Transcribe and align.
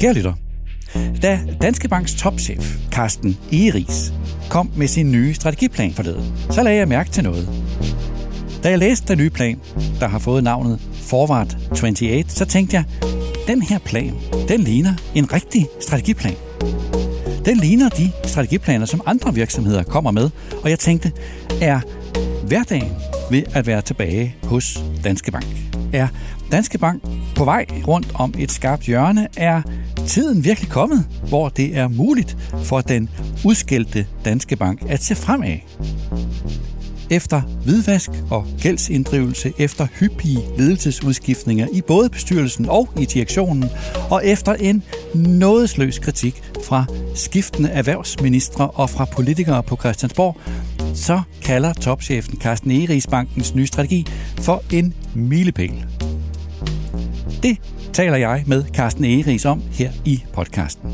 Kære 0.00 0.12
lytter, 0.12 0.32
da 1.22 1.40
Danske 1.62 1.88
Banks 1.88 2.14
topchef, 2.14 2.76
Carsten 2.90 3.38
Egeris, 3.52 4.12
kom 4.50 4.70
med 4.76 4.86
sin 4.88 5.12
nye 5.12 5.34
strategiplan 5.34 5.92
forleden, 5.92 6.34
så 6.50 6.62
lagde 6.62 6.78
jeg 6.78 6.88
mærke 6.88 7.10
til 7.10 7.22
noget. 7.22 7.48
Da 8.62 8.70
jeg 8.70 8.78
læste 8.78 9.08
den 9.08 9.18
nye 9.18 9.30
plan, 9.30 9.60
der 10.00 10.08
har 10.08 10.18
fået 10.18 10.44
navnet 10.44 10.80
Forward 10.92 11.56
28, 11.70 12.24
så 12.28 12.44
tænkte 12.44 12.76
jeg, 12.76 12.84
den 13.46 13.62
her 13.62 13.78
plan, 13.78 14.14
den 14.48 14.60
ligner 14.60 14.94
en 15.14 15.32
rigtig 15.32 15.66
strategiplan. 15.80 16.34
Den 17.44 17.56
ligner 17.56 17.88
de 17.88 18.12
strategiplaner, 18.24 18.86
som 18.86 19.00
andre 19.06 19.34
virksomheder 19.34 19.82
kommer 19.82 20.10
med, 20.10 20.30
og 20.62 20.70
jeg 20.70 20.78
tænkte, 20.78 21.12
er 21.62 21.80
hverdagen 22.46 22.92
ved 23.30 23.42
at 23.54 23.66
være 23.66 23.82
tilbage 23.82 24.34
hos 24.44 24.84
Danske 25.04 25.32
Bank? 25.32 25.46
Er 25.92 26.08
Danske 26.52 26.78
Bank 26.78 27.02
på 27.36 27.44
vej 27.44 27.66
rundt 27.88 28.08
om 28.14 28.34
et 28.38 28.52
skarpt 28.52 28.82
hjørne? 28.82 29.28
Er 29.36 29.62
tiden 30.10 30.44
virkelig 30.44 30.70
kommet, 30.70 31.06
hvor 31.28 31.48
det 31.48 31.76
er 31.76 31.88
muligt 31.88 32.36
for 32.64 32.80
den 32.80 33.08
udskældte 33.44 34.06
Danske 34.24 34.56
Bank 34.56 34.82
at 34.88 35.02
se 35.02 35.14
fremad? 35.14 35.56
Efter 37.10 37.40
hvidvask 37.40 38.10
og 38.30 38.46
gældsinddrivelse, 38.60 39.52
efter 39.58 39.86
hyppige 40.00 40.40
ledelsesudskiftninger 40.58 41.66
i 41.72 41.80
både 41.80 42.08
bestyrelsen 42.08 42.68
og 42.68 42.88
i 43.00 43.04
direktionen, 43.04 43.64
og 44.10 44.26
efter 44.26 44.54
en 44.54 44.82
nådesløs 45.14 45.98
kritik 45.98 46.42
fra 46.64 46.84
skiftende 47.14 47.68
erhvervsministre 47.68 48.70
og 48.70 48.90
fra 48.90 49.04
politikere 49.04 49.62
på 49.62 49.76
Christiansborg, 49.76 50.36
så 50.94 51.22
kalder 51.42 51.72
topchefen 51.72 52.38
Carsten 52.40 52.70
Egeris 52.70 53.06
Bankens 53.06 53.54
nye 53.54 53.66
strategi 53.66 54.06
for 54.40 54.62
en 54.72 54.94
milepæl. 55.14 55.84
Det 57.42 57.56
taler 57.92 58.16
jeg 58.16 58.42
med 58.46 58.64
Carsten 58.74 59.04
Egeris 59.04 59.44
om 59.44 59.62
her 59.70 59.90
i 60.04 60.24
podcasten. 60.32 60.90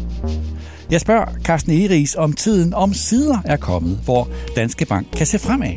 Jeg 0.91 1.01
spørger 1.01 1.27
Carsten 1.45 1.73
Egeris, 1.73 2.15
om 2.15 2.33
tiden 2.33 2.75
om 2.75 2.95
sider 2.95 3.39
er 3.45 3.57
kommet, 3.57 3.99
hvor 4.05 4.29
Danske 4.57 4.87
Bank 4.87 5.07
kan 5.17 5.27
se 5.27 5.39
fremad. 5.39 5.75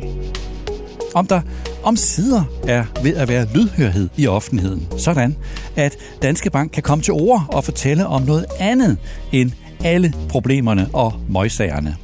Om 1.14 1.26
der 1.26 1.40
om 1.82 1.96
sider 1.96 2.44
er 2.68 2.84
ved 3.02 3.16
at 3.16 3.28
være 3.28 3.46
lydhørhed 3.54 4.08
i 4.16 4.26
offentligheden, 4.26 4.88
sådan 4.98 5.36
at 5.76 5.96
Danske 6.22 6.50
Bank 6.50 6.72
kan 6.72 6.82
komme 6.82 7.04
til 7.04 7.12
ord 7.12 7.46
og 7.48 7.64
fortælle 7.64 8.06
om 8.06 8.22
noget 8.22 8.46
andet 8.58 8.96
end 9.32 9.52
alle 9.84 10.14
problemerne 10.28 10.88
og 10.92 11.12
møjsagerne. 11.28 11.96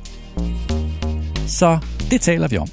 Så 1.46 1.78
det 2.10 2.20
taler 2.20 2.48
vi 2.48 2.56
om. 2.56 2.68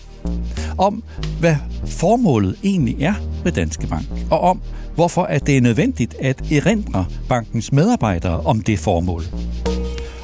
Om 0.77 1.03
hvad 1.39 1.55
formålet 1.85 2.55
egentlig 2.63 3.03
er 3.03 3.13
med 3.43 3.51
Danske 3.51 3.87
Bank, 3.87 4.05
og 4.31 4.39
om 4.39 4.61
hvorfor 4.95 5.23
at 5.23 5.47
det 5.47 5.57
er 5.57 5.61
nødvendigt 5.61 6.15
at 6.19 6.51
erindre 6.51 7.05
bankens 7.29 7.71
medarbejdere 7.71 8.39
om 8.39 8.61
det 8.61 8.79
formål 8.79 9.23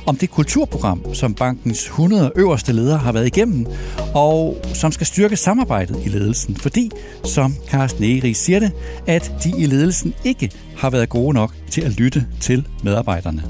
om 0.09 0.15
det 0.15 0.31
kulturprogram, 0.31 1.13
som 1.13 1.33
bankens 1.33 1.85
100 1.85 2.31
øverste 2.35 2.73
ledere 2.73 2.97
har 2.97 3.11
været 3.11 3.25
igennem, 3.25 3.65
og 4.13 4.57
som 4.73 4.91
skal 4.91 5.07
styrke 5.07 5.35
samarbejdet 5.35 6.05
i 6.05 6.09
ledelsen, 6.09 6.55
fordi, 6.55 6.91
som 7.23 7.55
Carsten 7.67 8.03
Egeris 8.03 8.37
siger 8.37 8.59
det, 8.59 8.71
at 9.07 9.33
de 9.43 9.53
i 9.57 9.65
ledelsen 9.65 10.13
ikke 10.23 10.51
har 10.77 10.89
været 10.89 11.09
gode 11.09 11.33
nok 11.33 11.53
til 11.71 11.81
at 11.81 11.91
lytte 11.91 12.25
til 12.39 12.67
medarbejderne. 12.83 13.43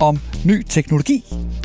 Om 0.00 0.18
ny 0.44 0.62
teknologi, 0.62 1.24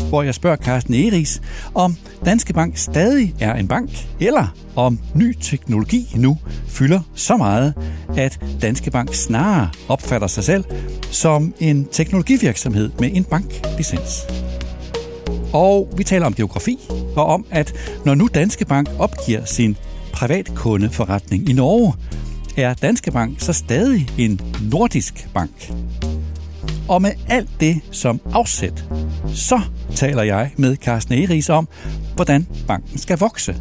hvor 0.10 0.24
jeg 0.24 0.36
spørger 0.36 0.58
Carsten 0.58 0.94
Eris, 0.94 1.42
om 1.74 1.96
Danske 2.26 2.54
Bank 2.54 2.78
stadig 2.78 3.36
er 3.40 3.54
en 3.54 3.68
bank, 3.68 4.08
eller 4.20 4.56
om 4.76 5.00
ny 5.16 5.36
teknologi 5.42 6.12
nu 6.16 6.38
fylder 6.68 7.00
så 7.16 7.38
meget, 7.38 7.74
at 8.18 8.40
Danske 8.62 8.92
Bank 8.92 9.14
snarere 9.14 9.70
opfatter 9.88 10.28
sig 10.28 10.44
selv 10.44 10.64
som 11.12 11.54
en 11.60 11.88
teknologivirksomhed 11.92 12.92
med 13.00 13.10
en 13.14 13.24
banklicens. 13.24 14.22
Og 15.54 15.94
vi 15.98 16.04
taler 16.04 16.26
om 16.26 16.34
geografi, 16.34 16.80
og 17.16 17.26
om, 17.26 17.46
at 17.52 17.74
når 18.06 18.16
nu 18.16 18.30
Danske 18.34 18.66
Bank 18.66 18.90
opgiver 19.00 19.46
sin 19.46 19.78
privatkundeforretning 20.14 21.50
i 21.50 21.54
Norge, 21.54 21.94
er 22.58 22.74
Danske 22.74 23.12
Bank 23.12 23.40
så 23.40 23.54
stadig 23.54 24.08
en 24.18 24.42
nordisk 24.72 25.28
bank. 25.34 25.72
Og 26.88 27.02
med 27.02 27.12
alt 27.30 27.50
det 27.60 27.82
som 27.92 28.22
afsæt, 28.34 28.86
så 29.34 29.62
taler 29.96 30.24
jeg 30.24 30.52
med 30.58 30.76
Carsten 30.76 31.14
Eris 31.14 31.50
om, 31.50 31.68
hvordan 32.16 32.48
banken 32.68 33.00
skal 33.00 33.18
vokse. 33.18 33.56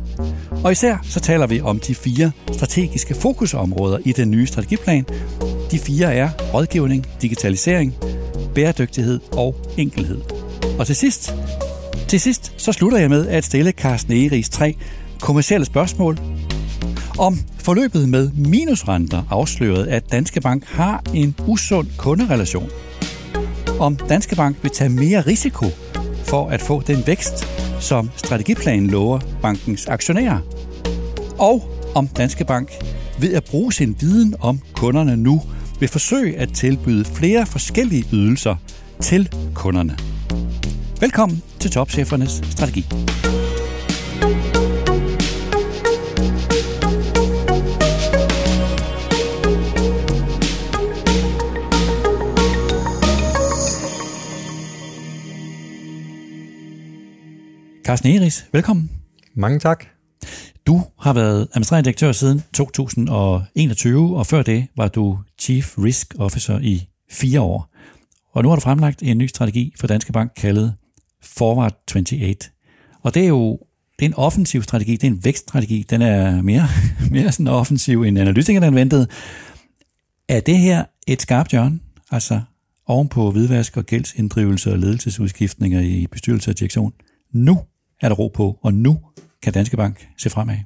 Og 0.64 0.72
især 0.72 0.96
så 1.02 1.20
taler 1.20 1.46
vi 1.46 1.60
om 1.60 1.78
de 1.78 1.94
fire 1.94 2.30
strategiske 2.52 3.14
fokusområder 3.14 3.98
i 4.04 4.12
den 4.12 4.30
nye 4.30 4.46
strategiplan. 4.46 5.04
De 5.70 5.78
fire 5.78 6.14
er 6.14 6.30
rådgivning, 6.54 7.06
digitalisering, 7.22 7.94
bæredygtighed 8.54 9.20
og 9.32 9.56
enkelhed. 9.76 10.20
Og 10.78 10.86
til 10.86 10.96
sidst, 10.96 11.34
til 12.08 12.20
sidst 12.20 12.52
så 12.56 12.72
slutter 12.72 12.98
jeg 12.98 13.10
med 13.10 13.28
at 13.28 13.44
stille 13.44 13.70
Carsten 13.70 14.12
Egeris 14.12 14.48
tre 14.48 14.76
kommercielle 15.20 15.66
spørgsmål 15.66 16.18
om 17.18 17.38
forløbet 17.58 18.08
med 18.08 18.30
minusrenter 18.30 19.22
afslørede, 19.30 19.90
at 19.90 20.12
Danske 20.12 20.40
Bank 20.40 20.64
har 20.64 21.02
en 21.14 21.34
usund 21.46 21.86
kunderelation. 21.96 22.70
Om 23.78 23.96
Danske 23.96 24.36
Bank 24.36 24.56
vil 24.62 24.70
tage 24.70 24.90
mere 24.90 25.20
risiko 25.20 25.66
for 26.24 26.48
at 26.48 26.60
få 26.60 26.80
den 26.80 27.06
vækst, 27.06 27.48
som 27.80 28.10
strategiplanen 28.16 28.86
lover 28.86 29.20
bankens 29.42 29.86
aktionærer. 29.86 30.38
Og 31.38 31.70
om 31.94 32.08
Danske 32.08 32.44
Bank 32.44 32.72
ved 33.20 33.34
at 33.34 33.44
bruge 33.44 33.72
sin 33.72 33.96
viden 34.00 34.34
om 34.40 34.60
kunderne 34.74 35.16
nu 35.16 35.42
vil 35.80 35.88
forsøge 35.88 36.38
at 36.38 36.52
tilbyde 36.52 37.04
flere 37.04 37.46
forskellige 37.46 38.04
ydelser 38.12 38.56
til 39.00 39.28
kunderne. 39.54 39.96
Velkommen 41.00 41.42
til 41.60 41.70
Topchefernes 41.70 42.42
Strategi. 42.50 42.86
Carsten 57.90 58.10
Eris, 58.10 58.46
velkommen. 58.52 58.90
Mange 59.34 59.58
tak. 59.58 59.84
Du 60.66 60.82
har 60.98 61.12
været 61.12 61.48
administrerende 61.52 61.84
direktør 61.84 62.12
siden 62.12 62.42
2021, 62.54 64.16
og 64.16 64.26
før 64.26 64.42
det 64.42 64.66
var 64.76 64.88
du 64.88 65.18
Chief 65.38 65.78
Risk 65.78 66.14
Officer 66.18 66.58
i 66.58 66.88
fire 67.10 67.40
år. 67.40 67.70
Og 68.32 68.42
nu 68.42 68.48
har 68.48 68.56
du 68.56 68.60
fremlagt 68.60 69.02
en 69.02 69.18
ny 69.18 69.26
strategi 69.26 69.74
for 69.80 69.86
Danske 69.86 70.12
Bank 70.12 70.32
kaldet 70.36 70.74
Forward 71.22 71.72
28. 71.90 72.34
Og 73.02 73.14
det 73.14 73.24
er 73.24 73.28
jo 73.28 73.58
det 73.98 74.04
er 74.04 74.08
en 74.08 74.14
offensiv 74.14 74.62
strategi, 74.62 74.92
det 74.92 75.04
er 75.04 75.10
en 75.10 75.24
vækststrategi, 75.24 75.86
den 75.90 76.02
er 76.02 76.42
mere, 76.42 76.68
mere 77.16 77.32
sådan 77.32 77.48
offensiv 77.48 78.02
end 78.02 78.18
analytikerne 78.18 78.74
ventede. 78.74 79.06
Er 80.28 80.40
det 80.40 80.58
her 80.58 80.84
et 81.06 81.22
skarpt 81.22 81.50
hjørne? 81.50 81.80
Altså 82.10 82.40
ovenpå 82.86 83.30
hvidvask 83.30 83.76
og 83.76 83.86
gældsinddrivelse 83.86 84.72
og 84.72 84.78
ledelsesudskiftninger 84.78 85.80
i 85.80 86.06
bestyrelse 86.06 86.50
og 86.50 86.58
direktion? 86.58 86.92
Nu 87.32 87.60
er 88.00 88.08
der 88.08 88.16
ro 88.16 88.28
på, 88.28 88.58
og 88.62 88.74
nu 88.74 88.98
kan 89.42 89.52
Danske 89.52 89.76
Bank 89.76 90.08
se 90.18 90.30
fremad. 90.30 90.56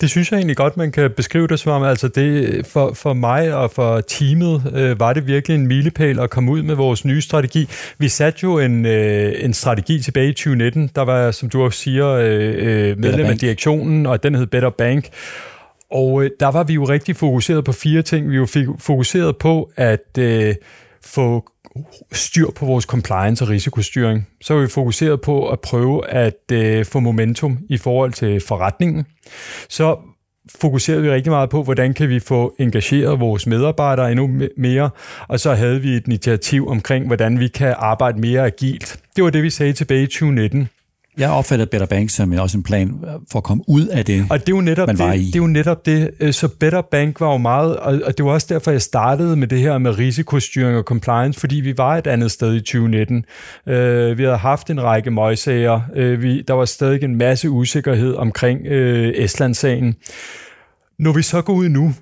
Det 0.00 0.10
synes 0.10 0.30
jeg 0.30 0.38
egentlig 0.38 0.56
godt, 0.56 0.76
man 0.76 0.92
kan 0.92 1.10
beskrive 1.10 1.46
det 1.46 1.60
som 1.60 1.72
om, 1.72 1.82
altså 1.82 2.08
det, 2.08 2.66
for, 2.66 2.92
for 2.94 3.12
mig 3.12 3.54
og 3.54 3.70
for 3.70 4.00
teamet 4.00 4.72
øh, 4.74 5.00
var 5.00 5.12
det 5.12 5.26
virkelig 5.26 5.54
en 5.54 5.66
milepæl 5.66 6.18
at 6.18 6.30
komme 6.30 6.52
ud 6.52 6.62
med 6.62 6.74
vores 6.74 7.04
nye 7.04 7.20
strategi. 7.20 7.68
Vi 7.98 8.08
satte 8.08 8.40
jo 8.42 8.58
en, 8.58 8.86
øh, 8.86 9.34
en 9.44 9.54
strategi 9.54 10.02
tilbage 10.02 10.28
i 10.28 10.32
2019, 10.32 10.90
der 10.94 11.02
var, 11.02 11.30
som 11.30 11.48
du 11.48 11.62
også 11.62 11.78
siger, 11.78 12.06
øh, 12.06 12.54
øh 12.56 12.98
medlem 12.98 13.26
af 13.26 13.38
direktionen, 13.38 14.06
og 14.06 14.22
den 14.22 14.34
hed 14.34 14.46
Better 14.46 14.70
Bank. 14.70 15.08
Og 15.90 16.24
øh, 16.24 16.30
der 16.40 16.48
var 16.48 16.64
vi 16.64 16.74
jo 16.74 16.84
rigtig 16.84 17.16
fokuseret 17.16 17.64
på 17.64 17.72
fire 17.72 18.02
ting. 18.02 18.30
Vi 18.30 18.40
var 18.40 18.76
fokuseret 18.78 19.36
på 19.36 19.70
at 19.76 20.18
øh, 20.18 20.54
få 21.04 21.44
styr 22.12 22.50
på 22.50 22.66
vores 22.66 22.84
compliance 22.84 23.44
og 23.44 23.48
risikostyring. 23.48 24.28
Så 24.42 24.54
er 24.54 24.60
vi 24.60 24.68
fokuseret 24.68 25.20
på 25.20 25.48
at 25.48 25.60
prøve 25.60 26.08
at 26.08 26.52
øh, 26.52 26.84
få 26.84 27.00
momentum 27.00 27.58
i 27.68 27.76
forhold 27.76 28.12
til 28.12 28.40
forretningen. 28.40 29.06
Så 29.68 29.96
fokuserede 30.60 31.02
vi 31.02 31.10
rigtig 31.10 31.32
meget 31.32 31.50
på, 31.50 31.62
hvordan 31.62 31.94
kan 31.94 32.08
vi 32.08 32.20
få 32.20 32.54
engageret 32.58 33.20
vores 33.20 33.46
medarbejdere 33.46 34.10
endnu 34.10 34.30
mere, 34.56 34.90
og 35.28 35.40
så 35.40 35.54
havde 35.54 35.80
vi 35.82 35.88
et 35.88 36.06
initiativ 36.06 36.68
omkring, 36.68 37.06
hvordan 37.06 37.40
vi 37.40 37.48
kan 37.48 37.74
arbejde 37.78 38.20
mere 38.20 38.46
agilt. 38.46 39.00
Det 39.16 39.24
var 39.24 39.30
det, 39.30 39.42
vi 39.42 39.50
sagde 39.50 39.72
tilbage 39.72 40.02
i 40.02 40.06
2019. 40.06 40.68
Jeg 41.18 41.30
opfatter 41.30 41.66
Better 41.66 41.86
Bank 41.86 42.10
som 42.10 42.32
også 42.32 42.58
en 42.58 42.62
plan 42.62 42.94
for 43.32 43.38
at 43.38 43.42
komme 43.42 43.64
ud 43.68 43.86
af 43.86 44.04
det, 44.04 44.26
og 44.30 44.40
det 44.40 44.48
er 44.48 44.56
jo 44.56 44.60
netop 44.60 44.86
man 44.86 44.98
var 44.98 45.12
det, 45.12 45.20
i. 45.20 45.26
Det 45.26 45.34
er 45.34 45.38
jo 45.38 45.46
netop 45.46 45.86
det. 45.86 46.10
Øh, 46.20 46.32
så 46.32 46.48
Better 46.48 46.82
Bank 46.90 47.20
var 47.20 47.32
jo 47.32 47.38
meget, 47.38 47.76
og 47.76 48.18
det 48.18 48.24
var 48.24 48.30
også 48.30 48.46
derfor, 48.50 48.70
jeg 48.70 48.82
startede 48.82 49.36
med 49.36 49.46
det 49.46 49.58
her 49.58 49.78
med 49.78 49.98
risikostyring 49.98 50.76
og 50.76 50.82
compliance, 50.82 51.40
fordi 51.40 51.56
vi 51.56 51.78
var 51.78 51.96
et 51.96 52.06
andet 52.06 52.30
sted 52.30 52.54
i 52.54 52.60
2019. 52.60 53.24
Øh, 53.68 54.18
vi 54.18 54.22
havde 54.22 54.36
haft 54.36 54.70
en 54.70 54.82
række 54.82 55.10
møgsager. 55.10 55.80
Øh, 55.94 56.42
der 56.48 56.54
var 56.54 56.64
stadig 56.64 57.02
en 57.02 57.16
masse 57.16 57.50
usikkerhed 57.50 58.14
omkring 58.14 58.60
Estland-sagen. 58.66 59.94
Når 60.98 61.12
vi 61.12 61.22
så 61.22 61.42
går 61.42 61.52
ud 61.52 61.68
nu, 61.68 61.94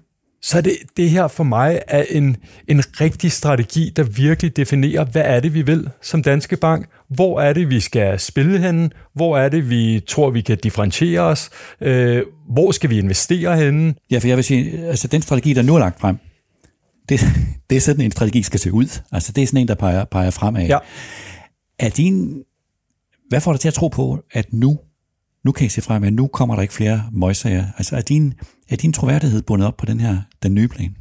så 0.45 0.59
er 0.59 0.63
det, 0.63 0.77
det 0.97 1.11
her 1.11 1.29
for 1.29 1.45
mig 1.45 1.83
er 1.87 2.05
en, 2.11 2.37
en 2.69 2.83
rigtig 3.01 3.33
strategi, 3.33 3.93
der 3.97 4.03
virkelig 4.03 4.57
definerer, 4.57 5.05
hvad 5.05 5.23
er 5.25 5.41
det, 5.41 5.55
vi 5.55 5.63
vil 5.63 5.91
som 6.03 6.23
Danske 6.23 6.57
Bank, 6.57 6.89
hvor 7.09 7.41
er 7.41 7.53
det, 7.53 7.71
vi 7.71 7.81
skal 7.81 8.21
spille 8.21 8.59
henne, 8.59 8.91
hvor 9.15 9.39
er 9.39 9.49
det, 9.49 9.71
vi 9.71 10.01
tror, 10.09 10.31
vi 10.31 10.41
kan 10.41 10.59
differentiere 10.59 11.21
os, 11.21 11.51
øh, 11.81 12.23
hvor 12.49 12.73
skal 12.73 12.91
vi 12.91 12.99
investere 12.99 13.57
henne. 13.57 13.95
Ja, 14.11 14.19
for 14.19 14.29
jeg 14.29 14.37
vil 14.37 14.45
sige, 14.45 14.87
altså 14.87 15.09
den 15.09 15.23
strategi, 15.23 15.53
der 15.53 15.63
nu 15.63 15.75
er 15.75 15.79
lagt 15.79 16.01
frem, 16.01 16.17
det, 17.09 17.21
det 17.71 17.77
er 17.77 17.81
sådan 17.81 18.05
en 18.05 18.11
strategi 18.11 18.43
skal 18.43 18.61
se 18.61 18.73
ud. 18.73 19.01
Altså 19.13 19.33
det 19.33 19.43
er 19.43 19.47
sådan 19.47 19.61
en, 19.61 19.69
der 19.69 19.75
peger, 19.75 20.05
peger 20.05 20.31
fremad. 20.31 20.67
Ja. 20.67 20.79
Er 21.79 21.89
din, 21.89 22.43
hvad 23.29 23.41
får 23.41 23.53
dig 23.53 23.61
til 23.61 23.69
at 23.69 23.75
tro 23.75 23.89
på, 23.89 24.19
at 24.33 24.53
nu, 24.53 24.79
nu 25.45 25.53
kan 25.53 25.67
I 25.67 25.69
se 25.69 25.83
frem, 25.83 26.05
at 26.05 26.13
nu 26.13 26.27
kommer 26.27 26.55
der 26.55 26.63
ikke 26.63 26.75
flere 26.75 27.03
møgsager? 27.13 27.65
Altså 27.79 27.97
er 27.97 28.01
din, 28.01 28.35
er 28.71 28.77
din 28.77 28.93
troværdighed 28.93 29.43
bundet 29.43 29.69
op 29.69 29.77
på 29.77 29.87
den 29.87 30.01
her, 30.01 30.17
den 30.43 30.55
nye 30.55 30.69
plan? 30.69 30.97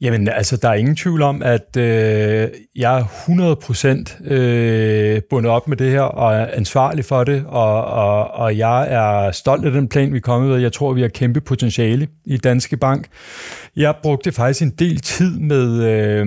Jamen, 0.00 0.28
altså, 0.28 0.56
der 0.56 0.68
er 0.68 0.74
ingen 0.74 0.96
tvivl 0.96 1.22
om, 1.22 1.42
at 1.42 1.76
øh, 1.76 2.48
jeg 2.76 2.98
er 2.98 3.04
100% 4.24 4.32
øh, 4.32 5.22
bundet 5.30 5.52
op 5.52 5.68
med 5.68 5.76
det 5.76 5.90
her, 5.90 6.00
og 6.00 6.34
er 6.34 6.46
ansvarlig 6.52 7.04
for 7.04 7.24
det, 7.24 7.44
og, 7.46 7.84
og, 7.84 8.30
og 8.30 8.58
jeg 8.58 8.92
er 8.92 9.30
stolt 9.30 9.64
af 9.64 9.72
den 9.72 9.88
plan, 9.88 10.12
vi 10.12 10.16
er 10.16 10.20
kommet 10.20 10.50
med. 10.50 10.58
Jeg 10.58 10.72
tror, 10.72 10.92
vi 10.92 11.00
har 11.00 11.08
kæmpe 11.08 11.40
potentiale 11.40 12.08
i 12.24 12.36
Danske 12.36 12.76
Bank. 12.76 13.06
Jeg 13.76 13.94
brugte 14.02 14.32
faktisk 14.32 14.62
en 14.62 14.70
del 14.70 15.00
tid 15.00 15.38
med, 15.38 15.82
øh, 15.82 16.26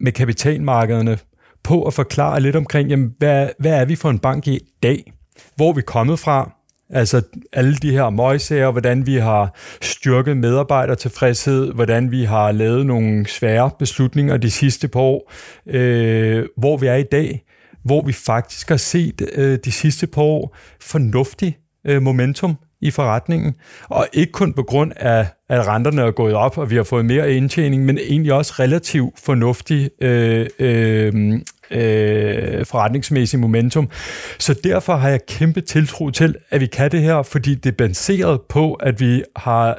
med 0.00 0.12
kapitalmarkederne 0.12 1.18
på 1.62 1.82
at 1.82 1.94
forklare 1.94 2.40
lidt 2.40 2.56
omkring, 2.56 2.90
jamen, 2.90 3.14
hvad, 3.18 3.48
hvad 3.58 3.72
er 3.72 3.84
vi 3.84 3.96
for 3.96 4.10
en 4.10 4.18
bank 4.18 4.48
i 4.48 4.60
dag? 4.82 5.12
Hvor 5.56 5.68
er 5.68 5.74
vi 5.74 5.82
kommet 5.82 6.18
fra? 6.18 6.52
Altså 6.92 7.22
alle 7.52 7.74
de 7.74 7.90
her 7.90 8.10
møgsager, 8.10 8.70
hvordan 8.70 9.06
vi 9.06 9.16
har 9.16 9.56
styrket 9.82 10.36
medarbejdertilfredshed, 10.36 11.72
hvordan 11.72 12.10
vi 12.10 12.24
har 12.24 12.52
lavet 12.52 12.86
nogle 12.86 13.26
svære 13.26 13.70
beslutninger 13.78 14.36
de 14.36 14.50
sidste 14.50 14.88
par 14.88 15.00
år, 15.00 15.32
øh, 15.66 16.44
hvor 16.56 16.76
vi 16.76 16.86
er 16.86 16.94
i 16.94 17.02
dag, 17.02 17.44
hvor 17.84 18.02
vi 18.02 18.12
faktisk 18.12 18.68
har 18.68 18.76
set 18.76 19.22
øh, 19.32 19.58
de 19.64 19.72
sidste 19.72 20.06
par 20.06 20.22
år 20.22 20.56
fornuftig 20.80 21.58
øh, 21.86 22.02
momentum 22.02 22.56
i 22.80 22.90
forretningen, 22.90 23.54
og 23.88 24.06
ikke 24.12 24.32
kun 24.32 24.52
på 24.52 24.62
grund 24.62 24.92
af, 24.96 25.26
at 25.48 25.66
renterne 25.66 26.02
er 26.02 26.10
gået 26.10 26.34
op, 26.34 26.58
og 26.58 26.70
vi 26.70 26.76
har 26.76 26.82
fået 26.82 27.04
mere 27.04 27.32
indtjening, 27.32 27.84
men 27.84 27.98
egentlig 27.98 28.32
også 28.32 28.54
relativt 28.58 29.20
fornuftig 29.24 29.90
øh, 30.00 30.46
øh, 30.58 31.40
øh, 31.72 32.66
forretningsmæssig 32.66 33.40
momentum. 33.40 33.90
Så 34.38 34.54
derfor 34.64 34.96
har 34.96 35.08
jeg 35.08 35.20
kæmpe 35.26 35.60
tiltro 35.60 36.10
til, 36.10 36.34
at 36.50 36.60
vi 36.60 36.66
kan 36.66 36.90
det 36.90 37.00
her, 37.00 37.22
fordi 37.22 37.54
det 37.54 37.66
er 37.66 37.76
baseret 37.76 38.40
på, 38.48 38.74
at 38.74 39.00
vi 39.00 39.22
har 39.36 39.78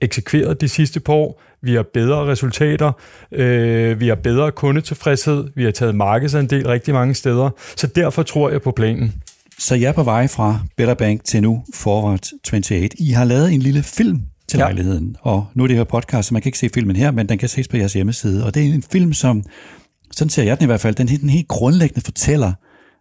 eksekveret 0.00 0.60
de 0.60 0.68
sidste 0.68 1.00
par 1.00 1.12
år, 1.12 1.42
vi 1.62 1.74
har 1.74 1.84
bedre 1.94 2.26
resultater, 2.26 2.92
øh, 3.32 4.00
vi 4.00 4.08
har 4.08 4.14
bedre 4.14 4.52
kundetilfredshed, 4.52 5.48
vi 5.56 5.64
har 5.64 5.70
taget 5.70 5.94
markedsandel 5.94 6.66
rigtig 6.66 6.94
mange 6.94 7.14
steder, 7.14 7.50
så 7.76 7.86
derfor 7.86 8.22
tror 8.22 8.50
jeg 8.50 8.62
på 8.62 8.70
planen. 8.70 9.14
Så 9.58 9.74
jeg 9.74 9.88
er 9.88 9.92
på 9.92 10.02
vej 10.02 10.26
fra 10.26 10.60
Better 10.76 10.94
Bank 10.94 11.24
til 11.24 11.42
nu 11.42 11.64
Forward 11.74 12.20
28. 12.46 12.88
I 12.98 13.10
har 13.10 13.24
lavet 13.24 13.52
en 13.52 13.60
lille 13.60 13.82
film 13.82 14.22
til 14.48 14.58
ja. 14.58 14.64
lejligheden, 14.64 15.16
og 15.20 15.46
nu 15.54 15.62
er 15.62 15.66
det 15.66 15.76
her 15.76 15.84
podcast, 15.84 16.28
så 16.28 16.34
man 16.34 16.42
kan 16.42 16.48
ikke 16.48 16.58
se 16.58 16.70
filmen 16.74 16.96
her, 16.96 17.10
men 17.10 17.28
den 17.28 17.38
kan 17.38 17.48
ses 17.48 17.68
på 17.68 17.76
jeres 17.76 17.92
hjemmeside, 17.92 18.46
og 18.46 18.54
det 18.54 18.62
er 18.62 18.74
en 18.74 18.84
film, 18.92 19.12
som 19.12 19.44
sådan 20.10 20.30
ser 20.30 20.42
jeg 20.42 20.58
den 20.58 20.64
i 20.64 20.66
hvert 20.66 20.80
fald, 20.80 20.94
den, 20.94 21.06
den 21.06 21.28
helt 21.28 21.48
grundlæggende 21.48 22.00
fortæller, 22.00 22.52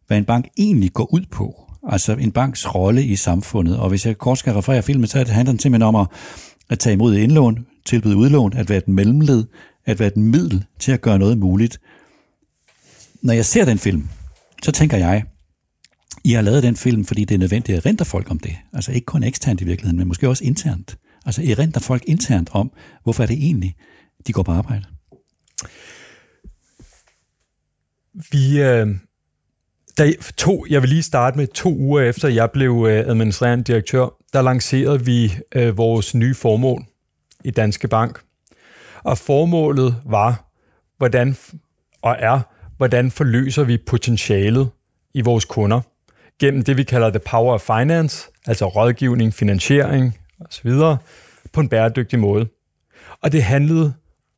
hvad 0.07 0.17
en 0.17 0.25
bank 0.25 0.47
egentlig 0.57 0.93
går 0.93 1.13
ud 1.13 1.25
på. 1.31 1.63
Altså 1.89 2.13
en 2.13 2.31
banks 2.31 2.75
rolle 2.75 3.03
i 3.03 3.15
samfundet. 3.15 3.77
Og 3.77 3.89
hvis 3.89 4.05
jeg 4.05 4.17
kort 4.17 4.37
skal 4.37 4.53
referere 4.53 4.83
filmen, 4.83 5.07
så 5.07 5.17
handler 5.17 5.51
den 5.51 5.59
simpelthen 5.59 5.87
om 5.87 5.95
at, 5.95 6.07
at 6.69 6.79
tage 6.79 6.93
imod 6.93 7.15
indlån, 7.15 7.65
tilbyde 7.85 8.17
udlån, 8.17 8.53
at 8.53 8.69
være 8.69 8.77
et 8.77 8.87
mellemled, 8.87 9.43
at 9.85 9.99
være 9.99 10.07
et 10.07 10.17
middel 10.17 10.65
til 10.79 10.91
at 10.91 11.01
gøre 11.01 11.19
noget 11.19 11.37
muligt. 11.37 11.79
Når 13.21 13.33
jeg 13.33 13.45
ser 13.45 13.65
den 13.65 13.79
film, 13.79 14.09
så 14.63 14.71
tænker 14.71 14.97
jeg, 14.97 15.23
I 16.23 16.31
har 16.31 16.41
lavet 16.41 16.63
den 16.63 16.75
film, 16.75 17.05
fordi 17.05 17.25
det 17.25 17.35
er 17.35 17.39
nødvendigt 17.39 17.77
at 17.77 17.85
rente 17.85 18.05
folk 18.05 18.31
om 18.31 18.39
det. 18.39 18.55
Altså 18.73 18.91
ikke 18.91 19.05
kun 19.05 19.23
eksternt 19.23 19.61
i 19.61 19.65
virkeligheden, 19.65 19.97
men 19.97 20.07
måske 20.07 20.29
også 20.29 20.43
internt. 20.43 20.97
Altså 21.25 21.41
I 21.41 21.53
renter 21.53 21.79
folk 21.79 22.03
internt 22.07 22.49
om, 22.51 22.71
hvorfor 23.03 23.23
er 23.23 23.27
det 23.27 23.37
egentlig, 23.37 23.75
de 24.27 24.33
går 24.33 24.43
på 24.43 24.51
arbejde. 24.51 24.85
Vi, 28.31 28.61
øh, 28.61 28.87
der 29.97 30.31
to, 30.37 30.65
jeg 30.69 30.81
vil 30.81 30.89
lige 30.89 31.03
starte 31.03 31.37
med 31.37 31.47
to 31.47 31.75
uger 31.75 32.01
efter, 32.01 32.27
jeg 32.27 32.51
blev 32.51 32.85
øh, 32.89 33.09
administrerende 33.09 33.63
direktør, 33.63 34.07
der 34.33 34.41
lancerede 34.41 35.05
vi 35.05 35.33
øh, 35.55 35.77
vores 35.77 36.15
nye 36.15 36.35
formål 36.35 36.85
i 37.43 37.51
Danske 37.51 37.87
Bank. 37.87 38.21
Og 39.03 39.17
formålet 39.17 39.95
var, 40.05 40.49
hvordan 40.97 41.35
og 42.01 42.15
er, 42.19 42.41
hvordan 42.77 43.11
forløser 43.11 43.63
vi 43.63 43.77
potentialet 43.77 44.69
i 45.13 45.21
vores 45.21 45.45
kunder 45.45 45.81
gennem 46.39 46.63
det, 46.63 46.77
vi 46.77 46.83
kalder 46.83 47.09
the 47.09 47.19
power 47.19 47.53
of 47.53 47.61
finance, 47.61 48.27
altså 48.47 48.65
rådgivning, 48.65 49.33
finansiering 49.33 50.17
osv., 50.39 50.71
på 51.53 51.61
en 51.61 51.69
bæredygtig 51.69 52.19
måde. 52.19 52.47
Og 53.21 53.31
det 53.31 53.43
handlede 53.43 53.93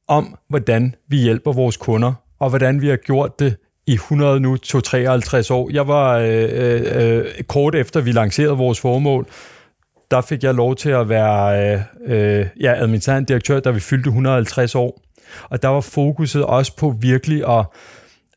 om, 0.07 0.37
hvordan 0.49 0.95
vi 1.07 1.17
hjælper 1.17 1.53
vores 1.53 1.77
kunder, 1.77 2.13
og 2.39 2.49
hvordan 2.49 2.81
vi 2.81 2.87
har 2.87 2.95
gjort 2.95 3.39
det 3.39 3.55
i 3.87 3.93
100 3.93 4.39
nu, 4.39 4.57
53 4.57 5.51
år. 5.51 5.69
Jeg 5.73 5.87
var 5.87 6.17
øh, 6.17 6.49
øh, 6.51 6.81
øh, 6.95 7.25
kort 7.47 7.75
efter, 7.75 8.01
vi 8.01 8.11
lancerede 8.11 8.57
vores 8.57 8.79
formål, 8.79 9.27
der 10.11 10.21
fik 10.21 10.43
jeg 10.43 10.53
lov 10.53 10.75
til 10.75 10.89
at 10.89 11.09
være 11.09 11.73
øh, 11.73 11.81
øh, 12.05 12.45
ja, 12.61 12.73
administrerende 12.77 13.27
direktør, 13.27 13.59
da 13.59 13.71
vi 13.71 13.79
fyldte 13.79 14.07
150 14.07 14.75
år. 14.75 15.01
Og 15.49 15.61
der 15.61 15.67
var 15.67 15.81
fokuset 15.81 16.45
også 16.45 16.75
på 16.75 16.95
virkelig 16.99 17.59
at, 17.59 17.65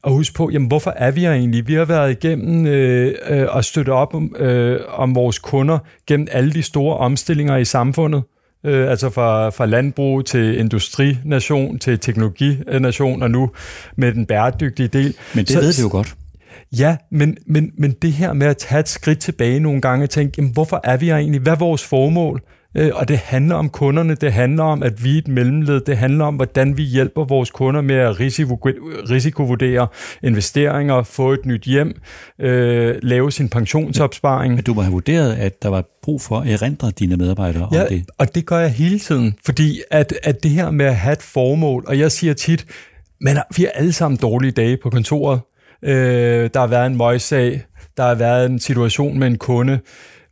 at 0.04 0.12
huske 0.12 0.34
på, 0.34 0.50
jamen 0.50 0.68
hvorfor 0.68 0.90
er 0.96 1.10
vi 1.10 1.20
her 1.20 1.32
egentlig? 1.32 1.68
Vi 1.68 1.74
har 1.74 1.84
været 1.84 2.10
igennem 2.10 2.66
øh, 2.66 3.14
øh, 3.28 3.56
at 3.56 3.64
støtte 3.64 3.90
op 3.90 4.14
om, 4.14 4.36
øh, 4.38 4.80
om 4.88 5.14
vores 5.14 5.38
kunder 5.38 5.78
gennem 6.06 6.28
alle 6.30 6.52
de 6.52 6.62
store 6.62 6.96
omstillinger 6.96 7.56
i 7.56 7.64
samfundet 7.64 8.22
øh, 8.64 8.90
altså 8.90 9.10
fra, 9.10 9.49
fra 9.50 9.66
landbrug 9.66 10.25
til 10.25 10.58
industrination 10.58 11.78
til 11.78 11.99
teknologination, 11.99 13.22
og 13.22 13.31
nu 13.31 13.50
med 13.96 14.12
den 14.12 14.26
bæredygtige 14.26 14.88
del. 14.88 15.14
Men 15.34 15.44
det 15.44 15.52
så, 15.52 15.60
ved 15.60 15.76
vi 15.76 15.82
jo 15.82 15.88
godt. 15.90 16.14
Ja, 16.72 16.96
men, 17.10 17.37
men, 17.46 17.72
men 17.78 17.93
det 18.02 18.12
her 18.12 18.32
med 18.32 18.46
at 18.46 18.56
tage 18.56 18.81
et 18.81 18.88
skridt 18.88 19.19
tilbage 19.19 19.60
nogle 19.60 19.81
gange 19.81 20.05
og 20.05 20.10
tænke, 20.10 20.34
jamen, 20.38 20.52
hvorfor 20.52 20.81
er 20.84 20.96
vi 20.96 21.06
her 21.06 21.16
egentlig? 21.16 21.40
Hvad 21.40 21.52
er 21.52 21.56
vores 21.56 21.84
formål? 21.84 22.43
Øh, 22.76 22.91
og 22.94 23.09
det 23.09 23.19
handler 23.19 23.55
om 23.55 23.69
kunderne, 23.69 24.15
det 24.15 24.32
handler 24.32 24.65
om, 24.65 24.82
at 24.82 25.05
vi 25.05 25.15
er 25.15 25.19
et 25.19 25.29
mellemled, 25.29 25.81
det 25.81 25.97
handler 25.97 26.25
om, 26.25 26.35
hvordan 26.35 26.76
vi 26.76 26.82
hjælper 26.82 27.25
vores 27.25 27.51
kunder 27.51 27.81
med 27.81 27.96
at 27.96 28.20
risikovurdere 29.10 29.87
investeringer, 30.22 31.03
få 31.03 31.32
et 31.32 31.46
nyt 31.46 31.63
hjem, 31.63 32.01
øh, 32.41 32.96
lave 33.03 33.32
sin 33.32 33.48
pensionsopsparing. 33.48 34.55
Men 34.55 34.65
du 34.65 34.75
må 34.75 34.81
have 34.81 34.93
vurderet, 34.93 35.34
at 35.34 35.63
der 35.63 35.69
var 35.69 35.84
brug 36.03 36.20
for 36.20 36.41
at 36.41 36.48
erindre 36.48 36.91
dine 36.91 37.17
medarbejdere 37.17 37.69
ja, 37.72 37.82
om 37.82 37.89
det. 37.89 38.05
og 38.19 38.34
det 38.34 38.46
gør 38.46 38.58
jeg 38.58 38.70
hele 38.70 38.98
tiden, 38.98 39.34
fordi 39.44 39.82
at, 39.91 40.13
at 40.22 40.43
det 40.43 40.51
her 40.51 40.70
med 40.70 40.87
at 40.87 40.96
have 40.96 41.13
et 41.13 41.22
formål, 41.22 41.84
og 41.89 41.98
jeg 41.98 42.13
siger 42.13 42.34
tit, 42.34 42.67
men 43.20 43.37
vi 43.56 43.63
har 43.63 43.70
alle 43.70 43.93
sammen 43.93 44.19
dårlige 44.19 44.53
dage 44.53 44.79
på 44.82 44.91
kontoret. 44.91 45.41
Øh, 45.82 46.51
der 46.55 46.60
har 46.60 46.67
været 46.67 46.87
en 46.87 46.96
møgssag, 46.96 47.63
der 47.96 48.03
har 48.03 48.15
været 48.15 48.51
en 48.51 48.58
situation 48.58 49.19
med 49.19 49.27
en 49.27 49.39
kunde, 49.39 49.81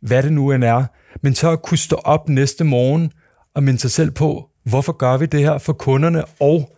hvad 0.01 0.23
det 0.23 0.33
nu 0.33 0.51
end 0.51 0.63
er, 0.63 0.85
men 1.21 1.35
så 1.35 1.51
at 1.51 1.61
kunne 1.61 1.77
stå 1.77 1.95
op 1.95 2.29
næste 2.29 2.63
morgen 2.63 3.11
og 3.55 3.63
minde 3.63 3.79
sig 3.79 3.91
selv 3.91 4.11
på, 4.11 4.49
hvorfor 4.63 4.91
gør 4.91 5.17
vi 5.17 5.25
det 5.25 5.39
her 5.39 5.57
for 5.57 5.73
kunderne, 5.73 6.23
og 6.39 6.77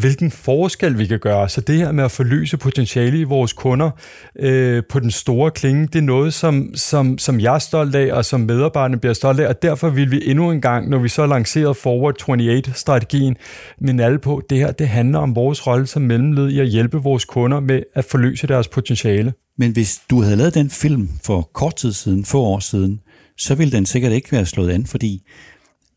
hvilken 0.00 0.30
forskel 0.30 0.98
vi 0.98 1.06
kan 1.06 1.18
gøre. 1.18 1.48
Så 1.48 1.60
det 1.60 1.76
her 1.76 1.92
med 1.92 2.04
at 2.04 2.10
forløse 2.10 2.56
potentiale 2.56 3.18
i 3.18 3.24
vores 3.24 3.52
kunder 3.52 3.90
øh, 4.38 4.82
på 4.90 5.00
den 5.00 5.10
store 5.10 5.50
klinge, 5.50 5.86
det 5.86 5.96
er 5.96 6.02
noget, 6.02 6.34
som, 6.34 6.74
som, 6.74 7.18
som 7.18 7.40
jeg 7.40 7.54
er 7.54 7.58
stolt 7.58 7.94
af, 7.94 8.12
og 8.12 8.24
som 8.24 8.40
medarbejderne 8.40 8.98
bliver 8.98 9.14
stolt 9.14 9.40
af, 9.40 9.48
og 9.48 9.62
derfor 9.62 9.88
vil 9.88 10.10
vi 10.10 10.30
endnu 10.30 10.50
en 10.50 10.60
gang, 10.60 10.88
når 10.88 10.98
vi 10.98 11.08
så 11.08 11.26
lancerede 11.26 11.74
Forward 11.74 12.22
28-strategien, 12.22 13.36
minde 13.78 14.04
alle 14.04 14.18
på, 14.18 14.42
det 14.50 14.58
her 14.58 14.72
det 14.72 14.88
handler 14.88 15.18
om 15.18 15.36
vores 15.36 15.66
rolle 15.66 15.86
som 15.86 16.02
mellemled 16.02 16.50
i 16.50 16.60
at 16.60 16.66
hjælpe 16.66 16.98
vores 16.98 17.24
kunder 17.24 17.60
med 17.60 17.82
at 17.94 18.04
forløse 18.04 18.46
deres 18.46 18.68
potentiale. 18.68 19.32
Men 19.58 19.72
hvis 19.72 20.02
du 20.10 20.22
havde 20.22 20.36
lavet 20.36 20.54
den 20.54 20.70
film 20.70 21.08
for 21.24 21.50
kort 21.52 21.76
tid 21.76 21.92
siden, 21.92 22.24
få 22.24 22.40
år 22.40 22.58
siden, 22.58 23.00
så 23.38 23.54
ville 23.54 23.72
den 23.72 23.86
sikkert 23.86 24.12
ikke 24.12 24.32
være 24.32 24.46
slået 24.46 24.70
an, 24.70 24.86
fordi 24.86 25.22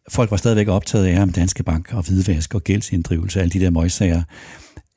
folk 0.09 0.31
var 0.31 0.37
stadigvæk 0.37 0.67
optaget 0.67 1.05
af 1.05 1.21
om 1.21 1.31
Danske 1.31 1.63
Bank 1.63 1.93
og 1.93 2.03
hvidvask 2.07 2.55
og 2.55 2.63
gældsinddrivelse 2.63 3.39
og 3.39 3.41
alle 3.41 3.51
de 3.51 3.59
der 3.59 3.69
møgssager. 3.69 4.23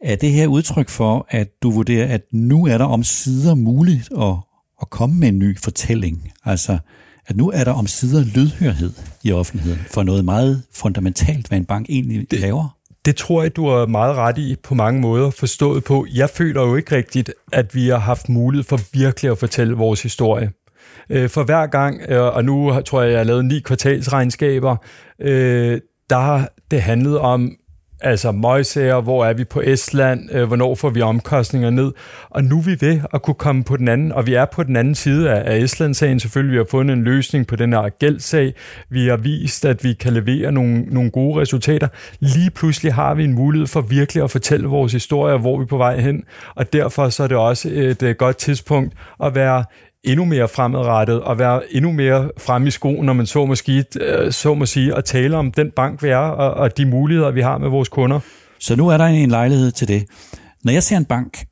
Er 0.00 0.16
det 0.16 0.32
her 0.32 0.46
udtryk 0.46 0.88
for, 0.88 1.26
at 1.30 1.48
du 1.62 1.70
vurderer, 1.70 2.14
at 2.14 2.22
nu 2.32 2.66
er 2.66 2.78
der 2.78 2.84
om 2.84 3.04
sider 3.04 3.54
muligt 3.54 4.08
at, 4.18 4.34
at 4.82 4.90
komme 4.90 5.16
med 5.16 5.28
en 5.28 5.38
ny 5.38 5.58
fortælling? 5.58 6.32
Altså, 6.44 6.78
at 7.26 7.36
nu 7.36 7.50
er 7.50 7.64
der 7.64 7.72
om 7.72 7.86
sider 7.86 8.24
lydhørhed 8.24 8.92
i 9.24 9.32
offentligheden 9.32 9.80
for 9.90 10.02
noget 10.02 10.24
meget 10.24 10.62
fundamentalt, 10.72 11.48
hvad 11.48 11.58
en 11.58 11.64
bank 11.64 11.86
egentlig 11.88 12.30
det, 12.30 12.40
laver? 12.40 12.76
Det 13.04 13.16
tror 13.16 13.42
jeg, 13.42 13.56
du 13.56 13.66
er 13.66 13.86
meget 13.86 14.16
ret 14.16 14.38
i 14.38 14.56
på 14.62 14.74
mange 14.74 15.00
måder 15.00 15.30
forstået 15.30 15.84
på. 15.84 16.06
Jeg 16.14 16.30
føler 16.30 16.62
jo 16.62 16.76
ikke 16.76 16.96
rigtigt, 16.96 17.32
at 17.52 17.74
vi 17.74 17.88
har 17.88 17.98
haft 17.98 18.28
mulighed 18.28 18.64
for 18.64 18.80
virkelig 18.92 19.30
at 19.30 19.38
fortælle 19.38 19.74
vores 19.74 20.02
historie 20.02 20.50
øh, 21.10 21.28
for 21.28 21.44
hver 21.44 21.66
gang, 21.66 22.00
øh, 22.08 22.22
og 22.22 22.44
nu 22.44 22.80
tror 22.80 23.02
jeg, 23.02 23.10
jeg 23.10 23.18
har 23.18 23.24
lavet 23.24 23.44
ni 23.44 23.60
kvartalsregnskaber, 23.60 24.76
øh, 25.20 25.80
der, 26.10 26.46
Det 26.70 26.82
handlede 26.82 27.20
om 27.20 27.56
altså 28.00 28.32
møgsager, 28.32 29.00
hvor 29.00 29.24
er 29.24 29.32
vi 29.32 29.44
på 29.44 29.60
Estland, 29.60 30.28
øh, 30.32 30.46
hvornår 30.46 30.74
får 30.74 30.90
vi 30.90 31.00
omkostninger 31.00 31.70
ned, 31.70 31.92
og 32.30 32.44
nu 32.44 32.58
er 32.58 32.62
vi 32.62 32.76
ved 32.80 33.00
at 33.14 33.22
kunne 33.22 33.34
komme 33.34 33.64
på 33.64 33.76
den 33.76 33.88
anden, 33.88 34.12
og 34.12 34.26
vi 34.26 34.34
er 34.34 34.44
på 34.44 34.62
den 34.62 34.76
anden 34.76 34.94
side 34.94 35.30
af, 35.30 35.52
af 35.54 35.58
Estland-sagen. 35.58 36.20
Selvfølgelig, 36.20 36.52
vi 36.52 36.56
har 36.56 36.66
fundet 36.70 36.96
en 36.96 37.04
løsning 37.04 37.46
på 37.46 37.56
den 37.56 37.72
her 37.72 37.88
gældsag, 37.88 38.54
vi 38.88 39.06
har 39.06 39.16
vist, 39.16 39.64
at 39.64 39.84
vi 39.84 39.92
kan 39.92 40.12
levere 40.12 40.52
nogle, 40.52 40.80
nogle 40.80 41.10
gode 41.10 41.40
resultater, 41.40 41.88
lige 42.20 42.50
pludselig 42.50 42.94
har 42.94 43.14
vi 43.14 43.24
en 43.24 43.34
mulighed 43.34 43.66
for 43.66 43.80
virkelig 43.80 44.22
at 44.24 44.30
fortælle 44.30 44.68
vores 44.68 44.92
historie, 44.92 45.38
hvor 45.38 45.58
vi 45.58 45.62
er 45.62 45.66
på 45.66 45.76
vej 45.76 46.00
hen, 46.00 46.24
og 46.54 46.72
derfor 46.72 47.08
så 47.08 47.22
er 47.22 47.28
det 47.28 47.36
også 47.36 47.68
et, 47.72 48.02
et 48.02 48.18
godt 48.18 48.36
tidspunkt 48.36 48.94
at 49.24 49.34
være 49.34 49.64
endnu 50.04 50.24
mere 50.24 50.48
fremadrettet 50.48 51.20
og 51.20 51.38
være 51.38 51.74
endnu 51.74 51.92
mere 51.92 52.30
frem 52.38 52.66
i 52.66 52.70
skoen, 52.70 53.06
når 53.06 53.12
man 53.12 53.26
så 53.26 53.46
måske 53.46 53.84
øh, 54.00 54.32
så 54.32 54.54
må 54.54 54.66
sige, 54.66 54.96
at 54.96 55.04
tale 55.04 55.36
om 55.36 55.52
den 55.52 55.70
bank, 55.70 56.02
vi 56.02 56.08
er, 56.08 56.16
og, 56.16 56.54
og 56.54 56.76
de 56.76 56.86
muligheder, 56.86 57.30
vi 57.30 57.40
har 57.40 57.58
med 57.58 57.68
vores 57.68 57.88
kunder. 57.88 58.20
Så 58.58 58.76
nu 58.76 58.88
er 58.88 58.96
der 58.96 59.04
en 59.04 59.30
lejlighed 59.30 59.70
til 59.70 59.88
det. 59.88 60.06
Når 60.64 60.72
jeg 60.72 60.82
ser 60.82 60.96
en 60.96 61.04
bank, 61.04 61.46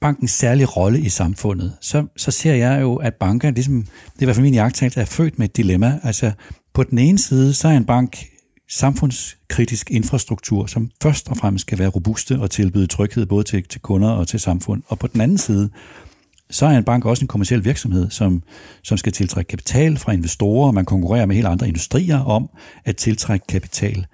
bankens 0.00 0.30
særlige 0.30 0.66
rolle 0.66 1.00
i 1.00 1.08
samfundet, 1.08 1.76
så, 1.80 2.06
så 2.16 2.30
ser 2.30 2.54
jeg 2.54 2.80
jo, 2.80 2.96
at 2.96 3.14
banker, 3.14 3.50
ligesom, 3.50 3.82
det 3.82 4.18
er 4.18 4.22
i 4.22 4.24
hvert 4.24 4.36
fald 4.36 4.44
min 4.44 4.54
jagttagelse, 4.54 5.00
er 5.00 5.04
født 5.04 5.38
med 5.38 5.48
et 5.48 5.56
dilemma. 5.56 6.00
Altså, 6.02 6.32
på 6.74 6.82
den 6.82 6.98
ene 6.98 7.18
side, 7.18 7.54
så 7.54 7.68
er 7.68 7.72
en 7.72 7.84
bank 7.84 8.24
samfundskritisk 8.70 9.90
infrastruktur, 9.90 10.66
som 10.66 10.90
først 11.02 11.28
og 11.28 11.36
fremmest 11.36 11.62
skal 11.62 11.78
være 11.78 11.88
robuste 11.88 12.38
og 12.40 12.50
tilbyde 12.50 12.86
tryghed 12.86 13.26
både 13.26 13.44
til, 13.44 13.64
til 13.64 13.80
kunder 13.80 14.08
og 14.08 14.28
til 14.28 14.40
samfund. 14.40 14.82
Og 14.88 14.98
på 14.98 15.06
den 15.06 15.20
anden 15.20 15.38
side, 15.38 15.70
så 16.50 16.66
er 16.66 16.70
en 16.70 16.84
bank 16.84 17.04
også 17.04 17.24
en 17.24 17.28
kommersiel 17.28 17.64
virksomhed, 17.64 18.10
som, 18.10 18.42
som 18.82 18.98
skal 18.98 19.12
tiltrække 19.12 19.48
kapital 19.48 19.96
fra 19.96 20.12
investorer. 20.12 20.72
Man 20.72 20.84
konkurrerer 20.84 21.26
med 21.26 21.34
helt 21.34 21.46
andre 21.46 21.68
industrier 21.68 22.18
om 22.18 22.50
at 22.84 22.96
tiltrække 22.96 23.46
kapital. 23.46 24.06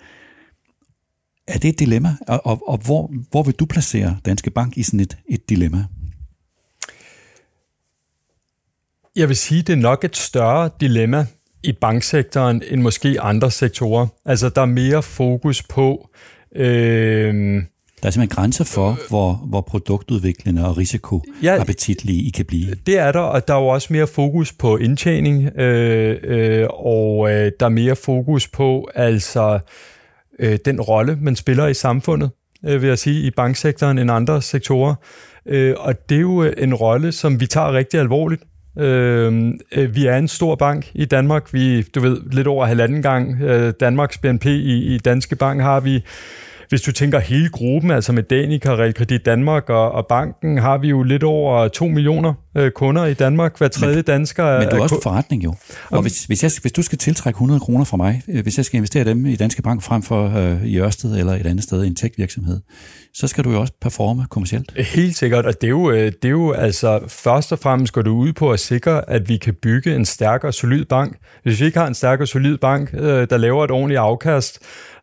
Er 1.48 1.58
det 1.58 1.68
et 1.68 1.78
dilemma? 1.78 2.16
Og, 2.28 2.46
og, 2.46 2.68
og 2.68 2.78
hvor, 2.78 3.12
hvor 3.30 3.42
vil 3.42 3.54
du 3.54 3.66
placere 3.66 4.18
Danske 4.24 4.50
Bank 4.50 4.76
i 4.76 4.82
sådan 4.82 5.00
et, 5.00 5.16
et 5.28 5.48
dilemma? 5.48 5.84
Jeg 9.16 9.28
vil 9.28 9.36
sige, 9.36 9.62
det 9.62 9.72
er 9.72 9.76
nok 9.76 10.04
et 10.04 10.16
større 10.16 10.70
dilemma 10.80 11.26
i 11.62 11.72
banksektoren 11.72 12.62
end 12.70 12.82
måske 12.82 13.20
andre 13.20 13.50
sektorer. 13.50 14.06
Altså, 14.24 14.48
der 14.48 14.62
er 14.62 14.66
mere 14.66 15.02
fokus 15.02 15.62
på... 15.62 16.10
Øh, 16.56 17.62
der 18.06 18.10
er 18.10 18.12
simpelthen 18.12 18.42
grænser 18.42 18.64
for, 18.64 18.98
hvor, 19.08 19.32
hvor 19.32 19.60
produktudviklende 19.60 20.66
og 20.66 20.76
risikoappetitlige 20.76 22.22
ja, 22.22 22.28
I 22.28 22.30
kan 22.30 22.44
blive. 22.44 22.74
Det 22.86 22.98
er 22.98 23.12
der, 23.12 23.20
og 23.20 23.48
der 23.48 23.54
er 23.54 23.58
jo 23.58 23.66
også 23.66 23.92
mere 23.92 24.06
fokus 24.06 24.52
på 24.52 24.76
indtjening, 24.76 25.58
øh, 25.58 26.16
øh, 26.22 26.66
og 26.70 27.30
øh, 27.30 27.52
der 27.60 27.66
er 27.66 27.70
mere 27.70 27.96
fokus 27.96 28.48
på 28.48 28.88
altså 28.94 29.58
øh, 30.38 30.58
den 30.64 30.80
rolle, 30.80 31.18
man 31.20 31.36
spiller 31.36 31.66
i 31.66 31.74
samfundet, 31.74 32.30
øh, 32.66 32.82
vil 32.82 32.88
jeg 32.88 32.98
sige, 32.98 33.20
i 33.26 33.30
banksektoren 33.30 33.98
end 33.98 34.10
andre 34.10 34.42
sektorer. 34.42 34.94
Øh, 35.46 35.74
og 35.78 36.08
det 36.08 36.16
er 36.16 36.20
jo 36.20 36.42
en 36.42 36.74
rolle, 36.74 37.12
som 37.12 37.40
vi 37.40 37.46
tager 37.46 37.72
rigtig 37.72 38.00
alvorligt. 38.00 38.42
Øh, 38.78 39.52
øh 39.72 39.94
vi 39.94 40.06
er 40.06 40.16
en 40.16 40.28
stor 40.28 40.54
bank 40.54 40.90
i 40.94 41.04
Danmark. 41.04 41.52
Vi, 41.52 41.82
du 41.82 42.00
ved, 42.00 42.20
lidt 42.32 42.46
over 42.46 42.66
halvanden 42.66 43.02
gang 43.02 43.42
øh, 43.42 43.72
Danmarks 43.80 44.18
BNP 44.18 44.46
i, 44.46 44.94
i 44.94 44.98
Danske 44.98 45.36
Bank 45.36 45.60
har 45.60 45.80
vi 45.80 46.04
hvis 46.68 46.82
du 46.82 46.92
tænker 46.92 47.18
hele 47.18 47.48
gruppen, 47.48 47.90
altså 47.90 48.12
med 48.12 48.22
Danica, 48.22 48.74
Realkredit 48.74 49.26
Danmark 49.26 49.70
og, 49.70 49.92
og 49.92 50.06
banken, 50.06 50.58
har 50.58 50.78
vi 50.78 50.88
jo 50.88 51.02
lidt 51.02 51.22
over 51.22 51.68
2 51.68 51.86
millioner 51.86 52.34
øh, 52.56 52.70
kunder 52.70 53.04
i 53.04 53.14
Danmark. 53.14 53.58
Hver 53.58 53.68
tredje 53.68 53.94
men, 53.94 54.04
dansker 54.04 54.44
er... 54.44 54.60
Men 54.60 54.68
du 54.68 54.76
er 54.76 54.80
også 54.80 55.00
forretning 55.02 55.44
jo. 55.44 55.54
Og 55.90 56.02
hvis, 56.02 56.24
hvis, 56.24 56.42
jeg, 56.42 56.50
hvis 56.60 56.72
du 56.72 56.82
skal 56.82 56.98
tiltrække 56.98 57.36
100 57.36 57.60
kroner 57.60 57.84
fra 57.84 57.96
mig, 57.96 58.22
øh, 58.28 58.42
hvis 58.42 58.56
jeg 58.56 58.64
skal 58.64 58.76
investere 58.76 59.04
dem 59.04 59.26
i 59.26 59.36
Danske 59.36 59.62
Bank 59.62 59.82
frem 59.82 60.02
for 60.02 60.38
øh, 60.38 60.64
i 60.64 60.78
Ørsted 60.80 61.18
eller 61.18 61.32
et 61.32 61.46
andet 61.46 61.64
sted 61.64 61.84
i 61.84 61.86
en 61.86 61.96
tech-virksomhed, 61.96 62.60
så 63.14 63.26
skal 63.26 63.44
du 63.44 63.50
jo 63.50 63.60
også 63.60 63.72
performe 63.80 64.26
kommercielt. 64.30 64.72
Helt 64.94 65.16
sikkert, 65.16 65.46
og 65.46 65.60
det 65.60 65.66
er 65.66 65.70
jo, 65.70 65.90
øh, 65.90 66.12
det 66.22 66.24
er 66.24 66.28
jo 66.28 66.52
altså 66.52 67.00
først 67.08 67.52
og 67.52 67.58
fremmest 67.58 67.92
går 67.92 68.02
du 68.02 68.16
ud 68.16 68.32
på 68.32 68.52
at 68.52 68.60
sikre, 68.60 69.10
at 69.10 69.28
vi 69.28 69.36
kan 69.36 69.54
bygge 69.62 69.94
en 69.94 70.04
stærk 70.04 70.44
og 70.44 70.54
solid 70.54 70.84
bank. 70.84 71.16
Hvis 71.42 71.60
vi 71.60 71.66
ikke 71.66 71.78
har 71.78 71.86
en 71.86 71.94
stærk 71.94 72.20
og 72.20 72.28
solid 72.28 72.58
bank, 72.58 72.90
øh, 72.94 73.26
der 73.30 73.36
laver 73.36 73.64
et 73.64 73.70
ordentligt 73.70 74.00
afkast, 74.00 74.58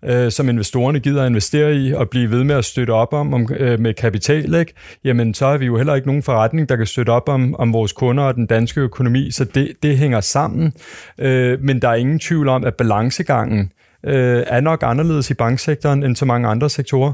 øh, 0.06 0.32
som 0.32 0.50
investorerne 0.50 1.00
gider 1.00 1.22
at 1.22 1.30
investere 1.30 1.76
i 1.76 1.94
og 1.94 2.10
blive 2.10 2.32
ved 2.32 2.44
med 2.44 2.56
at 2.56 2.66
støtte 2.66 2.92
op 2.92 3.14
om, 3.14 3.34
om 3.34 3.48
øh, 3.58 3.80
med 3.80 3.94
kapital, 3.94 4.56
ikke? 4.56 4.74
jamen 5.04 5.34
så 5.34 5.48
har 5.48 5.58
vi 5.58 5.66
jo 5.66 5.78
heller 5.78 5.96
ikke 5.96 6.08
nogen 6.08 6.24
forretning, 6.24 6.70
der 6.70 6.76
kan 6.76 6.86
støtte 6.86 7.10
op 7.10 7.30
om, 7.30 7.56
om 7.56 7.74
vores 7.74 7.92
kunder 7.92 8.24
og 8.24 8.36
den 8.36 8.46
danske 8.46 8.82
økonomi, 8.82 9.32
så 9.32 9.44
det, 9.44 9.72
det 9.84 9.98
hænger 9.98 10.22
sammen. 10.22 10.74
Øh, 11.18 11.62
men 11.62 11.82
der 11.82 11.90
er 11.90 11.96
ingen 11.96 12.20
tvivl 12.20 12.48
om, 12.48 12.64
at 12.64 12.76
balancegangen 12.76 13.72
øh, 14.04 14.44
er 14.48 14.62
nok 14.62 14.84
anderledes 14.84 15.30
i 15.30 15.34
banksektoren 15.34 16.04
end 16.04 16.16
så 16.16 16.26
mange 16.26 16.48
andre 16.48 16.70
sektorer. 16.70 17.14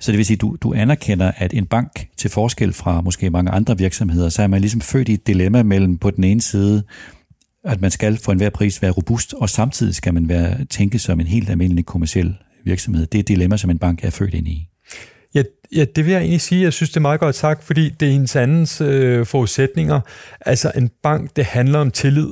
Så 0.00 0.12
det 0.12 0.18
vil 0.18 0.26
sige, 0.26 0.36
at 0.36 0.40
du, 0.40 0.56
du 0.62 0.74
anerkender, 0.74 1.32
at 1.36 1.54
en 1.54 1.66
bank 1.66 2.06
til 2.16 2.30
forskel 2.30 2.72
fra 2.72 3.00
måske 3.00 3.30
mange 3.30 3.50
andre 3.50 3.78
virksomheder, 3.78 4.28
så 4.28 4.42
er 4.42 4.46
man 4.46 4.60
ligesom 4.60 4.80
født 4.80 5.08
i 5.08 5.12
et 5.12 5.26
dilemma 5.26 5.62
mellem 5.62 5.98
på 5.98 6.10
den 6.10 6.24
ene 6.24 6.40
side 6.40 6.82
at 7.66 7.80
man 7.80 7.90
skal 7.90 8.18
for 8.18 8.32
enhver 8.32 8.50
pris 8.50 8.82
være 8.82 8.90
robust, 8.90 9.34
og 9.34 9.50
samtidig 9.50 9.94
skal 9.94 10.14
man 10.14 10.28
være 10.28 10.64
tænke 10.64 10.98
som 10.98 11.20
en 11.20 11.26
helt 11.26 11.50
almindelig 11.50 11.86
kommersiel 11.86 12.34
virksomhed. 12.64 13.06
Det 13.06 13.18
er 13.18 13.20
et 13.20 13.28
dilemma, 13.28 13.56
som 13.56 13.70
en 13.70 13.78
bank 13.78 14.04
er 14.04 14.10
født 14.10 14.34
ind 14.34 14.48
i. 14.48 14.68
Ja, 15.34 15.42
ja, 15.76 15.84
det 15.96 16.04
vil 16.04 16.12
jeg 16.12 16.20
egentlig 16.20 16.40
sige. 16.40 16.62
Jeg 16.62 16.72
synes, 16.72 16.90
det 16.90 16.96
er 16.96 17.00
meget 17.00 17.20
godt 17.20 17.34
sagt, 17.34 17.64
fordi 17.64 17.88
det 17.88 18.08
er 18.08 18.12
ens 18.12 18.36
andens 18.36 18.80
øh, 18.80 19.26
forudsætninger. 19.26 20.00
Altså 20.40 20.72
en 20.76 20.90
bank, 21.02 21.36
det 21.36 21.44
handler 21.44 21.78
om 21.78 21.90
tillid. 21.90 22.28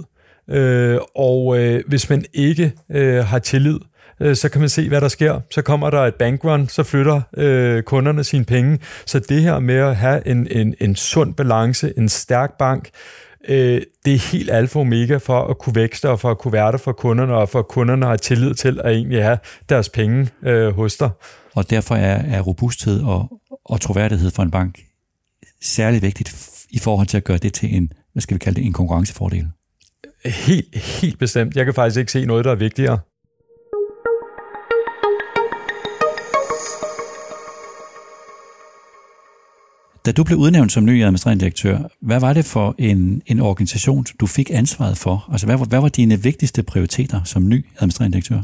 Øh, 0.50 0.98
og 1.16 1.58
øh, 1.58 1.82
hvis 1.86 2.10
man 2.10 2.24
ikke 2.34 2.72
øh, 2.90 3.24
har 3.24 3.38
tillid, 3.38 3.78
øh, 4.20 4.36
så 4.36 4.48
kan 4.48 4.60
man 4.60 4.68
se, 4.68 4.88
hvad 4.88 5.00
der 5.00 5.08
sker. 5.08 5.40
Så 5.50 5.62
kommer 5.62 5.90
der 5.90 6.00
et 6.00 6.14
bankrun, 6.14 6.68
så 6.68 6.82
flytter 6.82 7.20
øh, 7.36 7.82
kunderne 7.82 8.24
sine 8.24 8.44
penge. 8.44 8.78
Så 9.06 9.18
det 9.18 9.42
her 9.42 9.58
med 9.58 9.74
at 9.74 9.96
have 9.96 10.28
en, 10.28 10.48
en, 10.50 10.74
en 10.80 10.96
sund 10.96 11.34
balance, 11.34 11.92
en 11.98 12.08
stærk 12.08 12.58
bank, 12.58 12.84
øh, 12.84 13.23
det 13.48 14.14
er 14.14 14.30
helt 14.32 14.50
alfa 14.50 14.78
og 14.78 14.80
omega 14.80 15.16
for 15.16 15.44
at 15.44 15.58
kunne 15.58 15.74
vækste 15.74 16.10
og 16.10 16.20
for 16.20 16.30
at 16.30 16.38
kunne 16.38 16.52
være 16.52 16.72
der 16.72 16.78
for 16.78 16.92
kunderne, 16.92 17.34
og 17.34 17.48
for 17.48 17.58
at 17.58 17.68
kunderne 17.68 18.06
har 18.06 18.16
tillid 18.16 18.54
til 18.54 18.80
at 18.84 18.92
egentlig 18.92 19.22
have 19.22 19.38
deres 19.68 19.88
penge 19.88 20.28
øh, 20.42 20.74
hos 20.74 20.96
dig. 20.96 21.10
Og 21.54 21.70
derfor 21.70 21.94
er, 21.94 22.36
er 22.36 22.40
robusthed 22.40 23.02
og, 23.02 23.40
og 23.64 23.80
troværdighed 23.80 24.30
for 24.30 24.42
en 24.42 24.50
bank 24.50 24.78
særlig 25.62 26.02
vigtigt 26.02 26.36
i 26.70 26.78
forhold 26.78 27.06
til 27.06 27.16
at 27.16 27.24
gøre 27.24 27.38
det 27.38 27.52
til 27.52 27.74
en, 27.76 27.92
hvad 28.12 28.20
skal 28.20 28.34
vi 28.34 28.38
kalde 28.38 28.60
det, 28.60 28.66
en 28.66 28.72
konkurrencefordel. 28.72 29.46
Helt, 30.24 30.76
helt 30.76 31.18
bestemt. 31.18 31.56
Jeg 31.56 31.64
kan 31.64 31.74
faktisk 31.74 31.98
ikke 31.98 32.12
se 32.12 32.26
noget, 32.26 32.44
der 32.44 32.50
er 32.50 32.54
vigtigere. 32.54 32.98
Da 40.06 40.12
du 40.12 40.24
blev 40.24 40.38
udnævnt 40.38 40.72
som 40.72 40.84
ny 40.84 41.02
administrerende 41.02 41.40
direktør, 41.40 41.78
hvad 42.00 42.20
var 42.20 42.32
det 42.32 42.44
for 42.44 42.74
en, 42.78 43.22
en 43.26 43.40
organisation, 43.40 44.04
du 44.20 44.26
fik 44.26 44.50
ansvaret 44.50 44.98
for? 44.98 45.28
Altså, 45.32 45.46
hvad, 45.46 45.68
hvad 45.68 45.80
var 45.80 45.88
dine 45.88 46.22
vigtigste 46.22 46.62
prioriteter 46.62 47.20
som 47.24 47.48
ny 47.48 47.64
administrerende 47.78 48.14
direktør? 48.14 48.42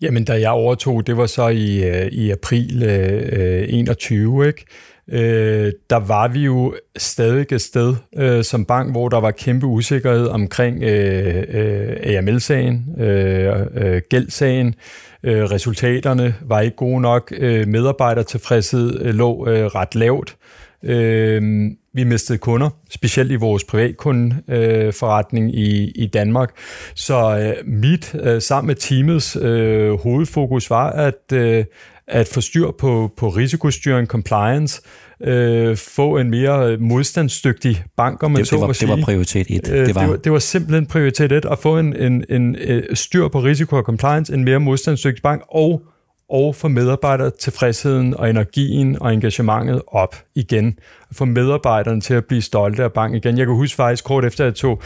Jamen, 0.00 0.24
da 0.24 0.40
jeg 0.40 0.50
overtog, 0.50 1.06
det 1.06 1.16
var 1.16 1.26
så 1.26 1.48
i, 1.48 1.84
øh, 1.84 2.06
i 2.06 2.30
april 2.30 2.82
øh, 2.82 3.62
øh 3.62 3.66
21, 3.68 4.46
ikke? 4.46 4.64
Øh, 5.12 5.72
der 5.90 5.96
var 5.96 6.28
vi 6.28 6.40
jo 6.40 6.74
stadig 6.96 7.46
et 7.52 7.60
sted 7.60 7.94
øh, 8.16 8.44
som 8.44 8.64
bank, 8.64 8.90
hvor 8.90 9.08
der 9.08 9.20
var 9.20 9.30
kæmpe 9.30 9.66
usikkerhed 9.66 10.26
omkring 10.26 10.82
øh, 10.82 11.44
øh, 11.48 11.96
AML-sagen, 12.16 13.00
øh, 13.00 13.66
øh, 13.74 14.02
gældsagen. 14.10 14.74
Øh, 15.22 15.42
resultaterne 15.42 16.34
var 16.40 16.60
ikke 16.60 16.76
gode 16.76 17.00
nok. 17.00 17.32
Øh, 17.36 17.68
medarbejdertilfredshed 17.68 19.00
øh, 19.00 19.14
lå 19.14 19.48
øh, 19.48 19.66
ret 19.66 19.94
lavt. 19.94 20.36
Øh, 20.84 21.70
vi 21.94 22.04
mistede 22.04 22.38
kunder, 22.38 22.70
specielt 22.90 23.30
i 23.30 23.34
vores 23.34 23.64
privatkundeforretning 23.64 25.46
øh, 25.46 25.60
i, 25.60 25.90
i 25.90 26.06
Danmark. 26.06 26.50
Så 26.94 27.38
øh, 27.38 27.66
mit, 27.66 28.14
øh, 28.14 28.42
sammen 28.42 28.66
med 28.66 28.74
teamets 28.74 29.36
øh, 29.36 29.92
hovedfokus 29.92 30.70
var 30.70 30.90
at, 30.90 31.32
øh, 31.32 31.64
at 32.10 32.28
få 32.28 32.40
styr 32.40 32.70
på, 32.78 33.12
på 33.16 33.28
risikostyring, 33.28 34.06
compliance, 34.06 34.82
øh, 35.22 35.76
få 35.76 36.18
en 36.18 36.30
mere 36.30 36.76
modstandsdygtig 36.76 37.84
bank, 37.96 38.22
om 38.22 38.30
man 38.30 38.38
det, 38.38 38.48
så 38.48 38.56
det 38.56 38.60
var, 38.60 38.66
må 38.66 38.72
sige. 38.72 38.90
Det 38.90 38.98
var 38.98 39.04
prioritet 39.04 39.46
1. 39.50 39.68
Øh, 39.70 39.86
det, 39.86 39.94
var... 39.94 40.00
Det, 40.00 40.10
var, 40.10 40.16
det 40.16 40.32
var 40.32 40.38
simpelthen 40.38 40.86
prioritet 40.86 41.32
1, 41.32 41.44
at 41.44 41.58
få 41.58 41.78
en, 41.78 41.96
en, 41.96 42.24
en, 42.28 42.56
øh, 42.56 42.82
styr 42.96 43.28
på 43.28 43.40
risiko 43.40 43.76
og 43.76 43.82
compliance, 43.82 44.34
en 44.34 44.44
mere 44.44 44.60
modstandsdygtig 44.60 45.22
bank, 45.22 45.42
og 45.48 45.82
og 46.30 46.54
få 46.54 46.68
medarbejdere 46.68 47.30
tilfredsheden 47.30 48.14
og 48.16 48.30
energien 48.30 49.02
og 49.02 49.14
engagementet 49.14 49.82
op 49.86 50.16
igen. 50.34 50.78
Få 51.12 51.24
medarbejderne 51.24 52.00
til 52.00 52.14
at 52.14 52.24
blive 52.24 52.42
stolte 52.42 52.84
af 52.84 52.92
banken 52.92 53.16
igen. 53.16 53.38
Jeg 53.38 53.46
kan 53.46 53.54
huske 53.54 53.76
faktisk 53.76 54.04
kort 54.04 54.24
efter, 54.24 54.44
at 54.44 54.46
jeg 54.46 54.54
tog 54.54 54.82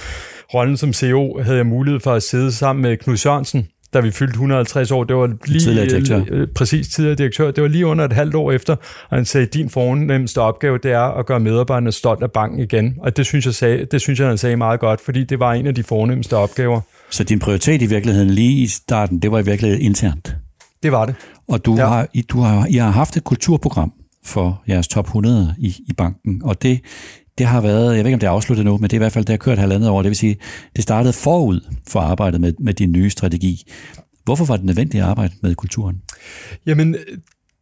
rollen 0.54 0.76
som 0.76 0.92
CEO, 0.92 1.40
havde 1.42 1.56
jeg 1.56 1.66
mulighed 1.66 2.00
for 2.00 2.12
at 2.12 2.22
sidde 2.22 2.52
sammen 2.52 2.82
med 2.82 2.96
Knud 2.96 3.16
Sørensen, 3.16 3.68
da 3.94 4.00
vi 4.00 4.10
fyldte 4.10 4.32
150 4.32 4.90
år. 4.90 5.04
Det 5.04 5.16
var 5.16 5.32
lige 5.46 5.60
tidligere 5.60 5.88
direktør. 5.88 6.20
Øh, 6.30 6.48
præcis 6.54 6.88
tidligere 6.88 7.16
direktør. 7.16 7.50
Det 7.50 7.62
var 7.62 7.68
lige 7.68 7.86
under 7.86 8.04
et 8.04 8.12
halvt 8.12 8.34
år 8.34 8.52
efter, 8.52 8.76
og 9.10 9.16
han 9.16 9.24
sagde, 9.24 9.46
din 9.46 9.70
fornemmeste 9.70 10.40
opgave, 10.40 10.78
det 10.78 10.92
er 10.92 11.18
at 11.18 11.26
gøre 11.26 11.40
medarbejderne 11.40 11.92
stolt 11.92 12.22
af 12.22 12.32
banken 12.32 12.60
igen. 12.60 12.94
Og 12.98 13.16
det 13.16 13.26
synes 13.26 13.46
jeg, 13.46 13.54
sagde, 13.54 13.84
det 13.84 14.00
synes 14.00 14.20
jeg, 14.20 14.28
han 14.28 14.38
sagde 14.38 14.56
meget 14.56 14.80
godt, 14.80 15.00
fordi 15.00 15.24
det 15.24 15.40
var 15.40 15.52
en 15.52 15.66
af 15.66 15.74
de 15.74 15.82
fornemmeste 15.82 16.36
opgaver. 16.36 16.80
Så 17.10 17.24
din 17.24 17.38
prioritet 17.38 17.82
i 17.82 17.86
virkeligheden 17.86 18.30
lige 18.30 18.62
i 18.62 18.66
starten, 18.66 19.18
det 19.18 19.32
var 19.32 19.38
i 19.38 19.44
virkeligheden 19.44 19.84
internt? 19.84 20.36
Det 20.82 20.92
var 20.92 21.06
det. 21.06 21.14
Og 21.48 21.64
du 21.64 21.74
ja. 21.76 21.86
har, 21.86 22.08
I, 22.12 22.22
du 22.22 22.40
har, 22.40 22.66
I 22.66 22.76
har 22.76 22.90
haft 22.90 23.16
et 23.16 23.24
kulturprogram 23.24 23.92
for 24.24 24.62
jeres 24.68 24.88
top 24.88 25.06
100 25.06 25.54
i, 25.58 25.66
i 25.66 25.92
banken, 25.96 26.40
og 26.44 26.62
det, 26.62 26.80
det 27.38 27.46
har 27.46 27.60
været, 27.60 27.96
jeg 27.96 28.04
ved 28.04 28.06
ikke 28.06 28.14
om 28.14 28.20
det 28.20 28.26
er 28.26 28.30
afsluttet 28.30 28.64
nu, 28.66 28.78
men 28.78 28.82
det 28.82 28.92
er 28.92 28.96
i 28.96 28.98
hvert 28.98 29.12
fald, 29.12 29.24
det 29.24 29.32
har 29.32 29.36
kørt 29.36 29.58
halvandet 29.58 29.90
år, 29.90 30.02
det 30.02 30.08
vil 30.08 30.16
sige, 30.16 30.36
det 30.76 30.82
startede 30.82 31.12
forud 31.12 31.60
for 31.88 32.00
arbejdet 32.00 32.40
med, 32.40 32.52
med 32.58 32.74
din 32.74 32.92
nye 32.92 33.10
strategi. 33.10 33.72
Hvorfor 34.24 34.44
var 34.44 34.56
det 34.56 34.64
nødvendigt 34.64 35.02
at 35.02 35.08
arbejde 35.10 35.34
med 35.42 35.54
kulturen? 35.54 36.02
Jamen, 36.66 36.96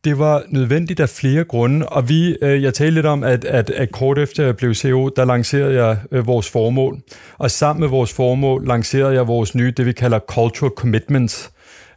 det 0.05 0.19
var 0.19 0.43
nødvendigt 0.49 1.01
af 1.01 1.09
flere 1.09 1.45
grunde, 1.45 1.89
og 1.89 2.09
vi, 2.09 2.37
øh, 2.43 2.63
jeg 2.63 2.75
talte 2.75 2.95
lidt 2.95 3.07
om, 3.07 3.25
at, 3.25 3.45
at, 3.45 3.71
at 3.71 3.93
kort 3.93 4.19
efter 4.19 4.45
jeg 4.45 4.57
blev 4.57 4.75
CEO, 4.75 5.11
der 5.17 5.25
lancerede 5.25 5.85
jeg 5.85 5.99
øh, 6.13 6.27
vores 6.27 6.51
formål, 6.51 7.01
og 7.39 7.51
sammen 7.51 7.81
med 7.81 7.89
vores 7.89 8.13
formål 8.13 8.67
lancerede 8.67 9.15
jeg 9.15 9.27
vores 9.27 9.55
nye, 9.55 9.71
det 9.71 9.87
vi 9.87 9.93
kalder 9.93 10.19
Cultural 10.19 10.73
Commitments. 10.77 11.51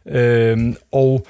Øh, 0.08 0.74
og 0.92 1.26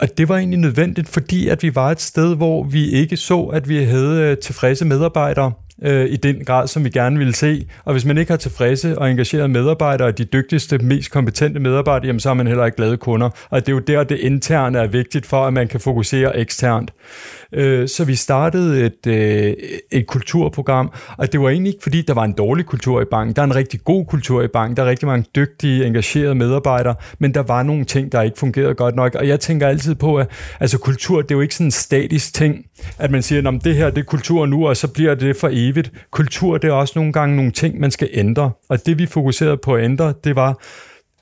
og 0.00 0.18
det 0.18 0.28
var 0.28 0.36
egentlig 0.36 0.58
nødvendigt, 0.58 1.08
fordi 1.08 1.48
at 1.48 1.62
vi 1.62 1.74
var 1.74 1.90
et 1.90 2.00
sted, 2.00 2.36
hvor 2.36 2.64
vi 2.64 2.90
ikke 2.90 3.16
så, 3.16 3.42
at 3.42 3.68
vi 3.68 3.82
havde 3.82 4.22
øh, 4.22 4.36
tilfredse 4.36 4.84
medarbejdere 4.84 5.52
øh, 5.82 6.06
i 6.10 6.16
den 6.16 6.44
grad, 6.44 6.66
som 6.66 6.84
vi 6.84 6.90
gerne 6.90 7.18
ville 7.18 7.34
se. 7.34 7.66
Og 7.84 7.92
hvis 7.92 8.04
man 8.04 8.18
ikke 8.18 8.32
har 8.32 8.36
tilfredse 8.36 8.98
og 8.98 9.10
engagerede 9.10 9.48
medarbejdere, 9.48 10.10
de 10.10 10.24
dygtigste, 10.24 10.78
mest 10.78 11.10
kompetente 11.10 11.60
medarbejdere, 11.60 12.06
jamen 12.06 12.20
så 12.20 12.28
har 12.28 12.34
man 12.34 12.46
heller 12.46 12.64
ikke 12.64 12.76
glade 12.76 12.96
kunder. 12.96 13.30
Og 13.50 13.66
det 13.66 13.72
er 13.72 13.76
jo 13.76 13.78
der, 13.78 14.04
det 14.04 14.18
interne 14.18 14.78
er 14.78 14.86
vigtigt 14.86 15.26
for, 15.26 15.46
at 15.46 15.52
man 15.52 15.68
kan 15.68 15.80
fokusere 15.80 16.38
eksternt. 16.38 16.92
Øh, 17.52 17.88
så 17.88 18.04
vi 18.04 18.14
startede 18.14 18.86
et, 18.86 19.06
øh, 19.06 19.54
et 19.92 20.06
kulturprogram, 20.06 20.92
og 21.18 21.32
det 21.32 21.40
var 21.40 21.48
egentlig 21.48 21.72
ikke, 21.72 21.82
fordi 21.82 22.02
der 22.02 22.14
var 22.14 22.24
en 22.24 22.32
dårlig 22.32 22.66
kultur 22.66 23.00
i 23.00 23.04
banken. 23.10 23.36
Der 23.36 23.42
er 23.42 23.46
en 23.46 23.54
rigtig 23.54 23.84
god 23.84 24.06
kultur 24.06 24.42
i 24.42 24.48
banken. 24.48 24.76
Der 24.76 24.82
er 24.82 24.86
rigtig 24.86 25.06
mange 25.06 25.26
dygtige, 25.36 25.86
engagerede 25.86 26.34
medarbejdere, 26.34 26.94
men 27.18 27.34
der 27.34 27.42
var 27.42 27.62
nogle 27.62 27.84
ting, 27.84 28.12
der 28.12 28.22
ikke 28.22 28.38
fungerede 28.38 28.74
godt 28.74 28.96
nok. 28.96 29.14
Og 29.14 29.28
jeg 29.28 29.40
tænker 29.40 29.68
altid 29.68 29.94
på, 29.94 30.16
at 30.16 30.30
altså, 30.60 30.78
kultur, 30.78 31.22
det 31.22 31.30
er 31.30 31.34
jo 31.34 31.40
ikke 31.40 31.54
sådan 31.54 31.66
en 31.66 31.70
statisk 31.70 32.34
ting, 32.34 32.64
at 32.98 33.10
man 33.10 33.22
siger, 33.22 33.48
at 33.48 33.64
det 33.64 33.76
her 33.76 33.90
det 33.90 33.98
er 33.98 34.04
kultur 34.04 34.46
nu, 34.46 34.68
og 34.68 34.76
så 34.76 34.88
bliver 34.88 35.14
det 35.14 35.36
for 35.36 35.48
evigt. 35.52 35.67
Kultur, 36.10 36.58
det 36.58 36.68
er 36.68 36.72
også 36.72 36.92
nogle 36.96 37.12
gange 37.12 37.36
nogle 37.36 37.52
ting, 37.52 37.80
man 37.80 37.90
skal 37.90 38.08
ændre. 38.12 38.50
Og 38.68 38.86
det 38.86 38.98
vi 38.98 39.06
fokuserede 39.06 39.56
på 39.56 39.74
at 39.74 39.84
ændre, 39.84 40.14
det 40.24 40.36
var, 40.36 40.58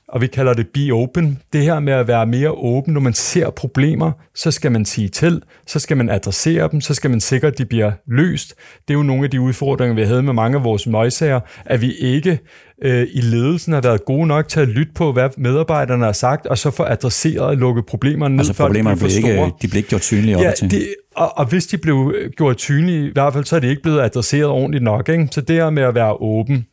og 0.07 0.21
vi 0.21 0.27
kalder 0.27 0.53
det 0.53 0.67
be 0.73 0.91
open. 0.91 1.39
Det 1.53 1.61
her 1.61 1.79
med 1.79 1.93
at 1.93 2.07
være 2.07 2.25
mere 2.25 2.51
åben, 2.51 2.93
når 2.93 3.01
man 3.01 3.13
ser 3.13 3.49
problemer, 3.49 4.11
så 4.35 4.51
skal 4.51 4.71
man 4.71 4.85
sige 4.85 5.07
til, 5.07 5.41
så 5.67 5.79
skal 5.79 5.97
man 5.97 6.09
adressere 6.09 6.69
dem, 6.71 6.81
så 6.81 6.93
skal 6.93 7.09
man 7.09 7.21
sikre, 7.21 7.47
at 7.47 7.57
de 7.57 7.65
bliver 7.65 7.91
løst. 8.07 8.53
Det 8.87 8.93
er 8.93 8.97
jo 8.97 9.03
nogle 9.03 9.23
af 9.23 9.31
de 9.31 9.41
udfordringer, 9.41 9.95
vi 9.95 10.03
havde 10.03 10.23
med 10.23 10.33
mange 10.33 10.57
af 10.57 10.63
vores 10.63 10.87
møgsager, 10.87 11.39
at 11.65 11.81
vi 11.81 11.93
ikke 11.93 12.39
øh, 12.83 13.07
i 13.13 13.21
ledelsen 13.21 13.73
har 13.73 13.81
været 13.81 14.05
gode 14.05 14.27
nok 14.27 14.47
til 14.47 14.59
at 14.59 14.67
lytte 14.67 14.91
på, 14.95 15.11
hvad 15.11 15.29
medarbejderne 15.37 16.05
har 16.05 16.11
sagt, 16.11 16.45
og 16.45 16.57
så 16.57 16.71
få 16.71 16.83
adresseret 16.83 17.39
og 17.39 17.57
lukket 17.57 17.85
problemerne 17.85 18.35
ned, 18.35 18.39
altså, 18.39 18.53
før 18.53 18.65
problemerne 18.65 18.99
de 18.99 19.05
blev 19.05 19.17
ikke, 19.17 19.51
de 19.61 19.67
blev 19.67 19.77
ikke 19.77 19.89
gjort 19.89 20.03
synlige 20.03 20.39
ja. 20.39 20.51
Det, 20.61 20.87
og, 21.17 21.37
og 21.37 21.45
hvis 21.45 21.67
de 21.67 21.77
blev 21.77 22.13
øh, 22.15 22.31
gjort 22.31 22.61
synlige, 22.61 23.07
i 23.07 23.11
hvert 23.13 23.33
fald 23.33 23.45
så 23.45 23.55
er 23.55 23.59
de 23.59 23.67
ikke 23.67 23.81
blevet 23.81 24.01
adresseret 24.01 24.45
ordentligt 24.45 24.83
nok. 24.83 25.09
Ikke? 25.09 25.27
Så 25.31 25.41
det 25.41 25.55
her 25.55 25.69
med 25.69 25.83
at 25.83 25.95
være 25.95 26.13
åben, 26.13 26.65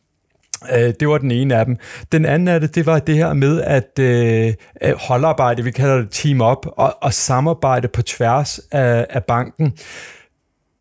Øh, 0.71 0.93
det 0.99 1.07
var 1.07 1.17
den 1.17 1.31
ene 1.31 1.55
af 1.55 1.65
dem. 1.65 1.77
Den 2.11 2.25
anden 2.25 2.47
af 2.47 2.59
det, 2.59 2.75
det 2.75 2.85
var 2.85 2.99
det 2.99 3.15
her 3.15 3.33
med 3.33 3.61
at 3.61 3.99
øh, 3.99 4.53
holdarbejde, 4.97 5.63
vi 5.63 5.71
kalder 5.71 5.97
det 5.97 6.07
team 6.11 6.41
up, 6.41 6.67
og, 6.77 6.97
og 7.01 7.13
samarbejde 7.13 7.87
på 7.87 8.01
tværs 8.01 8.59
af, 8.71 9.07
af 9.09 9.23
banken. 9.23 9.73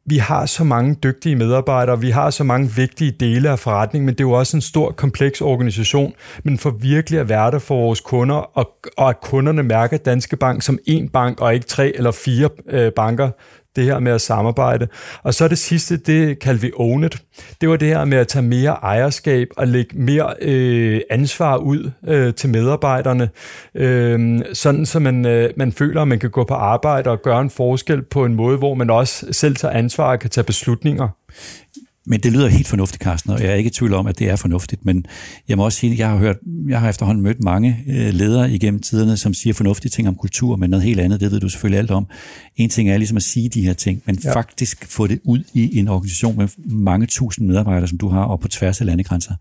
Vi 0.06 0.18
har 0.18 0.46
så 0.46 0.64
mange 0.64 0.94
dygtige 0.94 1.36
medarbejdere, 1.36 2.00
vi 2.00 2.10
har 2.10 2.30
så 2.30 2.44
mange 2.44 2.70
vigtige 2.76 3.10
dele 3.10 3.50
af 3.50 3.58
forretningen, 3.58 4.06
men 4.06 4.14
det 4.14 4.20
er 4.20 4.28
jo 4.28 4.32
også 4.32 4.56
en 4.56 4.60
stor, 4.60 4.90
kompleks 4.90 5.40
organisation. 5.40 6.12
Men 6.42 6.58
for 6.58 6.70
virkelig 6.70 7.20
at 7.20 7.28
være 7.28 7.50
der 7.50 7.58
for 7.58 7.74
vores 7.74 8.00
kunder, 8.00 8.34
og, 8.34 8.70
og 8.96 9.08
at 9.08 9.20
kunderne 9.20 9.62
mærker 9.62 9.96
Danske 9.96 10.36
Bank 10.36 10.62
som 10.62 10.78
én 10.88 11.10
bank, 11.12 11.40
og 11.40 11.54
ikke 11.54 11.66
tre 11.66 11.96
eller 11.96 12.10
fire 12.10 12.48
øh, 12.68 12.92
banker, 12.92 13.30
det 13.76 13.84
her 13.84 13.98
med 13.98 14.12
at 14.12 14.20
samarbejde. 14.20 14.88
Og 15.22 15.34
så 15.34 15.48
det 15.48 15.58
sidste, 15.58 15.96
det 15.96 16.38
kaldte 16.38 16.62
vi 16.62 16.72
Own 16.76 17.04
It. 17.04 17.22
Det 17.60 17.68
var 17.68 17.76
det 17.76 17.88
her 17.88 18.04
med 18.04 18.18
at 18.18 18.28
tage 18.28 18.42
mere 18.42 18.70
ejerskab 18.70 19.48
og 19.56 19.68
lægge 19.68 19.98
mere 19.98 20.34
øh, 20.40 21.00
ansvar 21.10 21.56
ud 21.56 21.90
øh, 22.08 22.34
til 22.34 22.48
medarbejderne, 22.48 23.28
øh, 23.74 24.40
sådan 24.52 24.86
så 24.86 24.98
man, 24.98 25.26
øh, 25.26 25.50
man 25.56 25.72
føler, 25.72 26.02
at 26.02 26.08
man 26.08 26.18
kan 26.18 26.30
gå 26.30 26.44
på 26.44 26.54
arbejde 26.54 27.10
og 27.10 27.22
gøre 27.22 27.40
en 27.40 27.50
forskel 27.50 28.02
på 28.02 28.24
en 28.24 28.34
måde, 28.34 28.58
hvor 28.58 28.74
man 28.74 28.90
også 28.90 29.26
selv 29.32 29.56
tager 29.56 29.74
ansvar 29.74 30.10
og 30.10 30.18
kan 30.18 30.30
tage 30.30 30.44
beslutninger. 30.44 31.08
Men 32.06 32.20
det 32.20 32.32
lyder 32.32 32.48
helt 32.48 32.66
fornuftigt, 32.66 33.02
Carsten, 33.02 33.30
og 33.30 33.40
jeg 33.42 33.50
er 33.50 33.54
ikke 33.54 33.68
i 33.68 33.70
tvivl 33.70 33.94
om, 33.94 34.06
at 34.06 34.18
det 34.18 34.30
er 34.30 34.36
fornuftigt. 34.36 34.84
Men 34.84 35.06
jeg 35.48 35.56
må 35.56 35.64
også 35.64 35.78
sige, 35.78 35.92
at 35.92 35.98
jeg 35.98 36.08
har, 36.08 36.16
hørt, 36.16 36.36
jeg 36.68 36.80
har 36.80 36.88
efterhånden 36.88 37.22
mødt 37.22 37.44
mange 37.44 37.84
øh, 37.86 38.14
ledere 38.14 38.50
igennem 38.50 38.80
tiderne, 38.80 39.16
som 39.16 39.34
siger 39.34 39.54
fornuftige 39.54 39.90
ting 39.90 40.08
om 40.08 40.14
kultur, 40.14 40.56
men 40.56 40.70
noget 40.70 40.84
helt 40.84 41.00
andet, 41.00 41.20
det 41.20 41.30
ved 41.30 41.40
du 41.40 41.48
selvfølgelig 41.48 41.78
alt 41.78 41.90
om. 41.90 42.06
En 42.56 42.70
ting 42.70 42.90
er 42.90 42.96
ligesom 42.96 43.16
at 43.16 43.22
sige 43.22 43.48
de 43.48 43.62
her 43.62 43.72
ting, 43.72 44.02
men 44.06 44.18
ja. 44.24 44.34
faktisk 44.36 44.86
få 44.88 45.06
det 45.06 45.20
ud 45.24 45.44
i 45.54 45.78
en 45.78 45.88
organisation 45.88 46.36
med 46.36 46.48
mange 46.66 47.06
tusind 47.06 47.46
medarbejdere, 47.46 47.88
som 47.88 47.98
du 47.98 48.08
har, 48.08 48.24
og 48.24 48.40
på 48.40 48.48
tværs 48.48 48.80
af 48.80 48.86
landegrænser. 48.86 49.34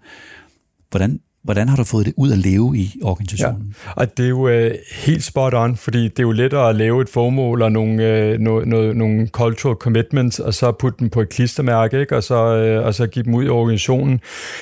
Hvordan, 0.89 1.19
Hvordan 1.43 1.69
har 1.69 1.75
du 1.75 1.83
fået 1.83 2.05
det 2.05 2.13
ud 2.17 2.31
at 2.31 2.37
leve 2.37 2.77
i 2.77 2.99
organisationen? 3.03 3.75
Ja, 3.85 3.91
og 3.95 4.17
det 4.17 4.25
er 4.25 4.29
jo 4.29 4.47
øh, 4.47 4.71
helt 5.05 5.23
spot 5.23 5.53
on, 5.53 5.75
fordi 5.75 6.03
det 6.03 6.19
er 6.19 6.23
jo 6.23 6.31
lettere 6.31 6.69
at 6.69 6.75
lave 6.75 7.01
et 7.01 7.09
formål 7.09 7.61
og 7.61 7.71
nogle, 7.71 8.03
øh, 8.03 8.39
no, 8.39 8.59
no, 8.65 8.93
nogle 8.93 9.27
cultural 9.27 9.75
commitments, 9.75 10.39
og 10.39 10.53
så 10.53 10.71
putte 10.71 10.99
dem 10.99 11.09
på 11.09 11.21
et 11.21 11.29
klistermærke, 11.29 11.99
ikke? 11.99 12.15
Og, 12.15 12.23
så, 12.23 12.35
øh, 12.35 12.85
og 12.85 12.93
så 12.93 13.07
give 13.07 13.25
dem 13.25 13.33
ud 13.33 13.45
i 13.45 13.47
organisationen. 13.47 14.19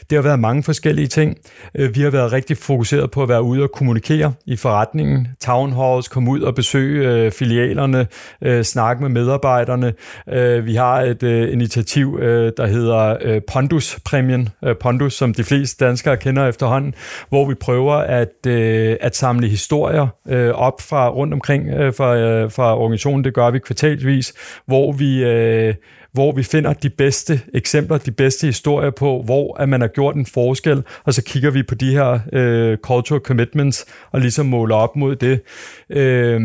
Det 0.10 0.15
har 0.15 0.24
været 0.24 0.39
mange 0.39 0.63
forskellige 0.63 1.08
ting. 1.08 1.38
Øh, 1.76 1.96
vi 1.96 2.02
har 2.02 2.10
været 2.10 2.32
rigtig 2.32 2.58
fokuseret 2.58 3.12
på 3.12 3.24
at 3.24 3.30
være 3.30 3.44
ude 3.44 3.63
og 3.63 3.72
kommunikere 3.72 4.34
i 4.46 4.56
forretningen. 4.56 5.28
Town 5.41 5.74
halls, 5.74 6.08
komme 6.08 6.32
ud 6.32 6.41
og 6.41 6.56
besøge 6.56 7.10
øh, 7.10 7.32
filialerne, 7.32 8.08
øh, 8.41 8.63
snakke 8.63 9.02
med 9.02 9.10
medarbejderne. 9.10 9.94
Øh, 10.30 10.65
vi 10.65 10.76
har 10.76 11.02
et 11.02 11.24
øh, 11.24 11.54
initiativ, 11.54 12.20
øh, 12.22 12.52
der 12.58 12.67
hedder 12.67 13.17
øh, 13.22 13.41
Pondus-præmien. 13.52 14.50
Øh, 14.65 14.76
Pondus, 14.82 15.13
som 15.13 15.34
de 15.34 15.44
fleste 15.44 15.86
danskere 15.86 16.17
kender 16.17 16.48
efter 16.48 16.71
efterhånden, 16.72 16.94
hvor 17.30 17.46
vi 17.50 17.54
prøver 17.56 17.94
at, 17.94 18.48
øh, 18.48 18.98
at 19.02 19.16
samle 19.16 19.48
historier 19.48 20.08
øh, 20.28 20.50
op 20.50 20.82
fra 20.82 21.10
rundt 21.10 21.34
omkring 21.34 21.70
øh, 21.70 21.94
fra, 21.94 22.18
øh, 22.18 22.52
fra 22.52 22.78
organisationen. 22.78 23.24
Det 23.24 23.34
gør 23.34 23.52
vi 23.52 23.60
kvartalsvis, 23.60 24.34
hvor 24.66 24.92
vi... 24.92 25.24
Øh, 25.24 25.74
hvor 26.14 26.32
vi 26.32 26.44
finder 26.44 26.74
de 26.74 26.90
bedste 26.90 27.42
eksempler, 27.54 27.98
de 27.98 28.12
bedste 28.12 28.48
historier 28.48 28.90
på, 28.90 29.22
hvor 29.26 29.62
at 29.62 29.70
man 29.70 29.82
har 29.82 29.88
gjort 29.88 30.16
en 30.16 30.26
forskel, 30.26 30.84
og 31.04 31.14
så 31.14 31.24
kigger 31.24 31.52
vi 31.52 31.64
på 31.64 31.76
de 31.76 31.92
her 31.92 32.20
øh, 32.34 32.78
cultural 32.78 33.22
commitments 33.22 33.86
og 34.12 34.20
ligesom 34.22 34.46
måler 34.46 34.76
op 34.76 34.96
mod 34.96 35.16
det. 35.16 35.42
Øh, 35.90 36.42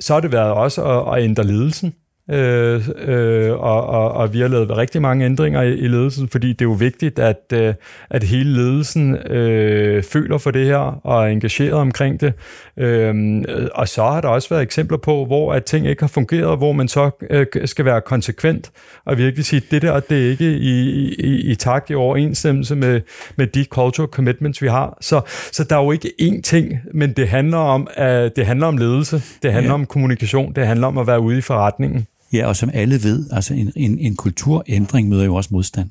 så 0.00 0.12
har 0.12 0.20
det 0.20 0.32
været 0.32 0.52
også 0.52 0.84
at, 0.84 1.16
at 1.18 1.24
ændre 1.24 1.44
ledelsen 1.44 1.94
øh, 2.30 2.88
øh, 2.98 3.52
og, 3.52 3.86
og, 3.86 4.12
og 4.12 4.32
vi 4.32 4.40
har 4.40 4.48
lavet 4.48 4.76
rigtig 4.76 5.02
mange 5.02 5.24
ændringer 5.24 5.62
i, 5.62 5.74
i 5.74 5.88
ledelsen, 5.88 6.28
fordi 6.28 6.48
det 6.48 6.60
er 6.60 6.64
jo 6.64 6.72
vigtigt, 6.72 7.18
at, 7.18 7.52
øh, 7.52 7.74
at 8.10 8.22
hele 8.22 8.52
ledelsen 8.52 9.16
øh, 9.16 10.02
føler 10.02 10.38
for 10.38 10.50
det 10.50 10.66
her 10.66 11.00
og 11.06 11.24
er 11.24 11.26
engageret 11.26 11.72
omkring 11.72 12.20
det. 12.20 12.32
Øh, 12.76 13.44
og 13.74 13.88
så 13.88 14.02
har 14.02 14.20
der 14.20 14.28
også 14.28 14.48
været 14.48 14.62
eksempler 14.62 14.98
på, 14.98 15.24
hvor 15.24 15.52
at 15.52 15.64
ting 15.64 15.86
ikke 15.86 16.02
har 16.02 16.08
fungeret, 16.08 16.58
hvor 16.58 16.72
man 16.72 16.88
så 16.88 17.10
øh, 17.30 17.46
skal 17.64 17.84
være 17.84 18.00
konsekvent 18.00 18.70
og 19.04 19.18
virkelig 19.18 19.44
sige, 19.44 19.62
det 19.70 19.82
der 19.82 20.00
det 20.00 20.26
er 20.26 20.30
ikke 20.30 20.52
i, 20.56 21.08
i, 21.14 21.50
i 21.50 21.54
takt 21.54 21.90
i 21.90 21.94
overensstemmelse 21.94 22.76
med, 22.76 23.00
med 23.36 23.46
de 23.46 23.64
cultural 23.64 24.08
commitments, 24.08 24.62
vi 24.62 24.68
har. 24.68 24.98
Så, 25.00 25.20
så 25.52 25.64
der 25.64 25.76
er 25.76 25.84
jo 25.84 25.92
ikke 25.92 26.12
én 26.22 26.40
ting, 26.40 26.72
men 26.94 27.12
det 27.12 27.28
handler 27.28 27.58
om, 27.58 27.88
at 27.94 28.36
det 28.36 28.46
handler 28.46 28.66
om 28.66 28.76
ledelse, 28.76 29.22
det 29.42 29.52
handler 29.52 29.70
ja. 29.70 29.74
om 29.74 29.86
kommunikation, 29.86 30.52
det 30.52 30.66
handler 30.66 30.86
om 30.86 30.98
at 30.98 31.06
være 31.06 31.20
ude 31.20 31.38
i 31.38 31.40
forretningen. 31.40 32.06
Ja, 32.32 32.46
og 32.46 32.56
som 32.56 32.70
alle 32.74 33.02
ved, 33.02 33.26
altså 33.32 33.54
en, 33.54 33.72
en, 33.76 33.98
en 33.98 34.16
kulturændring 34.16 35.08
møder 35.08 35.24
jo 35.24 35.34
også 35.34 35.50
modstand 35.52 35.88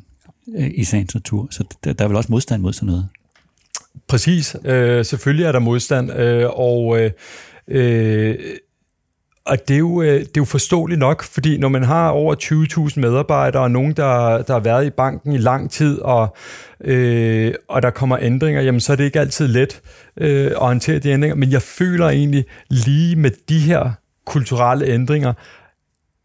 øh, 0.57 0.71
i 0.75 0.83
sagens 0.83 1.13
natur. 1.13 1.47
Så 1.51 1.63
der, 1.83 1.93
der 1.93 2.03
er 2.03 2.07
vel 2.07 2.17
også 2.17 2.31
modstand 2.31 2.61
mod 2.61 2.73
sådan 2.73 2.87
noget? 2.87 3.07
Præcis. 4.07 4.55
Øh, 4.65 5.05
selvfølgelig 5.05 5.45
er 5.45 5.51
der 5.51 5.59
modstand, 5.59 6.11
øh, 6.11 6.49
og... 6.49 6.99
Øh, 6.99 7.11
øh, 7.67 8.35
og 9.45 9.67
det 9.67 9.73
er, 9.73 9.77
jo, 9.77 10.01
øh, 10.01 10.19
det 10.19 10.27
er 10.27 10.31
jo 10.37 10.45
forståeligt 10.45 10.99
nok, 10.99 11.23
fordi 11.23 11.57
når 11.57 11.69
man 11.69 11.83
har 11.83 12.09
over 12.09 12.35
20.000 12.91 12.99
medarbejdere, 12.99 13.63
og 13.63 13.71
nogen, 13.71 13.93
der, 13.93 14.41
der 14.41 14.53
har 14.53 14.59
været 14.59 14.85
i 14.85 14.89
banken 14.89 15.31
i 15.31 15.37
lang 15.37 15.71
tid, 15.71 15.99
og, 15.99 16.35
øh, 16.81 17.53
og 17.67 17.81
der 17.81 17.89
kommer 17.89 18.17
ændringer, 18.21 18.61
jamen 18.61 18.81
så 18.81 18.91
er 18.91 18.95
det 18.95 19.03
ikke 19.03 19.19
altid 19.19 19.47
let 19.47 19.81
øh, 20.17 20.45
at 20.45 20.57
håndtere 20.57 20.99
de 20.99 21.09
ændringer. 21.09 21.35
Men 21.35 21.51
jeg 21.51 21.61
føler 21.61 22.09
egentlig 22.09 22.45
lige 22.69 23.15
med 23.15 23.31
de 23.49 23.59
her 23.59 23.91
kulturelle 24.25 24.85
ændringer, 24.85 25.33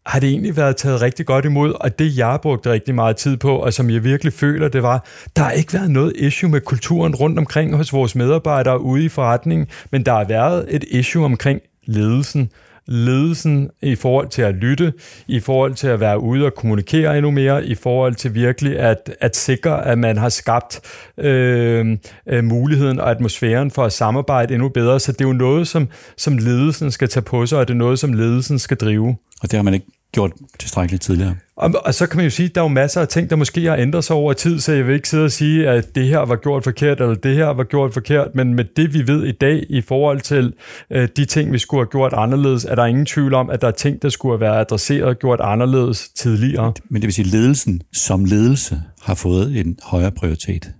har 0.05 0.19
det 0.19 0.29
egentlig 0.29 0.57
været 0.57 0.75
taget 0.75 1.01
rigtig 1.01 1.25
godt 1.25 1.45
imod, 1.45 1.73
og 1.79 1.99
det 1.99 2.17
jeg 2.17 2.39
brugte 2.41 2.71
rigtig 2.71 2.95
meget 2.95 3.15
tid 3.15 3.37
på, 3.37 3.55
og 3.55 3.73
som 3.73 3.89
jeg 3.89 4.03
virkelig 4.03 4.33
føler, 4.33 4.67
det 4.67 4.83
var, 4.83 5.05
der 5.35 5.43
har 5.43 5.51
ikke 5.51 5.73
været 5.73 5.91
noget 5.91 6.13
issue 6.15 6.49
med 6.49 6.61
kulturen 6.61 7.15
rundt 7.15 7.39
omkring 7.39 7.75
hos 7.75 7.93
vores 7.93 8.15
medarbejdere 8.15 8.81
ude 8.81 9.05
i 9.05 9.09
forretningen, 9.09 9.67
men 9.91 10.05
der 10.05 10.13
har 10.13 10.23
været 10.23 10.65
et 10.69 10.83
issue 10.87 11.25
omkring 11.25 11.61
ledelsen, 11.85 12.49
ledelsen 12.87 13.69
i 13.81 13.95
forhold 13.95 14.29
til 14.29 14.41
at 14.41 14.55
lytte, 14.55 14.93
i 15.27 15.39
forhold 15.39 15.73
til 15.73 15.87
at 15.87 15.99
være 15.99 16.19
ude 16.19 16.45
og 16.45 16.55
kommunikere 16.55 17.17
endnu 17.17 17.31
mere, 17.31 17.65
i 17.65 17.75
forhold 17.75 18.15
til 18.15 18.33
virkelig 18.33 18.79
at, 18.79 19.15
at 19.21 19.35
sikre, 19.35 19.85
at 19.85 19.97
man 19.97 20.17
har 20.17 20.29
skabt 20.29 20.81
øh, 21.17 21.97
øh, 22.27 22.43
muligheden 22.43 22.99
og 22.99 23.11
atmosfæren 23.11 23.71
for 23.71 23.83
at 23.83 23.93
samarbejde 23.93 24.53
endnu 24.53 24.69
bedre. 24.69 24.99
Så 24.99 25.11
det 25.11 25.21
er 25.21 25.27
jo 25.27 25.33
noget, 25.33 25.67
som, 25.67 25.87
som 26.17 26.37
ledelsen 26.37 26.91
skal 26.91 27.09
tage 27.09 27.23
på 27.23 27.45
sig, 27.45 27.59
og 27.59 27.67
det 27.67 27.73
er 27.73 27.77
noget, 27.77 27.99
som 27.99 28.13
ledelsen 28.13 28.59
skal 28.59 28.77
drive. 28.77 29.07
Og 29.41 29.51
det 29.51 29.53
har 29.53 29.63
man 29.63 29.73
ikke 29.73 30.00
gjort 30.11 30.31
tilstrækkeligt 30.59 31.03
tidligere. 31.03 31.35
Og, 31.55 31.73
og 31.85 31.93
så 31.93 32.07
kan 32.07 32.17
man 32.17 32.23
jo 32.23 32.29
sige, 32.29 32.49
at 32.49 32.55
der 32.55 32.61
er 32.61 32.65
jo 32.65 32.69
masser 32.69 33.01
af 33.01 33.07
ting, 33.07 33.29
der 33.29 33.35
måske 33.35 33.65
har 33.65 33.77
ændret 33.77 34.03
sig 34.03 34.15
over 34.15 34.33
tid, 34.33 34.59
så 34.59 34.73
jeg 34.73 34.87
vil 34.87 34.95
ikke 34.95 35.09
sidde 35.09 35.25
og 35.25 35.31
sige, 35.31 35.69
at 35.69 35.95
det 35.95 36.07
her 36.07 36.19
var 36.19 36.35
gjort 36.35 36.63
forkert, 36.63 37.01
eller 37.01 37.15
det 37.15 37.35
her 37.35 37.45
var 37.45 37.63
gjort 37.63 37.93
forkert, 37.93 38.35
men 38.35 38.53
med 38.53 38.65
det, 38.75 38.93
vi 38.93 39.07
ved 39.07 39.25
i 39.25 39.31
dag 39.31 39.63
i 39.69 39.81
forhold 39.81 40.21
til 40.21 40.53
øh, 40.91 41.07
de 41.17 41.25
ting, 41.25 41.53
vi 41.53 41.57
skulle 41.57 41.81
have 41.81 41.89
gjort 41.91 42.13
anderledes, 42.13 42.65
er 42.65 42.75
der 42.75 42.85
ingen 42.85 43.05
tvivl 43.05 43.33
om, 43.33 43.49
at 43.49 43.61
der 43.61 43.67
er 43.67 43.71
ting, 43.71 44.01
der 44.01 44.09
skulle 44.09 44.33
have 44.33 44.41
været 44.41 44.59
adresseret 44.59 45.03
og 45.03 45.15
gjort 45.19 45.39
anderledes 45.43 46.09
tidligere. 46.09 46.73
Men 46.89 47.01
det 47.01 47.07
vil 47.07 47.13
sige, 47.13 47.25
at 47.25 47.31
ledelsen 47.31 47.81
som 47.93 48.25
ledelse 48.25 48.81
har 49.01 49.15
fået 49.15 49.59
en 49.59 49.79
højere 49.83 50.11
prioritet. 50.11 50.71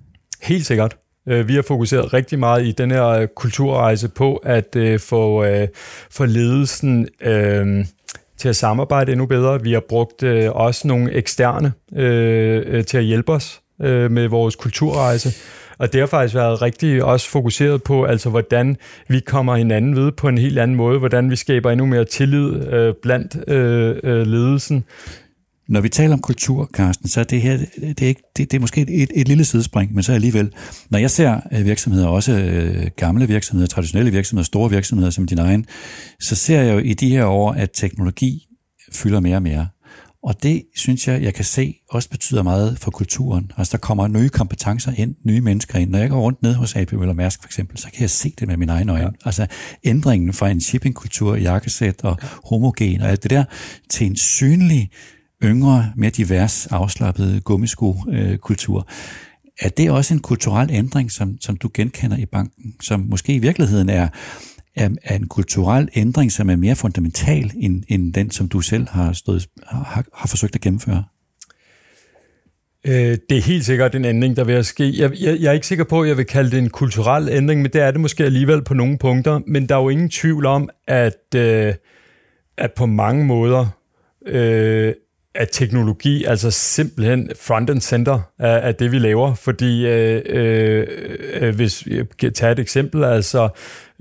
Helt 0.41 0.65
sikkert. 0.65 0.97
Øh, 1.29 1.47
vi 1.47 1.55
har 1.55 1.61
fokuseret 1.61 2.13
rigtig 2.13 2.39
meget 2.39 2.65
i 2.65 2.71
den 2.71 2.91
her 2.91 3.05
øh, 3.05 3.27
kulturrejse 3.35 4.09
på 4.09 4.35
at 4.35 4.75
øh, 4.75 4.99
få, 4.99 5.43
øh, 5.45 5.67
få 6.11 6.25
ledelsen... 6.25 7.07
Øh, 7.21 7.85
til 8.41 8.49
at 8.49 8.55
samarbejde 8.55 9.11
endnu 9.11 9.25
bedre. 9.25 9.61
Vi 9.63 9.73
har 9.73 9.83
brugt 9.89 10.23
øh, 10.23 10.51
også 10.51 10.87
nogle 10.87 11.13
eksterne 11.13 11.73
øh, 11.95 12.63
øh, 12.65 12.85
til 12.85 12.97
at 12.97 13.03
hjælpe 13.03 13.31
os 13.31 13.61
øh, 13.81 14.11
med 14.11 14.27
vores 14.27 14.55
kulturrejse. 14.55 15.29
Og 15.77 15.93
det 15.93 15.99
har 15.99 16.07
faktisk 16.07 16.35
været 16.35 16.61
rigtig 16.61 17.03
også 17.03 17.29
fokuseret 17.29 17.83
på, 17.83 18.03
altså 18.03 18.29
hvordan 18.29 18.77
vi 19.07 19.19
kommer 19.19 19.55
hinanden 19.55 19.95
ved 19.95 20.11
på 20.11 20.27
en 20.27 20.37
helt 20.37 20.59
anden 20.59 20.77
måde, 20.77 20.99
hvordan 20.99 21.31
vi 21.31 21.35
skaber 21.35 21.71
endnu 21.71 21.85
mere 21.85 22.05
tillid 22.05 22.73
øh, 22.73 22.93
blandt 23.01 23.49
øh, 23.49 23.95
øh, 24.03 24.27
ledelsen. 24.27 24.85
Når 25.69 25.81
vi 25.81 25.89
taler 25.89 26.13
om 26.13 26.21
kultur, 26.21 26.69
Carsten, 26.73 27.09
så 27.09 27.19
er 27.19 27.23
det 27.23 27.41
her, 27.41 27.57
det 27.79 28.01
er, 28.01 28.07
ikke, 28.07 28.21
det, 28.37 28.51
det 28.51 28.57
er 28.57 28.61
måske 28.61 28.81
et, 28.81 29.11
et 29.15 29.27
lille 29.27 29.45
sidespring, 29.45 29.93
men 29.93 30.03
så 30.03 30.13
alligevel, 30.13 30.53
når 30.89 30.99
jeg 30.99 31.11
ser 31.11 31.39
øh, 31.51 31.65
virksomheder, 31.65 32.07
også 32.07 32.31
øh, 32.31 32.87
gamle 32.95 33.27
virksomheder, 33.27 33.67
traditionelle 33.67 34.11
virksomheder, 34.11 34.45
store 34.45 34.69
virksomheder 34.69 35.11
som 35.11 35.27
din 35.27 35.37
egen, 35.37 35.65
så 36.19 36.35
ser 36.35 36.61
jeg 36.61 36.73
jo 36.73 36.79
i 36.79 36.93
de 36.93 37.09
her 37.09 37.25
år, 37.25 37.51
at 37.51 37.69
teknologi 37.73 38.47
fylder 38.93 39.19
mere 39.19 39.35
og 39.35 39.43
mere. 39.43 39.67
Og 40.23 40.43
det 40.43 40.63
synes 40.75 41.07
jeg, 41.07 41.21
jeg 41.21 41.33
kan 41.33 41.45
se, 41.45 41.75
også 41.89 42.09
betyder 42.09 42.43
meget 42.43 42.79
for 42.79 42.91
kulturen. 42.91 43.51
Altså 43.57 43.71
der 43.71 43.77
kommer 43.77 44.07
nye 44.07 44.29
kompetencer 44.29 44.91
ind, 44.97 45.15
nye 45.25 45.41
mennesker 45.41 45.79
ind. 45.79 45.89
Når 45.89 45.99
jeg 45.99 46.09
går 46.09 46.21
rundt 46.21 46.43
ned 46.43 46.53
hos 46.53 46.75
AP 46.75 46.93
Møller 46.93 47.13
Mærsk 47.13 47.41
for 47.41 47.47
eksempel, 47.47 47.77
så 47.77 47.87
kan 47.93 48.01
jeg 48.01 48.09
se 48.09 48.33
det 48.39 48.47
med 48.47 48.57
mine 48.57 48.71
egne 48.71 48.91
øjne. 48.91 49.05
Ja. 49.05 49.11
Altså 49.25 49.47
ændringen 49.83 50.33
fra 50.33 50.49
en 50.49 50.61
shippingkultur, 50.61 51.35
jakkesæt 51.35 52.03
og 52.03 52.17
homogen 52.45 53.01
og 53.01 53.09
alt 53.09 53.23
det 53.23 53.31
der, 53.31 53.43
til 53.89 54.07
en 54.07 54.15
synlig 54.15 54.89
yngre, 55.43 55.91
mere 55.95 56.09
divers, 56.09 56.67
afslappet 56.67 57.43
gummisko-kultur. 57.43 58.87
Er 59.61 59.69
det 59.69 59.91
også 59.91 60.13
en 60.13 60.19
kulturel 60.19 60.69
ændring, 60.71 61.11
som, 61.11 61.37
som 61.41 61.55
du 61.55 61.69
genkender 61.73 62.17
i 62.17 62.25
banken, 62.25 62.75
som 62.81 62.99
måske 62.99 63.33
i 63.33 63.39
virkeligheden 63.39 63.89
er, 63.89 64.07
er, 64.75 64.89
er 65.03 65.15
en 65.15 65.27
kulturel 65.27 65.89
ændring, 65.95 66.31
som 66.31 66.49
er 66.49 66.55
mere 66.55 66.75
fundamental 66.75 67.51
end, 67.59 67.83
end 67.87 68.13
den, 68.13 68.31
som 68.31 68.49
du 68.49 68.61
selv 68.61 68.87
har, 68.89 69.13
stået, 69.13 69.47
har, 69.67 70.05
har 70.15 70.27
forsøgt 70.27 70.55
at 70.55 70.61
gennemføre? 70.61 71.03
Øh, 72.87 73.17
det 73.29 73.37
er 73.37 73.41
helt 73.41 73.65
sikkert 73.65 73.95
en 73.95 74.05
ændring, 74.05 74.35
der 74.35 74.43
vil 74.43 74.65
ske. 74.65 75.01
Jeg, 75.01 75.11
jeg, 75.21 75.37
jeg 75.39 75.49
er 75.49 75.53
ikke 75.53 75.67
sikker 75.67 75.83
på, 75.83 76.01
at 76.01 76.09
jeg 76.09 76.17
vil 76.17 76.25
kalde 76.25 76.51
det 76.51 76.59
en 76.59 76.69
kulturel 76.69 77.29
ændring, 77.29 77.61
men 77.61 77.71
det 77.73 77.81
er 77.81 77.91
det 77.91 77.99
måske 77.99 78.23
alligevel 78.23 78.63
på 78.63 78.73
nogle 78.73 78.97
punkter. 78.97 79.39
Men 79.47 79.69
der 79.69 79.75
er 79.75 79.81
jo 79.81 79.89
ingen 79.89 80.09
tvivl 80.09 80.45
om, 80.45 80.69
at, 80.87 81.35
øh, 81.35 81.73
at 82.57 82.71
på 82.75 82.85
mange 82.85 83.25
måder 83.25 83.67
øh, 84.27 84.93
at 85.35 85.49
teknologi 85.51 86.23
altså 86.23 86.51
simpelthen 86.51 87.31
front 87.39 87.69
and 87.69 87.81
center 87.81 88.19
af, 88.39 88.67
af 88.67 88.75
det, 88.75 88.91
vi 88.91 88.99
laver. 88.99 89.33
Fordi 89.33 89.87
øh, 89.87 90.21
øh, 90.25 90.87
øh 91.33 91.55
hvis 91.55 91.83
øh, 91.87 92.05
jeg 92.21 92.33
tager 92.33 92.51
et 92.51 92.59
eksempel, 92.59 93.03
altså 93.03 93.49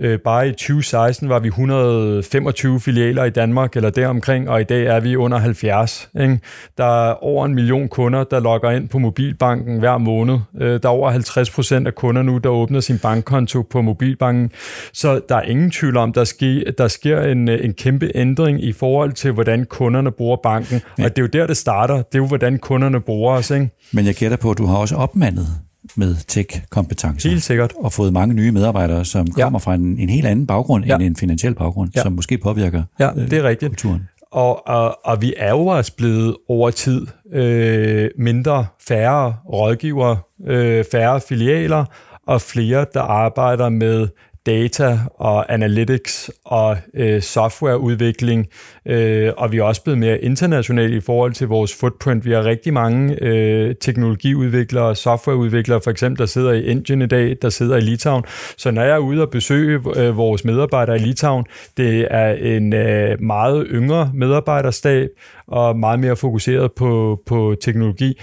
Øh, 0.01 0.19
bare 0.19 0.49
i 0.49 0.51
2016 0.51 1.29
var 1.29 1.39
vi 1.39 1.49
125 1.49 2.81
filialer 2.81 3.25
i 3.25 3.31
Danmark 3.31 3.77
eller 3.77 3.91
deromkring, 3.91 4.51
og 4.51 4.61
i 4.61 4.65
dag 4.65 4.87
er 4.87 5.01
vi 5.01 5.17
under 5.17 5.39
70. 5.39 6.09
Ikke? 6.21 6.39
Der 6.79 7.09
er 7.09 7.25
over 7.25 7.47
en 7.47 7.55
million 7.55 7.89
kunder, 7.89 8.25
der 8.25 8.41
logger 8.41 8.71
ind 8.71 8.89
på 8.89 8.99
mobilbanken 8.99 9.79
hver 9.79 9.99
måned. 9.99 10.39
Øh, 10.61 10.83
der 10.83 10.89
er 10.89 10.93
over 10.93 11.11
50 11.11 11.51
procent 11.51 11.87
af 11.87 11.95
kunder 11.95 12.23
nu, 12.23 12.39
der 12.39 12.49
åbner 12.49 12.81
sin 12.81 12.99
bankkonto 12.99 13.63
på 13.63 13.83
mobilbanken. 13.83 14.51
Så 14.93 15.21
der 15.29 15.37
er 15.37 15.43
ingen 15.43 15.71
tvivl 15.71 15.97
om, 15.97 16.13
der 16.13 16.25
sker, 16.25 16.71
der 16.79 16.89
sker 16.89 17.23
en, 17.23 17.49
en 17.49 17.73
kæmpe 17.73 18.11
ændring 18.15 18.65
i 18.65 18.73
forhold 18.73 19.13
til, 19.13 19.33
hvordan 19.33 19.65
kunderne 19.65 20.11
bruger 20.11 20.37
banken. 20.43 20.81
Ja. 20.99 21.05
Og 21.05 21.17
det 21.17 21.19
er 21.19 21.23
jo 21.23 21.41
der, 21.41 21.47
det 21.47 21.57
starter. 21.57 21.97
Det 21.97 22.15
er 22.15 22.19
jo, 22.19 22.27
hvordan 22.27 22.59
kunderne 22.59 23.01
bruger 23.01 23.35
os. 23.35 23.51
Ikke? 23.51 23.71
Men 23.93 24.07
jeg 24.07 24.15
gætter 24.15 24.37
på, 24.37 24.51
at 24.51 24.59
du 24.59 24.67
har 24.67 24.77
også 24.77 24.97
opmandet 24.97 25.47
med 25.97 26.17
tech-kompetencer. 26.29 27.29
Helt 27.29 27.43
sikkert. 27.43 27.73
Og 27.77 27.93
fået 27.93 28.13
mange 28.13 28.35
nye 28.35 28.53
medarbejdere, 28.53 29.05
som 29.05 29.27
ja. 29.37 29.43
kommer 29.43 29.59
fra 29.59 29.75
en, 29.75 29.99
en 29.99 30.09
helt 30.09 30.27
anden 30.27 30.47
baggrund 30.47 30.85
ja. 30.85 30.95
end 30.95 31.03
en 31.03 31.17
finansiel 31.17 31.55
baggrund, 31.55 31.91
ja. 31.97 32.03
som 32.03 32.13
måske 32.13 32.39
påvirker 32.39 32.83
ja, 32.99 33.11
det 33.15 33.33
er 33.33 33.43
rigtigt. 33.43 33.71
kulturen. 33.71 34.09
Og, 34.33 34.69
og, 34.69 34.99
og 35.05 35.23
vi 35.23 35.35
er 35.37 35.51
jo 35.51 35.67
også 35.67 35.97
blevet 35.97 36.37
over 36.49 36.71
tid 36.71 37.07
øh, 37.33 38.11
mindre, 38.19 38.67
færre 38.89 39.37
rådgivere, 39.53 40.19
øh, 40.47 40.85
færre 40.93 41.21
filialer 41.21 41.85
og 42.27 42.41
flere, 42.41 42.87
der 42.95 43.01
arbejder 43.01 43.69
med 43.69 44.09
data 44.47 44.99
og 45.15 45.53
analytics 45.53 46.31
og 46.45 46.77
øh, 46.95 47.23
softwareudvikling, 47.23 48.47
øh, 48.87 49.33
og 49.37 49.53
vi 49.53 49.59
er 49.59 49.63
også 49.63 49.83
blevet 49.83 49.99
mere 49.99 50.19
internationale 50.19 50.97
i 50.97 51.01
forhold 51.01 51.33
til 51.33 51.49
vores 51.49 51.75
footprint. 51.75 52.25
Vi 52.25 52.33
har 52.33 52.45
rigtig 52.45 52.73
mange 52.73 53.25
øh, 53.25 53.75
teknologiudviklere 53.81 54.85
og 54.85 54.97
softwareudviklere, 54.97 55.81
for 55.85 55.91
eksempel, 55.91 56.19
der 56.19 56.27
sidder 56.27 56.53
i 56.53 56.65
Indien 56.65 57.03
i 57.03 57.07
dag, 57.07 57.37
der 57.43 57.49
sidder 57.49 57.77
i 57.77 57.81
Litauen. 57.81 58.25
Så 58.57 58.71
når 58.71 58.83
jeg 58.83 58.95
er 58.95 58.99
ude 58.99 59.23
og 59.23 59.31
besøge 59.31 59.81
øh, 59.97 60.17
vores 60.17 60.45
medarbejdere 60.45 60.97
i 60.97 61.01
Litauen, 61.01 61.47
det 61.77 62.09
er 62.11 62.33
en 62.33 62.73
øh, 62.73 63.23
meget 63.23 63.67
yngre 63.71 64.11
medarbejderstab 64.15 65.09
og 65.47 65.79
meget 65.79 66.01
mere 66.01 66.17
fokuseret 66.17 66.73
på, 66.73 67.21
på 67.27 67.55
teknologi. 67.61 68.21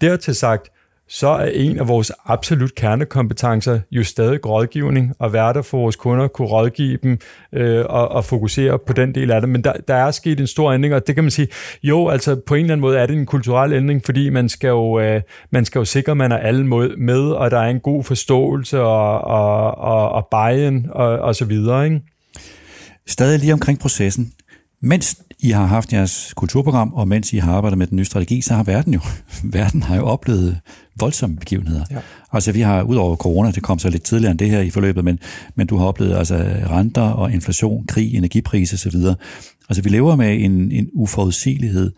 Dertil 0.00 0.34
sagt, 0.34 0.68
så 1.08 1.28
er 1.28 1.50
en 1.54 1.78
af 1.78 1.88
vores 1.88 2.12
absolut 2.26 2.74
kernekompetencer 2.74 3.80
jo 3.90 4.04
stadig 4.04 4.46
rådgivning, 4.46 5.14
og 5.18 5.32
være 5.32 5.52
der 5.52 5.62
for 5.62 5.78
vores 5.78 5.96
kunder, 5.96 6.28
kunne 6.28 6.48
rådgive 6.48 6.98
dem 7.02 7.18
øh, 7.52 7.84
og, 7.88 8.08
og 8.08 8.24
fokusere 8.24 8.78
på 8.86 8.92
den 8.92 9.14
del 9.14 9.30
af 9.30 9.40
det. 9.40 9.50
Men 9.50 9.64
der, 9.64 9.72
der 9.88 9.94
er 9.94 10.10
sket 10.10 10.40
en 10.40 10.46
stor 10.46 10.72
ændring, 10.72 10.94
og 10.94 11.06
det 11.06 11.14
kan 11.14 11.24
man 11.24 11.30
sige, 11.30 11.48
jo, 11.82 12.08
altså 12.08 12.40
på 12.46 12.54
en 12.54 12.60
eller 12.60 12.72
anden 12.72 12.80
måde 12.80 12.98
er 12.98 13.06
det 13.06 13.16
en 13.16 13.26
kulturel 13.26 13.72
ændring, 13.72 14.04
fordi 14.04 14.30
man 14.30 14.48
skal 14.48 14.68
jo, 14.68 15.00
øh, 15.00 15.22
man 15.50 15.64
skal 15.64 15.78
jo 15.78 15.84
sikre, 15.84 16.10
at 16.10 16.16
man 16.16 16.32
er 16.32 16.36
alle 16.36 16.66
med, 16.96 17.20
og 17.20 17.50
der 17.50 17.58
er 17.58 17.70
en 17.70 17.80
god 17.80 18.04
forståelse 18.04 18.80
og, 18.80 19.20
og, 19.20 19.78
og, 19.78 20.08
og 20.12 20.28
buy-in 20.30 20.86
og, 20.90 21.08
og 21.18 21.34
så 21.34 21.44
videre. 21.44 21.84
Ikke? 21.84 22.00
Stadig 23.06 23.38
lige 23.38 23.52
omkring 23.52 23.78
processen. 23.78 24.32
Mens 24.84 25.22
I 25.40 25.50
har 25.50 25.66
haft 25.66 25.92
jeres 25.92 26.32
kulturprogram, 26.36 26.92
og 26.94 27.08
mens 27.08 27.32
I 27.32 27.36
har 27.36 27.52
arbejdet 27.52 27.78
med 27.78 27.86
den 27.86 27.96
nye 27.96 28.04
strategi, 28.04 28.40
så 28.40 28.54
har 28.54 28.62
verden 28.62 28.94
jo, 28.94 29.00
verden 29.58 29.82
har 29.82 29.96
jo 29.96 30.02
oplevet 30.02 30.60
voldsomme 31.00 31.36
begivenheder. 31.36 31.84
Ja. 31.90 31.98
Altså 32.32 32.52
vi 32.52 32.60
har, 32.60 32.82
udover 32.82 33.16
corona, 33.16 33.50
det 33.50 33.62
kom 33.62 33.78
så 33.78 33.90
lidt 33.90 34.02
tidligere 34.02 34.30
end 34.30 34.38
det 34.38 34.50
her 34.50 34.60
i 34.60 34.70
forløbet, 34.70 35.04
men, 35.04 35.18
men 35.54 35.66
du 35.66 35.76
har 35.76 35.86
oplevet 35.86 36.16
altså 36.16 36.34
renter 36.70 37.02
og 37.02 37.32
inflation, 37.32 37.86
krig, 37.86 38.14
energipriser 38.14 38.88
osv. 38.88 39.00
Altså 39.68 39.82
vi 39.82 39.88
lever 39.88 40.16
med 40.16 40.44
en, 40.44 40.72
en 40.72 40.88
uforudsigelighed. 40.92 41.92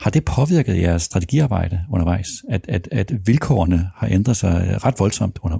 Har 0.00 0.10
det 0.10 0.24
påvirket 0.24 0.82
jeres 0.82 1.02
strategiarbejde 1.02 1.80
undervejs, 1.92 2.28
at, 2.50 2.64
at, 2.68 2.88
at 2.92 3.12
vilkårene 3.26 3.90
har 3.94 4.08
ændret 4.10 4.36
sig 4.36 4.78
ret 4.84 4.94
voldsomt, 4.98 5.38
under, 5.42 5.58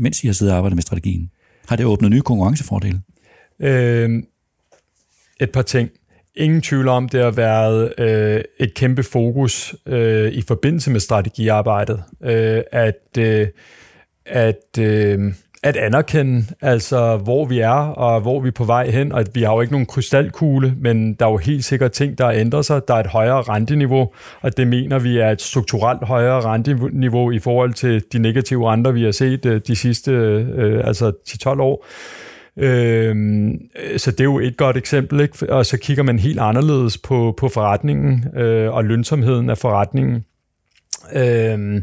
mens 0.00 0.24
I 0.24 0.26
har 0.26 0.34
siddet 0.34 0.52
og 0.52 0.58
arbejdet 0.58 0.76
med 0.76 0.82
strategien? 0.82 1.30
Har 1.68 1.76
det 1.76 1.86
åbnet 1.86 2.10
nye 2.10 2.20
konkurrencefordele? 2.20 3.00
Øh, 3.60 4.22
et 5.40 5.50
par 5.50 5.62
ting 5.62 5.90
ingen 6.34 6.62
tvivl 6.62 6.88
om, 6.88 7.08
det 7.08 7.22
har 7.22 7.30
været 7.30 7.92
øh, 7.98 8.40
et 8.58 8.74
kæmpe 8.74 9.02
fokus 9.02 9.74
øh, 9.86 10.32
i 10.32 10.42
forbindelse 10.48 10.90
med 10.90 11.00
strategiarbejdet, 11.00 12.02
øh, 12.22 12.62
at, 12.72 13.18
øh, 13.18 13.46
at, 14.26 14.78
øh, 14.78 15.34
at 15.62 15.76
anerkende, 15.76 16.44
altså 16.60 17.16
hvor 17.16 17.44
vi 17.44 17.58
er 17.58 17.68
og 17.88 18.20
hvor 18.20 18.40
vi 18.40 18.48
er 18.48 18.52
på 18.52 18.64
vej 18.64 18.90
hen, 18.90 19.12
og 19.12 19.20
at 19.20 19.34
vi 19.34 19.42
har 19.42 19.52
jo 19.52 19.60
ikke 19.60 19.72
nogen 19.72 19.86
krystalkugle, 19.86 20.74
men 20.76 21.14
der 21.14 21.26
er 21.26 21.30
jo 21.30 21.36
helt 21.36 21.64
sikkert 21.64 21.92
ting, 21.92 22.18
der 22.18 22.30
ændrer 22.30 22.62
sig. 22.62 22.88
Der 22.88 22.94
er 22.94 23.00
et 23.00 23.06
højere 23.06 23.42
renteniveau, 23.42 24.12
og 24.40 24.56
det 24.56 24.66
mener 24.66 24.98
vi 24.98 25.18
er 25.18 25.30
et 25.30 25.42
strukturelt 25.42 26.04
højere 26.04 26.40
renteniveau 26.40 27.30
i 27.30 27.38
forhold 27.38 27.72
til 27.72 28.02
de 28.12 28.18
negative 28.18 28.72
renter, 28.72 28.90
vi 28.90 29.04
har 29.04 29.12
set 29.12 29.46
øh, 29.46 29.60
de 29.66 29.76
sidste 29.76 30.10
øh, 30.10 30.86
altså 30.86 31.12
10-12 31.28 31.60
år. 31.60 31.86
Øh, 31.86 32.31
Øhm, 32.56 33.60
så 33.96 34.10
det 34.10 34.20
er 34.20 34.24
jo 34.24 34.38
et 34.38 34.56
godt 34.56 34.76
eksempel, 34.76 35.20
ikke? 35.20 35.52
og 35.52 35.66
så 35.66 35.78
kigger 35.78 36.02
man 36.02 36.18
helt 36.18 36.40
anderledes 36.40 36.98
på, 36.98 37.34
på 37.38 37.48
forretningen 37.48 38.24
øh, 38.36 38.74
og 38.74 38.84
lønsomheden 38.84 39.50
af 39.50 39.58
forretningen. 39.58 40.24
Øhm, 41.14 41.82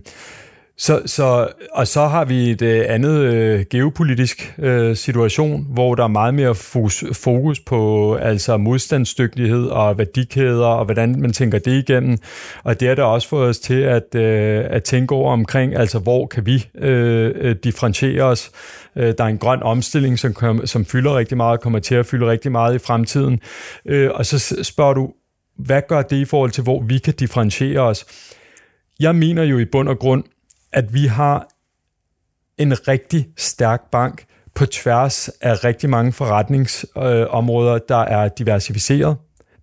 så, 0.79 1.01
så, 1.05 1.47
og 1.71 1.87
så 1.87 2.07
har 2.07 2.25
vi 2.25 2.51
et 2.51 2.61
øh, 2.61 2.85
andet 2.87 3.19
øh, 3.19 3.65
geopolitisk 3.69 4.55
øh, 4.57 4.95
situation, 4.95 5.67
hvor 5.69 5.95
der 5.95 6.03
er 6.03 6.07
meget 6.07 6.33
mere 6.33 6.55
fokus, 6.55 7.03
fokus 7.13 7.59
på 7.59 8.13
altså 8.15 8.57
modstandsdygtighed 8.57 9.65
og 9.65 9.97
værdikæder, 9.97 10.65
og 10.65 10.85
hvordan 10.85 11.21
man 11.21 11.33
tænker 11.33 11.59
det 11.59 11.71
igennem. 11.71 12.17
Og 12.63 12.79
det 12.79 12.87
har 12.87 12.95
der 12.95 13.03
også 13.03 13.27
fået 13.27 13.49
os 13.49 13.59
til 13.59 13.81
at, 13.81 14.15
øh, 14.15 14.65
at 14.69 14.83
tænke 14.83 15.15
over 15.15 15.33
omkring, 15.33 15.75
altså 15.75 15.99
hvor 15.99 16.25
kan 16.25 16.45
vi 16.45 16.67
øh, 16.75 17.31
øh 17.35 17.55
differentiere 17.63 18.23
os. 18.23 18.51
Øh, 18.95 19.13
der 19.17 19.23
er 19.23 19.27
en 19.27 19.37
grøn 19.37 19.63
omstilling, 19.63 20.19
som, 20.19 20.33
kom, 20.33 20.67
som 20.67 20.85
fylder 20.85 21.17
rigtig 21.17 21.37
meget, 21.37 21.57
og 21.57 21.61
kommer 21.61 21.79
til 21.79 21.95
at 21.95 22.05
fylde 22.05 22.27
rigtig 22.27 22.51
meget 22.51 22.75
i 22.75 22.79
fremtiden. 22.79 23.39
Øh, 23.85 24.09
og 24.13 24.25
så 24.25 24.55
spørger 24.63 24.93
du, 24.93 25.13
hvad 25.57 25.81
gør 25.87 26.01
det 26.01 26.17
i 26.17 26.25
forhold 26.25 26.51
til, 26.51 26.63
hvor 26.63 26.81
vi 26.81 26.97
kan 26.97 27.13
differentiere 27.13 27.81
os? 27.81 28.05
Jeg 28.99 29.15
mener 29.15 29.43
jo 29.43 29.57
i 29.57 29.65
bund 29.65 29.89
og 29.89 29.99
grund, 29.99 30.23
at 30.71 30.93
vi 30.93 31.05
har 31.05 31.47
en 32.57 32.87
rigtig 32.87 33.27
stærk 33.37 33.81
bank 33.91 34.25
på 34.55 34.65
tværs 34.65 35.29
af 35.41 35.63
rigtig 35.63 35.89
mange 35.89 36.11
forretningsområder, 36.11 37.73
øh, 37.73 37.81
der 37.89 37.97
er 37.97 38.27
diversificeret, 38.27 39.17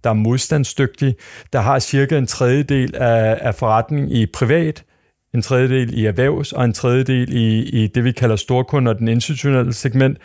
der 0.05 0.11
er 0.11 0.15
modstandsdygtige, 0.15 1.15
der 1.53 1.61
har 1.61 1.79
cirka 1.79 2.19
en 2.19 2.27
tredjedel 2.27 2.97
af, 2.97 3.39
af 3.41 3.55
forretning 3.55 4.13
i 4.13 4.27
privat, 4.27 4.85
en 5.35 5.43
tredjedel 5.43 5.99
i 5.99 6.07
erhvervs 6.07 6.53
og 6.53 6.65
en 6.65 6.73
tredjedel 6.73 7.33
i, 7.33 7.63
i 7.63 7.87
det, 7.87 8.05
vi 8.05 8.13
kalder 8.13 8.37
storkunder, 8.37 8.93
den 8.93 9.09
institutionelle 9.09 9.73
segment, 9.73 10.19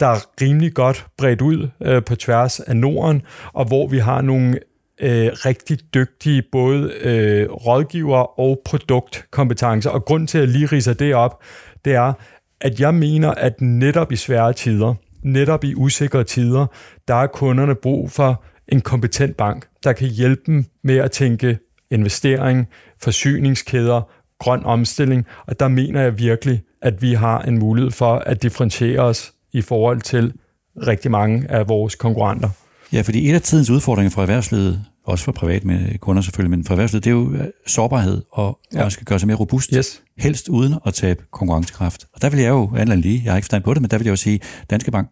der 0.00 0.06
er 0.06 0.18
rimelig 0.42 0.74
godt 0.74 1.06
bredt 1.18 1.42
ud 1.42 1.68
øh, 1.82 2.04
på 2.04 2.16
tværs 2.16 2.60
af 2.60 2.76
Norden, 2.76 3.22
og 3.52 3.64
hvor 3.64 3.86
vi 3.86 3.98
har 3.98 4.20
nogle 4.20 4.58
øh, 5.00 5.30
rigtig 5.32 5.78
dygtige 5.94 6.42
både 6.52 6.92
øh, 7.00 7.50
rådgiver 7.50 8.40
og 8.40 8.60
produktkompetencer. 8.64 9.90
Og 9.90 10.04
grund 10.04 10.28
til, 10.28 10.38
at 10.38 10.42
jeg 10.42 10.52
lige 10.52 10.66
riser 10.66 10.92
det 10.92 11.14
op, 11.14 11.42
det 11.84 11.94
er, 11.94 12.12
at 12.60 12.80
jeg 12.80 12.94
mener, 12.94 13.30
at 13.30 13.60
netop 13.60 14.12
i 14.12 14.16
svære 14.16 14.52
tider, 14.52 14.94
netop 15.22 15.64
i 15.64 15.74
usikre 15.74 16.24
tider, 16.24 16.66
der 17.08 17.14
er 17.14 17.26
kunderne 17.26 17.74
brug 17.74 18.10
for 18.10 18.44
en 18.68 18.80
kompetent 18.80 19.36
bank, 19.36 19.68
der 19.84 19.92
kan 19.92 20.08
hjælpe 20.08 20.42
dem 20.46 20.64
med 20.82 20.96
at 20.96 21.10
tænke 21.10 21.58
investering, 21.90 22.68
forsyningskæder, 23.02 24.02
grøn 24.38 24.64
omstilling, 24.64 25.26
og 25.46 25.60
der 25.60 25.68
mener 25.68 26.00
jeg 26.00 26.18
virkelig, 26.18 26.62
at 26.82 27.02
vi 27.02 27.12
har 27.12 27.42
en 27.42 27.58
mulighed 27.58 27.90
for 27.90 28.14
at 28.14 28.42
differentiere 28.42 29.00
os 29.00 29.32
i 29.52 29.62
forhold 29.62 30.00
til 30.00 30.32
rigtig 30.86 31.10
mange 31.10 31.50
af 31.50 31.68
vores 31.68 31.94
konkurrenter. 31.94 32.48
Ja, 32.92 33.00
fordi 33.00 33.30
et 33.30 33.34
af 33.34 33.42
tidens 33.42 33.70
udfordringer 33.70 34.10
for 34.10 34.22
erhvervslivet, 34.22 34.84
også 35.04 35.24
for 35.24 35.32
privat 35.32 35.64
med 35.64 35.98
kunder 35.98 36.22
selvfølgelig, 36.22 36.58
men 36.58 36.64
for 36.64 36.74
erhvervslivet, 36.74 37.04
det 37.04 37.10
er 37.10 37.14
jo 37.14 37.32
øh, 37.32 37.44
sårbarhed, 37.66 38.22
og 38.32 38.58
ja. 38.74 38.78
man 38.78 38.90
skal 38.90 39.04
gøre 39.04 39.18
sig 39.18 39.26
mere 39.26 39.36
robust, 39.36 39.70
yes. 39.76 40.02
helst 40.18 40.48
uden 40.48 40.74
at 40.86 40.94
tabe 40.94 41.24
konkurrencekraft. 41.32 42.04
Og 42.14 42.22
der 42.22 42.30
vil 42.30 42.40
jeg 42.40 42.48
jo, 42.48 42.70
andet 42.76 42.98
lige, 42.98 43.22
jeg 43.24 43.32
har 43.32 43.36
ikke 43.36 43.44
forstand 43.44 43.64
på 43.64 43.74
det, 43.74 43.82
men 43.82 43.90
der 43.90 43.98
vil 43.98 44.04
jeg 44.04 44.10
jo 44.10 44.16
sige, 44.16 44.40
Danske 44.70 44.90
Bank, 44.90 45.08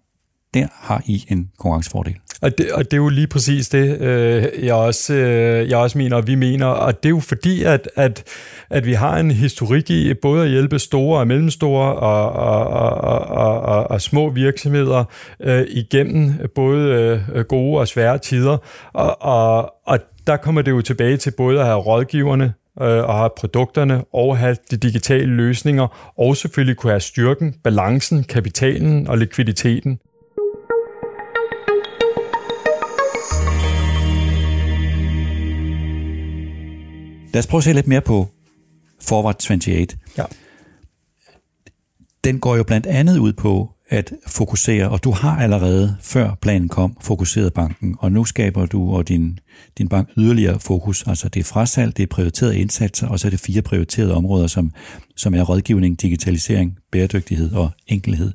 der 0.54 0.66
har 0.72 1.02
I 1.06 1.24
en 1.28 1.50
konkurrencefordel. 1.58 2.14
Og 2.42 2.58
det, 2.58 2.72
og 2.72 2.84
det 2.84 2.92
er 2.92 2.96
jo 2.96 3.08
lige 3.08 3.26
præcis 3.26 3.68
det, 3.68 4.00
øh, 4.00 4.64
jeg, 4.64 4.74
også, 4.74 5.14
øh, 5.14 5.70
jeg 5.70 5.78
også 5.78 5.98
mener, 5.98 6.16
og 6.16 6.26
vi 6.26 6.34
mener. 6.34 6.66
Og 6.66 7.02
det 7.02 7.08
er 7.08 7.10
jo 7.10 7.20
fordi, 7.20 7.62
at, 7.62 7.88
at, 7.96 8.24
at 8.70 8.86
vi 8.86 8.92
har 8.92 9.18
en 9.18 9.30
historik 9.30 9.90
i 9.90 10.14
både 10.14 10.44
at 10.44 10.50
hjælpe 10.50 10.78
store 10.78 11.20
og 11.20 11.26
mellemstore 11.26 11.94
og, 11.94 12.32
og, 12.32 12.66
og, 12.66 12.90
og, 13.28 13.60
og, 13.60 13.90
og 13.90 14.00
små 14.00 14.30
virksomheder 14.30 15.04
øh, 15.40 15.64
igennem 15.68 16.32
både 16.54 17.24
øh, 17.34 17.44
gode 17.44 17.80
og 17.80 17.88
svære 17.88 18.18
tider. 18.18 18.56
Og, 18.92 19.22
og, 19.22 19.72
og 19.86 19.98
der 20.26 20.36
kommer 20.36 20.62
det 20.62 20.70
jo 20.70 20.80
tilbage 20.80 21.16
til 21.16 21.30
både 21.30 21.60
at 21.60 21.66
have 21.66 21.78
rådgiverne, 21.78 22.52
øh, 22.80 23.04
og 23.04 23.14
have 23.14 23.30
produkterne 23.36 24.04
og 24.12 24.38
have 24.38 24.56
de 24.70 24.76
digitale 24.76 25.26
løsninger, 25.36 26.12
og 26.18 26.36
selvfølgelig 26.36 26.76
kunne 26.76 26.92
have 26.92 27.00
styrken, 27.00 27.54
balancen, 27.64 28.24
kapitalen 28.24 29.08
og 29.08 29.18
likviditeten. 29.18 29.98
Lad 37.34 37.38
os 37.38 37.46
prøve 37.46 37.58
at 37.58 37.64
se 37.64 37.72
lidt 37.72 37.86
mere 37.86 38.00
på 38.00 38.28
Forward 39.00 39.34
28. 39.34 39.86
Ja. 40.18 40.24
Den 42.24 42.40
går 42.40 42.56
jo 42.56 42.62
blandt 42.62 42.86
andet 42.86 43.18
ud 43.18 43.32
på 43.32 43.70
at 43.88 44.12
fokusere, 44.26 44.88
og 44.88 45.04
du 45.04 45.10
har 45.10 45.42
allerede, 45.42 45.96
før 46.00 46.34
planen 46.34 46.68
kom, 46.68 46.96
fokuseret 47.00 47.52
banken, 47.52 47.96
og 47.98 48.12
nu 48.12 48.24
skaber 48.24 48.66
du 48.66 48.94
og 48.94 49.08
din, 49.08 49.38
din 49.78 49.88
bank 49.88 50.08
yderligere 50.16 50.60
fokus. 50.60 51.06
Altså 51.06 51.28
det 51.28 51.40
er 51.40 51.44
frasalg, 51.44 51.96
det 51.96 52.02
er 52.02 52.06
prioriterede 52.06 52.58
indsatser, 52.58 53.08
og 53.08 53.20
så 53.20 53.28
er 53.28 53.30
det 53.30 53.40
fire 53.40 53.62
prioriterede 53.62 54.14
områder, 54.14 54.46
som, 54.46 54.72
som 55.16 55.34
er 55.34 55.42
rådgivning, 55.42 56.02
digitalisering, 56.02 56.78
bæredygtighed 56.92 57.52
og 57.52 57.70
enkelhed. 57.86 58.32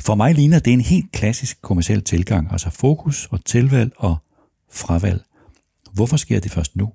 For 0.00 0.14
mig 0.14 0.34
ligner 0.34 0.58
det 0.58 0.72
en 0.72 0.80
helt 0.80 1.12
klassisk 1.12 1.62
kommersiel 1.62 2.02
tilgang, 2.02 2.52
altså 2.52 2.70
fokus 2.70 3.28
og 3.30 3.44
tilvalg 3.44 3.92
og 3.96 4.16
fravalg. 4.72 5.22
Hvorfor 5.92 6.16
sker 6.16 6.40
det 6.40 6.52
først 6.52 6.76
nu? 6.76 6.92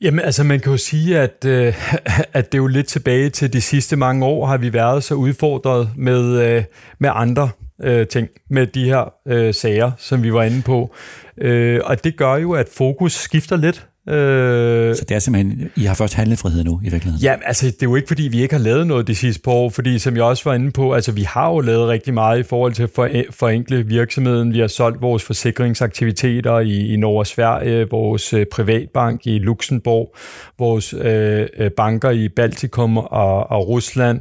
Jamen 0.00 0.20
altså 0.20 0.44
man 0.44 0.60
kan 0.60 0.72
jo 0.72 0.78
sige, 0.78 1.18
at, 1.18 1.44
øh, 1.46 1.74
at 2.38 2.52
det 2.52 2.58
er 2.58 2.62
jo 2.62 2.66
lidt 2.66 2.86
tilbage 2.86 3.30
til 3.30 3.52
de 3.52 3.60
sidste 3.60 3.96
mange 3.96 4.26
år, 4.26 4.46
har 4.46 4.56
vi 4.56 4.72
været 4.72 5.04
så 5.04 5.14
udfordret 5.14 5.90
med, 5.96 6.40
øh, 6.42 6.64
med 6.98 7.10
andre 7.12 7.50
øh, 7.82 8.06
ting, 8.06 8.28
med 8.50 8.66
de 8.66 8.84
her 8.84 9.12
øh, 9.28 9.54
sager, 9.54 9.92
som 9.98 10.22
vi 10.22 10.32
var 10.32 10.42
inde 10.42 10.62
på. 10.62 10.94
Øh, 11.38 11.80
og 11.84 12.04
det 12.04 12.16
gør 12.16 12.36
jo, 12.36 12.52
at 12.52 12.68
fokus 12.76 13.12
skifter 13.12 13.56
lidt. 13.56 13.86
Øh, 14.08 14.96
så 14.96 15.04
det 15.08 15.14
er 15.14 15.18
simpelthen, 15.18 15.70
I 15.76 15.84
har 15.84 15.94
først 15.94 16.14
handlefrihed 16.14 16.64
nu 16.64 16.80
i 16.84 16.90
virkeligheden? 16.90 17.22
Ja, 17.22 17.34
altså 17.44 17.66
det 17.66 17.82
er 17.82 17.86
jo 17.86 17.96
ikke 17.96 18.08
fordi, 18.08 18.22
vi 18.22 18.42
ikke 18.42 18.54
har 18.54 18.62
lavet 18.62 18.86
noget 18.86 19.06
de 19.06 19.14
sidste 19.14 19.42
par 19.42 19.52
år, 19.52 19.70
fordi 19.70 19.98
som 19.98 20.16
jeg 20.16 20.24
også 20.24 20.44
var 20.44 20.54
inde 20.54 20.70
på, 20.70 20.94
altså 20.94 21.12
vi 21.12 21.22
har 21.22 21.50
jo 21.50 21.60
lavet 21.60 21.88
rigtig 21.88 22.14
meget 22.14 22.38
i 22.38 22.42
forhold 22.42 22.72
til 22.72 22.82
at 22.82 23.24
forenkle 23.30 23.86
virksomheden. 23.86 24.52
Vi 24.52 24.58
har 24.58 24.66
solgt 24.66 25.02
vores 25.02 25.22
forsikringsaktiviteter 25.22 26.58
i, 26.58 26.92
i 26.92 26.96
Norge 26.96 27.18
og 27.18 27.26
Sverige, 27.26 27.90
vores 27.90 28.32
øh, 28.32 28.46
privatbank 28.52 29.26
i 29.26 29.38
Luxembourg, 29.38 30.16
vores 30.58 30.94
øh, 30.94 31.46
øh, 31.58 31.70
banker 31.70 32.10
i 32.10 32.28
Baltikum 32.28 32.96
og, 32.96 33.50
og 33.50 33.68
Rusland. 33.68 34.20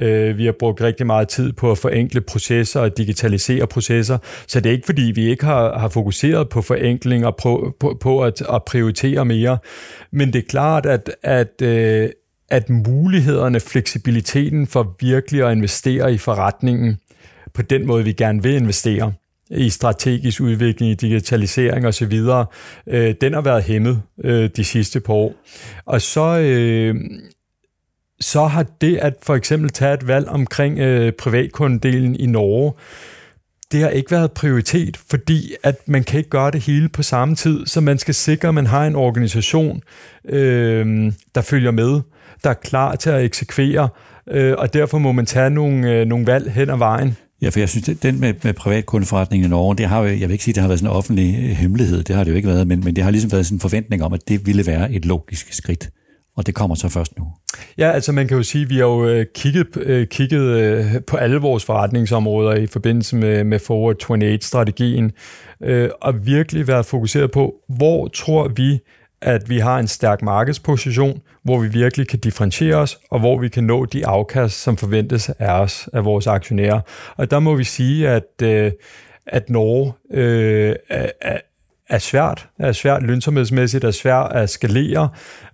Øh, 0.00 0.38
vi 0.38 0.44
har 0.44 0.54
brugt 0.58 0.80
rigtig 0.80 1.06
meget 1.06 1.28
tid 1.28 1.52
på 1.52 1.70
at 1.70 1.78
forenkle 1.78 2.20
processer 2.20 2.80
og 2.80 2.98
digitalisere 2.98 3.66
processer, 3.66 4.18
så 4.46 4.60
det 4.60 4.68
er 4.68 4.72
ikke 4.72 4.86
fordi, 4.86 5.12
vi 5.14 5.30
ikke 5.30 5.44
har, 5.44 5.78
har 5.78 5.88
fokuseret 5.88 6.48
på 6.48 6.62
forenkling 6.62 7.26
og 7.26 7.36
på, 7.42 7.74
på, 7.80 7.96
på 8.00 8.22
at, 8.22 8.42
at 8.52 8.64
prioritere 8.64 9.24
mere. 9.26 9.58
Men 10.10 10.32
det 10.32 10.38
er 10.38 10.48
klart, 10.48 10.86
at, 10.86 11.10
at, 11.22 11.62
øh, 11.62 12.10
at 12.48 12.70
mulighederne, 12.70 13.60
fleksibiliteten 13.60 14.66
for 14.66 14.96
virkelig 15.00 15.42
at 15.42 15.56
investere 15.56 16.14
i 16.14 16.18
forretningen 16.18 16.98
på 17.54 17.62
den 17.62 17.86
måde, 17.86 18.04
vi 18.04 18.12
gerne 18.12 18.42
vil 18.42 18.54
investere, 18.54 19.12
i 19.50 19.70
strategisk 19.70 20.40
udvikling, 20.40 20.90
i 20.90 20.94
digitalisering 20.94 21.86
osv., 21.86 22.20
øh, 22.86 23.14
den 23.20 23.34
har 23.34 23.40
været 23.40 23.62
hæmmet 23.62 24.02
øh, 24.24 24.50
de 24.56 24.64
sidste 24.64 25.00
par 25.00 25.14
år. 25.14 25.34
Og 25.84 26.02
så, 26.02 26.38
øh, 26.38 26.94
så 28.20 28.44
har 28.44 28.66
det 28.80 28.96
at 28.96 29.14
for 29.22 29.34
eksempel 29.34 29.70
tage 29.70 29.94
et 29.94 30.06
valg 30.06 30.28
omkring 30.28 30.78
øh, 30.78 31.12
privatkundedelen 31.12 32.14
i 32.14 32.26
Norge, 32.26 32.72
det 33.72 33.80
har 33.80 33.88
ikke 33.88 34.10
været 34.10 34.32
prioritet, 34.32 34.96
fordi 35.10 35.54
at 35.62 35.88
man 35.88 36.04
kan 36.04 36.18
ikke 36.18 36.30
gøre 36.30 36.50
det 36.50 36.60
hele 36.60 36.88
på 36.88 37.02
samme 37.02 37.34
tid, 37.34 37.66
så 37.66 37.80
man 37.80 37.98
skal 37.98 38.14
sikre, 38.14 38.48
at 38.48 38.54
man 38.54 38.66
har 38.66 38.86
en 38.86 38.94
organisation, 38.94 39.82
øh, 40.28 41.12
der 41.34 41.40
følger 41.40 41.70
med, 41.70 42.00
der 42.44 42.50
er 42.50 42.54
klar 42.54 42.96
til 42.96 43.10
at 43.10 43.24
eksekvere, 43.24 43.88
øh, 44.30 44.54
og 44.58 44.74
derfor 44.74 44.98
må 44.98 45.12
man 45.12 45.26
tage 45.26 45.50
nogle, 45.50 45.92
øh, 45.92 46.06
nogle 46.06 46.26
valg 46.26 46.52
hen 46.52 46.70
ad 46.70 46.78
vejen. 46.78 47.16
Ja, 47.42 47.48
for 47.48 47.58
jeg 47.60 47.68
synes, 47.68 47.90
den 48.02 48.20
med, 48.20 48.34
med 48.42 48.54
privatkundeforretningen 48.54 49.46
i 49.46 49.50
Norge, 49.50 49.76
det 49.76 49.86
har 49.86 50.00
jo, 50.00 50.06
jeg 50.06 50.20
vil 50.20 50.30
ikke 50.30 50.44
sige, 50.44 50.54
det 50.54 50.60
har 50.60 50.68
været 50.68 50.78
sådan 50.78 50.90
en 50.90 50.96
offentlig 50.96 51.36
øh, 51.38 51.50
hemmelighed, 51.50 52.02
det 52.02 52.16
har 52.16 52.24
det 52.24 52.30
jo 52.30 52.36
ikke 52.36 52.48
været, 52.48 52.66
men, 52.66 52.84
men 52.84 52.96
det 52.96 53.04
har 53.04 53.10
ligesom 53.10 53.32
været 53.32 53.46
sådan 53.46 53.56
en 53.56 53.60
forventning 53.60 54.02
om, 54.02 54.12
at 54.12 54.20
det 54.28 54.46
ville 54.46 54.66
være 54.66 54.92
et 54.92 55.04
logisk 55.04 55.52
skridt 55.52 55.90
og 56.36 56.46
det 56.46 56.54
kommer 56.54 56.74
så 56.74 56.88
først 56.88 57.18
nu. 57.18 57.24
Ja, 57.78 57.90
altså 57.90 58.12
man 58.12 58.28
kan 58.28 58.36
jo 58.36 58.42
sige, 58.42 58.62
at 58.62 58.70
vi 58.70 58.76
har 58.76 58.84
jo 58.84 59.08
øh, 59.08 59.26
kigget, 59.34 59.76
øh, 59.76 60.06
kigget 60.06 60.40
øh, 60.40 60.84
på 61.06 61.16
alle 61.16 61.36
vores 61.36 61.64
forretningsområder 61.64 62.54
i 62.54 62.66
forbindelse 62.66 63.16
med, 63.16 63.44
med 63.44 63.58
Forward 63.58 64.02
28-strategien, 64.02 65.12
og 66.00 66.26
virkelig 66.26 66.68
været 66.68 66.86
fokuseret 66.86 67.30
på, 67.30 67.54
hvor 67.68 68.08
tror 68.08 68.48
vi, 68.48 68.78
at 69.22 69.48
vi 69.48 69.58
har 69.58 69.78
en 69.78 69.86
stærk 69.86 70.22
markedsposition, 70.22 71.20
hvor 71.42 71.58
vi 71.58 71.68
virkelig 71.68 72.08
kan 72.08 72.18
differentiere 72.18 72.76
os, 72.76 72.98
og 73.10 73.20
hvor 73.20 73.38
vi 73.38 73.48
kan 73.48 73.64
nå 73.64 73.84
de 73.84 74.06
afkast, 74.06 74.62
som 74.62 74.76
forventes 74.76 75.28
af 75.28 75.60
os, 75.60 75.88
af 75.92 76.04
vores 76.04 76.26
aktionærer. 76.26 76.80
Og 77.16 77.30
der 77.30 77.38
må 77.38 77.54
vi 77.54 77.64
sige, 77.64 78.08
at, 78.08 78.42
at 79.26 79.50
Norge 79.50 79.92
øh, 80.10 80.74
er, 80.88 81.38
er 81.88 81.98
svært, 81.98 82.48
er 82.58 82.72
svært 82.72 83.02
lønsomhedsmæssigt, 83.02 83.84
er 83.84 83.90
svært 83.90 84.32
at 84.32 84.50
skalere, 84.50 85.08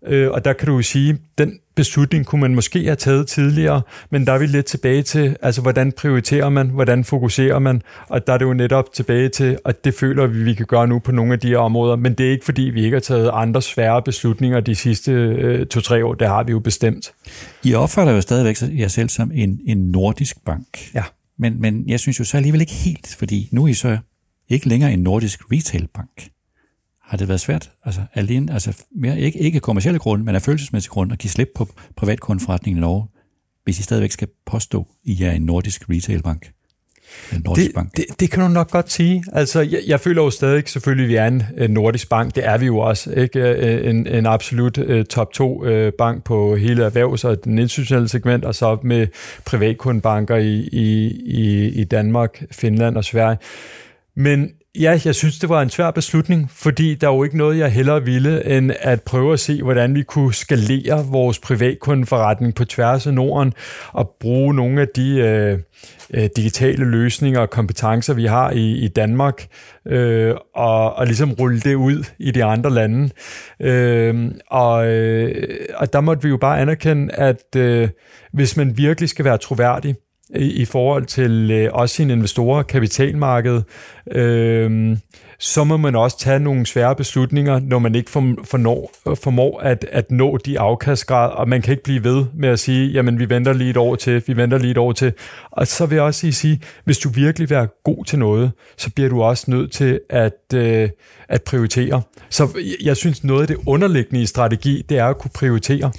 øh, 0.06 0.30
og 0.30 0.44
der 0.44 0.52
kan 0.52 0.68
du 0.68 0.76
jo 0.76 0.82
sige, 0.82 1.18
den 1.38 1.58
beslutning 1.74 2.26
kunne 2.26 2.40
man 2.40 2.54
måske 2.54 2.84
have 2.84 2.96
taget 2.96 3.28
tidligere, 3.28 3.82
men 4.10 4.26
der 4.26 4.32
er 4.32 4.38
vi 4.38 4.46
lidt 4.46 4.66
tilbage 4.66 5.02
til, 5.02 5.36
altså 5.42 5.60
hvordan 5.62 5.92
prioriterer 5.92 6.48
man, 6.48 6.68
hvordan 6.68 7.04
fokuserer 7.04 7.58
man, 7.58 7.82
og 8.08 8.26
der 8.26 8.32
er 8.32 8.38
det 8.38 8.44
jo 8.44 8.52
netop 8.52 8.92
tilbage 8.92 9.28
til, 9.28 9.58
og 9.64 9.84
det 9.84 9.94
føler 9.94 10.26
vi, 10.26 10.42
vi 10.42 10.54
kan 10.54 10.66
gøre 10.66 10.86
nu 10.86 10.98
på 10.98 11.12
nogle 11.12 11.32
af 11.32 11.40
de 11.40 11.48
her 11.48 11.58
områder, 11.58 11.96
men 11.96 12.14
det 12.14 12.26
er 12.26 12.30
ikke 12.30 12.44
fordi, 12.44 12.62
vi 12.62 12.84
ikke 12.84 12.94
har 12.94 13.00
taget 13.00 13.30
andre 13.32 13.62
svære 13.62 14.02
beslutninger 14.02 14.60
de 14.60 14.74
sidste 14.74 15.12
øh, 15.12 15.66
to-tre 15.66 16.04
år, 16.04 16.14
det 16.14 16.28
har 16.28 16.42
vi 16.42 16.52
jo 16.52 16.58
bestemt. 16.58 17.12
I 17.62 17.74
opfatter 17.74 18.12
jo 18.12 18.20
stadigvæk 18.20 18.56
jer 18.80 18.88
selv 18.88 19.08
som 19.08 19.30
en, 19.34 19.60
en 19.66 19.78
nordisk 19.78 20.44
bank. 20.44 20.94
Ja. 20.94 21.04
Men, 21.38 21.60
men 21.60 21.84
jeg 21.86 22.00
synes 22.00 22.18
jo 22.18 22.24
så 22.24 22.36
alligevel 22.36 22.60
ikke 22.60 22.72
helt, 22.72 23.16
fordi 23.18 23.48
nu 23.52 23.64
er 23.64 23.68
I 23.68 23.74
så 23.74 23.98
ikke 24.52 24.68
længere 24.68 24.92
en 24.92 24.98
nordisk 24.98 25.40
retailbank. 25.52 26.28
Har 27.02 27.16
det 27.16 27.28
været 27.28 27.40
svært, 27.40 27.70
altså 27.84 28.00
alene, 28.14 28.52
altså 28.52 28.84
mere, 28.96 29.20
ikke, 29.20 29.38
ikke 29.38 29.60
kommersielle 29.60 29.98
grunde, 29.98 30.24
men 30.24 30.34
af 30.34 30.42
følelsesmæssige 30.42 30.90
grunde, 30.90 31.12
at 31.12 31.18
give 31.18 31.30
slip 31.30 31.48
på 31.54 31.68
privatkundforretningen 31.96 32.78
i 32.78 32.80
Norge, 32.80 33.06
hvis 33.64 33.78
I 33.78 33.82
stadigvæk 33.82 34.10
skal 34.10 34.28
påstå, 34.46 34.80
at 34.80 34.86
I 35.04 35.22
er 35.22 35.32
en 35.32 35.42
nordisk 35.42 35.90
retailbank? 35.90 36.52
Nordisk 37.44 37.66
det, 37.66 37.74
bank. 37.74 37.96
Det, 37.96 38.04
det 38.20 38.30
kan 38.30 38.42
du 38.42 38.48
nok 38.48 38.70
godt 38.70 38.92
sige. 38.92 39.24
Altså, 39.32 39.60
jeg, 39.60 39.80
jeg 39.86 40.00
føler 40.00 40.22
jo 40.22 40.30
stadig 40.30 40.68
selvfølgelig, 40.68 41.04
at 41.04 41.08
vi 41.08 41.16
er 41.16 41.26
en, 41.26 41.42
en 41.58 41.70
nordisk 41.70 42.08
bank. 42.08 42.34
Det 42.34 42.46
er 42.46 42.58
vi 42.58 42.66
jo 42.66 42.78
også. 42.78 43.12
Ikke? 43.12 43.40
Øh, 43.40 43.90
en, 43.90 44.06
en 44.06 44.26
absolut 44.26 44.78
uh, 44.78 45.02
top 45.02 45.32
2 45.32 45.64
uh, 45.64 45.92
bank 45.98 46.24
på 46.24 46.56
hele 46.56 46.86
erhvervs- 46.86 47.24
og 47.24 47.44
den 47.44 47.58
institutionelle 47.58 48.08
segment, 48.08 48.44
og 48.44 48.54
så 48.54 48.78
med 48.82 49.06
privatkundbanker 49.44 50.36
i, 50.36 50.68
i, 50.72 51.10
i, 51.24 51.68
i 51.68 51.84
Danmark, 51.84 52.42
Finland 52.50 52.96
og 52.96 53.04
Sverige. 53.04 53.38
Men 54.16 54.50
ja, 54.80 55.00
jeg 55.04 55.14
synes, 55.14 55.38
det 55.38 55.48
var 55.48 55.62
en 55.62 55.70
svær 55.70 55.90
beslutning, 55.90 56.50
fordi 56.50 56.94
der 56.94 57.08
er 57.08 57.14
jo 57.14 57.24
ikke 57.24 57.36
noget, 57.36 57.58
jeg 57.58 57.72
hellere 57.72 58.04
ville, 58.04 58.56
end 58.56 58.72
at 58.80 59.02
prøve 59.02 59.32
at 59.32 59.40
se, 59.40 59.62
hvordan 59.62 59.94
vi 59.94 60.02
kunne 60.02 60.34
skalere 60.34 61.06
vores 61.06 61.38
privatkundeforretning 61.38 62.54
på 62.54 62.64
tværs 62.64 63.06
af 63.06 63.14
Norden, 63.14 63.52
og 63.92 64.16
bruge 64.20 64.54
nogle 64.54 64.80
af 64.80 64.88
de 64.96 65.18
øh, 65.18 65.58
øh 66.14 66.28
digitale 66.36 66.84
løsninger 66.84 67.40
og 67.40 67.50
kompetencer, 67.50 68.14
vi 68.14 68.26
har 68.26 68.50
i, 68.50 68.72
i 68.72 68.88
Danmark, 68.88 69.46
øh, 69.86 70.34
og, 70.54 70.94
og 70.94 71.06
ligesom 71.06 71.32
rulle 71.32 71.60
det 71.60 71.74
ud 71.74 72.04
i 72.18 72.30
de 72.30 72.44
andre 72.44 72.70
lande. 72.70 73.10
Øh, 73.60 74.32
og, 74.50 74.86
øh, 74.86 75.48
og 75.74 75.92
der 75.92 76.00
måtte 76.00 76.22
vi 76.22 76.28
jo 76.28 76.36
bare 76.36 76.60
anerkende, 76.60 77.14
at 77.14 77.56
øh, 77.56 77.88
hvis 78.32 78.56
man 78.56 78.76
virkelig 78.76 79.08
skal 79.08 79.24
være 79.24 79.38
troværdig, 79.38 79.96
i, 80.36 80.44
i 80.44 80.64
forhold 80.64 81.06
til 81.06 81.50
øh, 81.50 81.68
også 81.72 81.94
sine 81.94 82.12
investorer, 82.12 82.62
kapitalmarkedet, 82.62 83.64
øh, 84.10 84.96
så 85.38 85.64
må 85.64 85.76
man 85.76 85.96
også 85.96 86.18
tage 86.18 86.38
nogle 86.38 86.66
svære 86.66 86.96
beslutninger, 86.96 87.60
når 87.60 87.78
man 87.78 87.94
ikke 87.94 88.10
formår, 88.10 88.92
øh, 89.08 89.16
formår 89.16 89.60
at, 89.60 89.86
at 89.92 90.10
nå 90.10 90.36
de 90.36 90.58
afkastgrad, 90.58 91.30
og 91.30 91.48
man 91.48 91.62
kan 91.62 91.72
ikke 91.72 91.82
blive 91.82 92.04
ved 92.04 92.24
med 92.34 92.48
at 92.48 92.58
sige, 92.58 92.90
jamen 92.90 93.18
vi 93.18 93.28
venter 93.28 93.52
lige 93.52 93.70
et 93.70 93.76
år 93.76 93.94
til, 93.94 94.22
vi 94.26 94.36
venter 94.36 94.58
lige 94.58 94.70
et 94.70 94.78
år 94.78 94.92
til. 94.92 95.12
Og 95.50 95.66
så 95.66 95.86
vil 95.86 95.96
jeg 95.96 96.04
også 96.04 96.20
sige, 96.20 96.32
sige 96.32 96.60
hvis 96.84 96.98
du 96.98 97.08
virkelig 97.08 97.50
vil 97.50 97.56
være 97.56 97.68
god 97.84 98.04
til 98.04 98.18
noget, 98.18 98.52
så 98.76 98.90
bliver 98.90 99.08
du 99.08 99.22
også 99.22 99.50
nødt 99.50 99.72
til 99.72 100.00
at, 100.10 100.54
øh, 100.54 100.88
at 101.28 101.42
prioritere. 101.42 102.02
Så 102.30 102.48
jeg 102.84 102.96
synes, 102.96 103.24
noget 103.24 103.40
af 103.40 103.46
det 103.46 103.56
underliggende 103.66 104.22
i 104.22 104.26
strategi, 104.26 104.82
det 104.88 104.98
er 104.98 105.06
at 105.06 105.18
kunne 105.18 105.30
prioritere. 105.34 105.92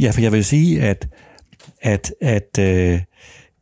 Ja, 0.00 0.10
for 0.10 0.20
jeg 0.20 0.32
vil 0.32 0.44
sige, 0.44 0.82
at, 0.82 1.08
at, 1.82 2.12
at 2.20 2.58
øh 2.60 3.00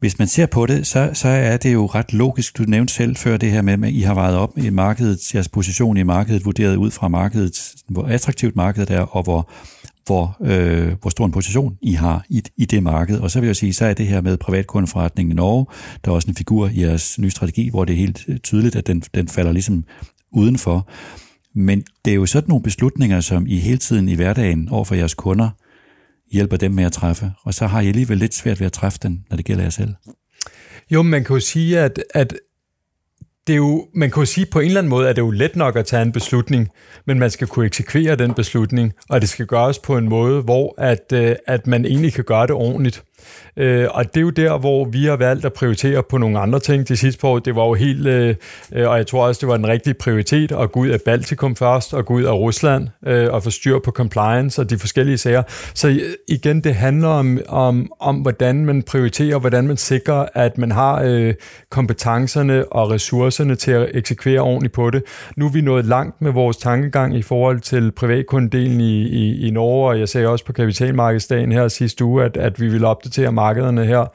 hvis 0.02 0.18
man 0.18 0.28
ser 0.28 0.46
på 0.46 0.66
det, 0.66 0.86
så, 0.86 1.10
så 1.12 1.28
er 1.28 1.56
det 1.56 1.72
jo 1.72 1.86
ret 1.86 2.12
logisk. 2.12 2.58
Du 2.58 2.62
nævnte 2.62 2.94
selv 2.94 3.16
før 3.16 3.36
det 3.36 3.50
her 3.50 3.62
med, 3.62 3.88
at 3.88 3.94
I 3.94 4.00
har 4.00 4.14
vejet 4.14 4.36
op 4.36 4.58
i 4.58 4.70
markedet, 4.70 5.34
jeres 5.34 5.48
position 5.48 5.96
i 5.96 6.02
markedet, 6.02 6.44
vurderet 6.44 6.76
ud 6.76 6.90
fra 6.90 7.08
markedet, 7.08 7.74
hvor 7.88 8.02
attraktivt 8.02 8.56
markedet 8.56 8.90
er, 8.90 9.00
og 9.00 9.22
hvor, 9.22 9.50
hvor, 10.06 10.36
øh, 10.40 10.92
hvor 11.00 11.10
stor 11.10 11.26
en 11.26 11.32
position 11.32 11.76
I 11.82 11.92
har 11.92 12.24
i, 12.28 12.42
i 12.56 12.64
det 12.64 12.82
marked. 12.82 13.18
Og 13.18 13.30
så 13.30 13.40
vil 13.40 13.46
jeg 13.46 13.56
sige, 13.56 13.74
så 13.74 13.84
er 13.86 13.94
det 13.94 14.06
her 14.06 14.20
med 14.20 14.36
privatkundeforretningen 14.36 15.32
i 15.32 15.34
Norge, 15.34 15.66
der 16.04 16.10
er 16.10 16.14
også 16.14 16.28
en 16.28 16.36
figur 16.36 16.68
i 16.68 16.80
jeres 16.80 17.18
nye 17.18 17.30
strategi, 17.30 17.68
hvor 17.68 17.84
det 17.84 17.92
er 17.92 17.98
helt 17.98 18.24
øh, 18.28 18.38
tydeligt, 18.38 18.76
at 18.76 18.86
den, 18.86 19.00
den 19.14 19.28
falder 19.28 19.52
ligesom 19.52 19.84
udenfor. 20.32 20.88
Men 21.54 21.82
det 22.04 22.10
er 22.10 22.14
jo 22.14 22.26
sådan 22.26 22.48
nogle 22.48 22.62
beslutninger, 22.62 23.20
som 23.20 23.46
I 23.46 23.56
hele 23.56 23.78
tiden 23.78 24.08
i 24.08 24.14
hverdagen 24.14 24.68
over 24.68 24.84
for 24.84 24.94
jeres 24.94 25.14
kunder 25.14 25.50
hjælper 26.32 26.56
dem 26.56 26.72
med 26.72 26.84
at 26.84 26.92
træffe, 26.92 27.32
og 27.44 27.54
så 27.54 27.66
har 27.66 27.80
I 27.80 27.88
alligevel 27.88 28.18
lidt 28.18 28.34
svært 28.34 28.60
ved 28.60 28.66
at 28.66 28.72
træffe 28.72 28.98
den, 29.02 29.24
når 29.30 29.36
det 29.36 29.46
gælder 29.46 29.62
jer 29.62 29.70
selv. 29.70 29.94
Jo, 30.90 31.02
man 31.02 31.24
kan 31.24 31.34
jo 31.34 31.40
sige, 31.40 31.80
at, 31.80 32.04
at 32.14 32.34
det 33.46 33.52
er 33.52 33.56
jo, 33.56 33.88
man 33.94 34.10
kan 34.10 34.20
jo 34.20 34.26
sige 34.26 34.46
på 34.46 34.60
en 34.60 34.66
eller 34.66 34.80
anden 34.80 34.90
måde, 34.90 35.08
at 35.08 35.16
det 35.16 35.22
er 35.22 35.26
jo 35.26 35.30
let 35.30 35.56
nok 35.56 35.76
at 35.76 35.86
tage 35.86 36.02
en 36.02 36.12
beslutning, 36.12 36.68
men 37.06 37.18
man 37.18 37.30
skal 37.30 37.46
kunne 37.46 37.66
eksekvere 37.66 38.16
den 38.16 38.34
beslutning, 38.34 38.92
og 39.10 39.20
det 39.20 39.28
skal 39.28 39.46
gøres 39.46 39.78
på 39.78 39.96
en 39.96 40.08
måde, 40.08 40.42
hvor 40.42 40.74
at, 40.78 41.12
øh, 41.14 41.36
at 41.46 41.66
man 41.66 41.84
egentlig 41.84 42.12
kan 42.12 42.24
gøre 42.24 42.46
det 42.46 42.54
ordentligt. 42.54 43.04
Øh, 43.56 43.86
og 43.90 44.04
det 44.04 44.16
er 44.16 44.20
jo 44.20 44.30
der, 44.30 44.58
hvor 44.58 44.84
vi 44.84 45.04
har 45.04 45.16
valgt 45.16 45.44
at 45.44 45.52
prioritere 45.52 46.02
på 46.02 46.18
nogle 46.18 46.38
andre 46.38 46.60
ting 46.60 46.88
de 46.88 46.96
sidste 46.96 47.20
par 47.20 47.28
år. 47.28 47.38
Det 47.38 47.56
var 47.56 47.66
jo 47.66 47.74
helt, 47.74 48.06
øh, 48.06 48.34
øh, 48.72 48.88
og 48.88 48.96
jeg 48.96 49.06
tror 49.06 49.26
også, 49.26 49.38
det 49.40 49.48
var 49.48 49.56
den 49.56 49.68
rigtige 49.68 49.94
prioritet 49.94 50.52
at 50.52 50.72
gå 50.72 50.80
ud 50.80 50.88
af 50.88 50.98
Baltikum 51.04 51.56
først, 51.56 51.94
og 51.94 52.06
gå 52.06 52.14
ud 52.14 52.22
af 52.22 52.32
Rusland, 52.32 52.88
øh, 53.06 53.32
og 53.32 53.42
få 53.42 53.50
styr 53.50 53.78
på 53.78 53.90
compliance 53.90 54.62
og 54.62 54.70
de 54.70 54.78
forskellige 54.78 55.18
sager. 55.18 55.42
Så 55.74 56.00
igen, 56.28 56.60
det 56.60 56.74
handler 56.74 57.08
om, 57.08 57.38
om, 57.48 57.92
om 58.00 58.16
hvordan 58.16 58.66
man 58.66 58.82
prioriterer, 58.82 59.38
hvordan 59.38 59.66
man 59.66 59.76
sikrer, 59.76 60.26
at 60.34 60.58
man 60.58 60.72
har 60.72 61.02
øh, 61.04 61.34
kompetencerne 61.70 62.72
og 62.72 62.90
ressourcerne 62.90 63.54
til 63.54 63.70
at 63.70 63.88
eksekvere 63.94 64.40
ordentligt 64.40 64.74
på 64.74 64.90
det. 64.90 65.02
Nu 65.36 65.46
er 65.46 65.50
vi 65.50 65.60
nået 65.60 65.84
langt 65.84 66.22
med 66.22 66.32
vores 66.32 66.56
tankegang 66.56 67.16
i 67.16 67.22
forhold 67.22 67.60
til 67.60 67.92
privatkundedelen 67.92 68.80
i, 68.80 69.02
i, 69.02 69.46
i 69.46 69.50
Norge, 69.50 69.88
og 69.88 69.98
jeg 69.98 70.08
sagde 70.08 70.28
også 70.28 70.44
på 70.44 70.52
kapitalmarkedsdagen 70.52 71.52
her 71.52 71.68
sidste 71.68 72.04
uge, 72.04 72.24
at, 72.24 72.36
at 72.36 72.60
vi 72.60 72.68
vil 72.68 72.84
opdatere 73.12 73.32
markederne 73.32 73.84
her 73.84 74.06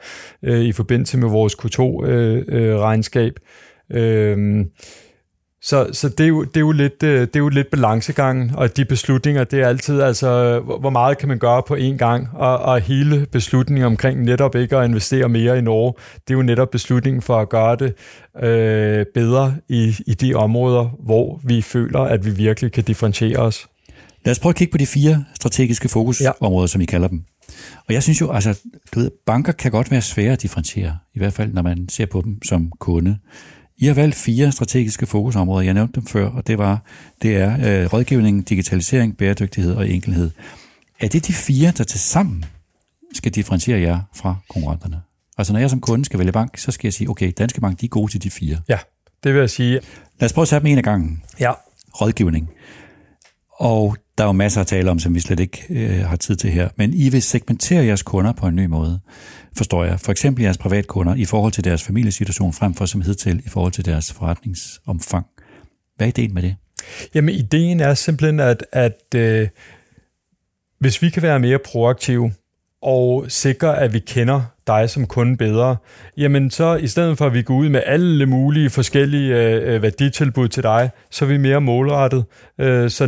øh, 0.42 0.60
i 0.60 0.72
forbindelse 0.72 1.18
med 1.18 1.28
vores 1.28 1.54
Q2-regnskab. 1.54 3.32
Øh, 3.90 4.38
øh, 4.38 4.66
så, 5.62 5.88
så 5.92 6.08
det, 6.08 6.24
er 6.24 6.28
jo, 6.28 6.44
det, 6.44 6.56
er 6.56 6.60
jo 6.60 6.72
lidt, 6.72 7.02
øh, 7.02 7.20
det 7.20 7.36
er 7.36 7.40
jo 7.40 7.48
lidt 7.48 7.70
balancegangen, 7.70 8.50
og 8.54 8.76
de 8.76 8.84
beslutninger, 8.84 9.44
det 9.44 9.60
er 9.60 9.68
altid, 9.68 10.00
altså, 10.00 10.60
hvor 10.80 10.90
meget 10.90 11.18
kan 11.18 11.28
man 11.28 11.38
gøre 11.38 11.62
på 11.62 11.74
én 11.74 11.96
gang, 11.96 12.28
og, 12.34 12.58
og 12.58 12.80
hele 12.80 13.26
beslutningen 13.32 13.84
omkring 13.84 14.24
netop 14.24 14.54
ikke 14.54 14.76
at 14.76 14.84
investere 14.88 15.28
mere 15.28 15.58
i 15.58 15.60
Norge, 15.60 15.92
det 16.28 16.34
er 16.34 16.38
jo 16.38 16.42
netop 16.42 16.70
beslutningen 16.70 17.22
for 17.22 17.40
at 17.40 17.48
gøre 17.48 17.76
det 17.76 17.94
øh, 18.42 19.06
bedre 19.14 19.56
i, 19.68 19.94
i 20.06 20.14
de 20.14 20.34
områder, 20.34 20.96
hvor 21.04 21.40
vi 21.44 21.62
føler, 21.62 22.00
at 22.00 22.24
vi 22.24 22.30
virkelig 22.30 22.72
kan 22.72 22.84
differentiere 22.84 23.38
os. 23.38 23.66
Lad 24.24 24.32
os 24.32 24.38
prøve 24.38 24.50
at 24.50 24.56
kigge 24.56 24.72
på 24.72 24.78
de 24.78 24.86
fire 24.86 25.24
strategiske 25.34 25.88
fokusområder, 25.88 26.62
ja. 26.62 26.66
som 26.66 26.80
I 26.80 26.84
kalder 26.84 27.08
dem. 27.08 27.24
Og 27.88 27.94
jeg 27.94 28.02
synes 28.02 28.20
jo, 28.20 28.32
altså, 28.32 28.60
du 28.94 29.00
ved, 29.00 29.10
banker 29.26 29.52
kan 29.52 29.70
godt 29.70 29.90
være 29.90 30.02
svære 30.02 30.32
at 30.32 30.42
differentiere, 30.42 30.98
i 31.14 31.18
hvert 31.18 31.32
fald 31.32 31.52
når 31.52 31.62
man 31.62 31.88
ser 31.88 32.06
på 32.06 32.22
dem 32.22 32.42
som 32.42 32.72
kunde. 32.78 33.18
I 33.78 33.86
har 33.86 33.94
valgt 33.94 34.16
fire 34.16 34.52
strategiske 34.52 35.06
fokusområder, 35.06 35.64
jeg 35.64 35.74
nævnte 35.74 36.00
dem 36.00 36.06
før, 36.06 36.28
og 36.28 36.46
det 36.46 36.58
var, 36.58 36.82
det 37.22 37.36
er 37.36 37.82
øh, 37.82 37.92
rådgivning, 37.92 38.48
digitalisering, 38.48 39.16
bæredygtighed 39.16 39.74
og 39.74 39.88
enkelhed. 39.88 40.30
Er 41.00 41.08
det 41.08 41.26
de 41.26 41.32
fire, 41.32 41.72
der 41.78 41.84
til 41.84 42.00
sammen 42.00 42.44
skal 43.14 43.32
differentiere 43.32 43.80
jer 43.80 44.00
fra 44.14 44.36
konkurrenterne? 44.48 45.00
Altså 45.38 45.52
når 45.52 45.60
jeg 45.60 45.70
som 45.70 45.80
kunde 45.80 46.04
skal 46.04 46.18
vælge 46.18 46.32
bank, 46.32 46.58
så 46.58 46.70
skal 46.70 46.86
jeg 46.88 46.92
sige, 46.92 47.10
okay, 47.10 47.32
Danske 47.38 47.60
Bank, 47.60 47.80
de 47.80 47.86
er 47.86 47.90
gode 47.90 48.12
til 48.12 48.22
de 48.22 48.30
fire. 48.30 48.60
Ja, 48.68 48.78
det 49.24 49.32
vil 49.34 49.40
jeg 49.40 49.50
sige. 49.50 49.80
Lad 50.20 50.26
os 50.26 50.32
prøve 50.32 50.42
at 50.42 50.48
tage 50.48 50.60
dem 50.60 50.66
en 50.66 50.78
af 50.78 50.84
gangen. 50.84 51.22
Ja. 51.40 51.52
Rådgivning. 52.00 52.50
Og 53.58 53.96
der 54.18 54.24
er 54.24 54.28
jo 54.28 54.32
masser 54.32 54.60
at 54.60 54.66
tale 54.66 54.90
om, 54.90 54.98
som 54.98 55.14
vi 55.14 55.20
slet 55.20 55.40
ikke 55.40 55.64
øh, 55.70 56.04
har 56.04 56.16
tid 56.16 56.36
til 56.36 56.50
her. 56.50 56.68
Men 56.76 56.94
I 56.94 57.08
vil 57.08 57.22
segmentere 57.22 57.84
jeres 57.84 58.02
kunder 58.02 58.32
på 58.32 58.46
en 58.46 58.56
ny 58.56 58.66
måde, 58.66 59.00
forstår 59.56 59.84
jeg. 59.84 60.00
For 60.00 60.12
eksempel 60.12 60.42
jeres 60.42 60.58
privatkunder 60.58 61.14
i 61.14 61.24
forhold 61.24 61.52
til 61.52 61.64
deres 61.64 61.82
familiesituation, 61.82 62.52
frem 62.52 62.74
for 62.74 62.86
som 62.86 63.00
hidtil 63.00 63.42
i 63.46 63.48
forhold 63.48 63.72
til 63.72 63.84
deres 63.84 64.12
forretningsomfang. 64.12 65.26
Hvad 65.96 66.06
er 66.06 66.08
ideen 66.08 66.34
med 66.34 66.42
det? 66.42 66.56
Jamen, 67.14 67.34
ideen 67.34 67.80
er 67.80 67.94
simpelthen, 67.94 68.40
at, 68.40 68.66
at 68.72 69.14
øh, 69.14 69.48
hvis 70.80 71.02
vi 71.02 71.10
kan 71.10 71.22
være 71.22 71.40
mere 71.40 71.58
proaktive 71.58 72.32
og 72.82 73.24
sikre, 73.28 73.78
at 73.78 73.92
vi 73.92 73.98
kender 73.98 74.42
dig 74.68 74.90
som 74.90 75.06
kunde 75.06 75.36
bedre, 75.36 75.76
jamen 76.16 76.50
så 76.50 76.76
i 76.76 76.86
stedet 76.86 77.18
for 77.18 77.26
at 77.26 77.34
vi 77.34 77.42
går 77.42 77.54
ud 77.54 77.68
med 77.68 77.82
alle 77.86 78.26
mulige 78.26 78.70
forskellige 78.70 79.36
øh, 79.36 79.74
øh 79.74 79.82
værditilbud 79.82 80.48
til 80.48 80.62
dig, 80.62 80.90
så 81.10 81.24
er 81.24 81.28
vi 81.28 81.36
mere 81.36 81.60
målrettet. 81.60 82.24
Øh, 82.60 82.90
så 82.90 83.06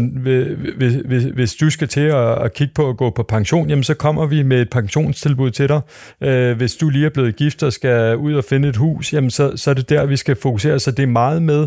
hvis, 0.76 0.94
hvis, 1.04 1.24
hvis 1.24 1.54
du 1.54 1.70
skal 1.70 1.88
til 1.88 2.00
at, 2.00 2.42
at 2.42 2.54
kigge 2.54 2.74
på 2.74 2.88
at 2.88 2.96
gå 2.96 3.10
på 3.10 3.22
pension, 3.22 3.68
jamen 3.68 3.84
så 3.84 3.94
kommer 3.94 4.26
vi 4.26 4.42
med 4.42 4.60
et 4.62 4.70
pensionstilbud 4.70 5.50
til 5.50 5.68
dig. 5.68 5.80
Øh, 6.20 6.56
hvis 6.56 6.76
du 6.76 6.88
lige 6.88 7.06
er 7.06 7.10
blevet 7.10 7.36
gift 7.36 7.62
og 7.62 7.72
skal 7.72 8.16
ud 8.16 8.34
og 8.34 8.44
finde 8.44 8.68
et 8.68 8.76
hus, 8.76 9.12
jamen 9.12 9.30
så, 9.30 9.56
så 9.56 9.70
er 9.70 9.74
det 9.74 9.88
der, 9.88 10.06
vi 10.06 10.16
skal 10.16 10.36
fokusere. 10.36 10.78
Så 10.78 10.90
det 10.90 11.02
er 11.02 11.06
meget 11.06 11.42
med 11.42 11.66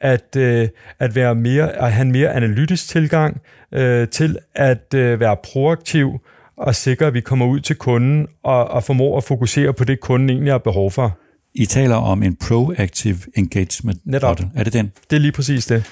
at, 0.00 0.36
øh, 0.36 0.68
at 0.98 1.14
være 1.14 1.34
mere, 1.34 1.72
at 1.72 1.92
have 1.92 2.02
en 2.02 2.12
mere 2.12 2.32
analytisk 2.32 2.88
tilgang 2.88 3.40
øh, 3.74 4.08
til 4.08 4.38
at 4.54 4.94
øh, 4.94 5.20
være 5.20 5.36
proaktiv, 5.44 6.20
og 6.56 6.74
sikre, 6.74 7.06
at 7.06 7.14
vi 7.14 7.20
kommer 7.20 7.46
ud 7.46 7.60
til 7.60 7.76
kunden 7.76 8.26
og, 8.44 8.68
og 8.68 8.84
formår 8.84 9.16
at 9.16 9.24
fokusere 9.24 9.72
på 9.72 9.84
det, 9.84 10.00
kunden 10.00 10.30
egentlig 10.30 10.52
har 10.52 10.58
behov 10.58 10.90
for. 10.90 11.18
I 11.54 11.66
taler 11.66 11.96
om 11.96 12.22
en 12.22 12.36
proactive 12.36 13.18
engagement 13.36 14.00
Netop. 14.04 14.40
model. 14.40 14.50
Er 14.54 14.64
det 14.64 14.72
den? 14.72 14.92
Det 15.10 15.16
er 15.16 15.20
lige 15.20 15.32
præcis 15.32 15.66
det. 15.66 15.84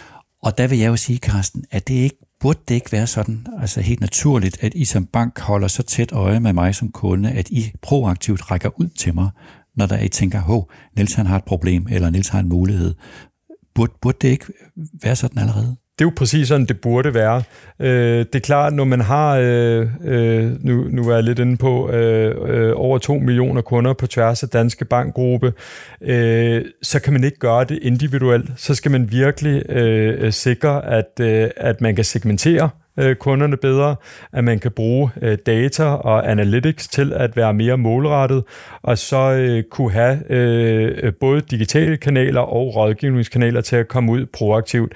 Og 0.42 0.58
der 0.58 0.66
vil 0.66 0.78
jeg 0.78 0.88
jo 0.88 0.96
sige, 0.96 1.18
Carsten, 1.18 1.64
at 1.70 1.88
det 1.88 1.94
ikke 1.94 2.16
burde 2.40 2.58
det 2.68 2.74
ikke 2.74 2.92
være 2.92 3.06
sådan, 3.06 3.46
altså 3.60 3.80
helt 3.80 4.00
naturligt, 4.00 4.58
at 4.60 4.74
I 4.74 4.84
som 4.84 5.06
bank 5.06 5.40
holder 5.40 5.68
så 5.68 5.82
tæt 5.82 6.12
øje 6.12 6.40
med 6.40 6.52
mig 6.52 6.74
som 6.74 6.92
kunde, 6.92 7.30
at 7.30 7.50
I 7.50 7.72
proaktivt 7.82 8.50
rækker 8.50 8.80
ud 8.80 8.88
til 8.88 9.14
mig, 9.14 9.30
når 9.76 9.86
der 9.86 10.00
I 10.00 10.08
tænker, 10.08 10.40
hov, 10.40 10.70
Niels 10.96 11.14
han 11.14 11.26
har 11.26 11.36
et 11.36 11.44
problem, 11.44 11.86
eller 11.90 12.10
Niels 12.10 12.28
har 12.28 12.40
en 12.40 12.48
mulighed. 12.48 12.94
Burde, 13.74 13.92
burde 14.02 14.18
det 14.20 14.28
ikke 14.28 14.46
være 15.02 15.16
sådan 15.16 15.38
allerede? 15.38 15.76
Det 15.98 16.04
er 16.04 16.06
jo 16.06 16.12
præcis 16.16 16.48
sådan, 16.48 16.66
det 16.66 16.80
burde 16.80 17.14
være. 17.14 17.42
Øh, 17.80 18.18
det 18.18 18.34
er 18.34 18.40
klart, 18.40 18.72
når 18.72 18.84
man 18.84 19.00
har, 19.00 19.36
øh, 19.36 19.88
øh, 20.04 20.64
nu, 20.64 20.84
nu 20.90 21.08
er 21.08 21.14
jeg 21.14 21.24
lidt 21.24 21.38
inde 21.38 21.56
på, 21.56 21.90
øh, 21.90 22.34
øh, 22.46 22.72
over 22.76 22.98
2 22.98 23.14
millioner 23.14 23.62
kunder 23.62 23.92
på 23.92 24.06
tværs 24.06 24.42
af 24.42 24.48
Danske 24.48 24.84
Bankgruppe, 24.84 25.52
øh, 26.02 26.64
så 26.82 27.00
kan 27.00 27.12
man 27.12 27.24
ikke 27.24 27.38
gøre 27.38 27.64
det 27.64 27.78
individuelt. 27.82 28.50
Så 28.56 28.74
skal 28.74 28.90
man 28.90 29.10
virkelig 29.10 29.70
øh, 29.70 30.32
sikre, 30.32 30.86
at, 30.86 31.20
øh, 31.20 31.50
at 31.56 31.80
man 31.80 31.94
kan 31.94 32.04
segmentere 32.04 32.70
øh, 32.98 33.16
kunderne 33.16 33.56
bedre, 33.56 33.96
at 34.32 34.44
man 34.44 34.58
kan 34.58 34.70
bruge 34.70 35.10
øh, 35.22 35.38
data 35.46 35.84
og 35.84 36.30
analytics 36.30 36.88
til 36.88 37.12
at 37.12 37.36
være 37.36 37.54
mere 37.54 37.78
målrettet, 37.78 38.44
og 38.82 38.98
så 38.98 39.32
øh, 39.32 39.62
kunne 39.70 39.92
have 39.92 40.32
øh, 40.32 41.12
både 41.20 41.40
digitale 41.40 41.96
kanaler 41.96 42.40
og 42.40 42.76
rådgivningskanaler 42.76 43.60
til 43.60 43.76
at 43.76 43.88
komme 43.88 44.12
ud 44.12 44.26
proaktivt. 44.26 44.92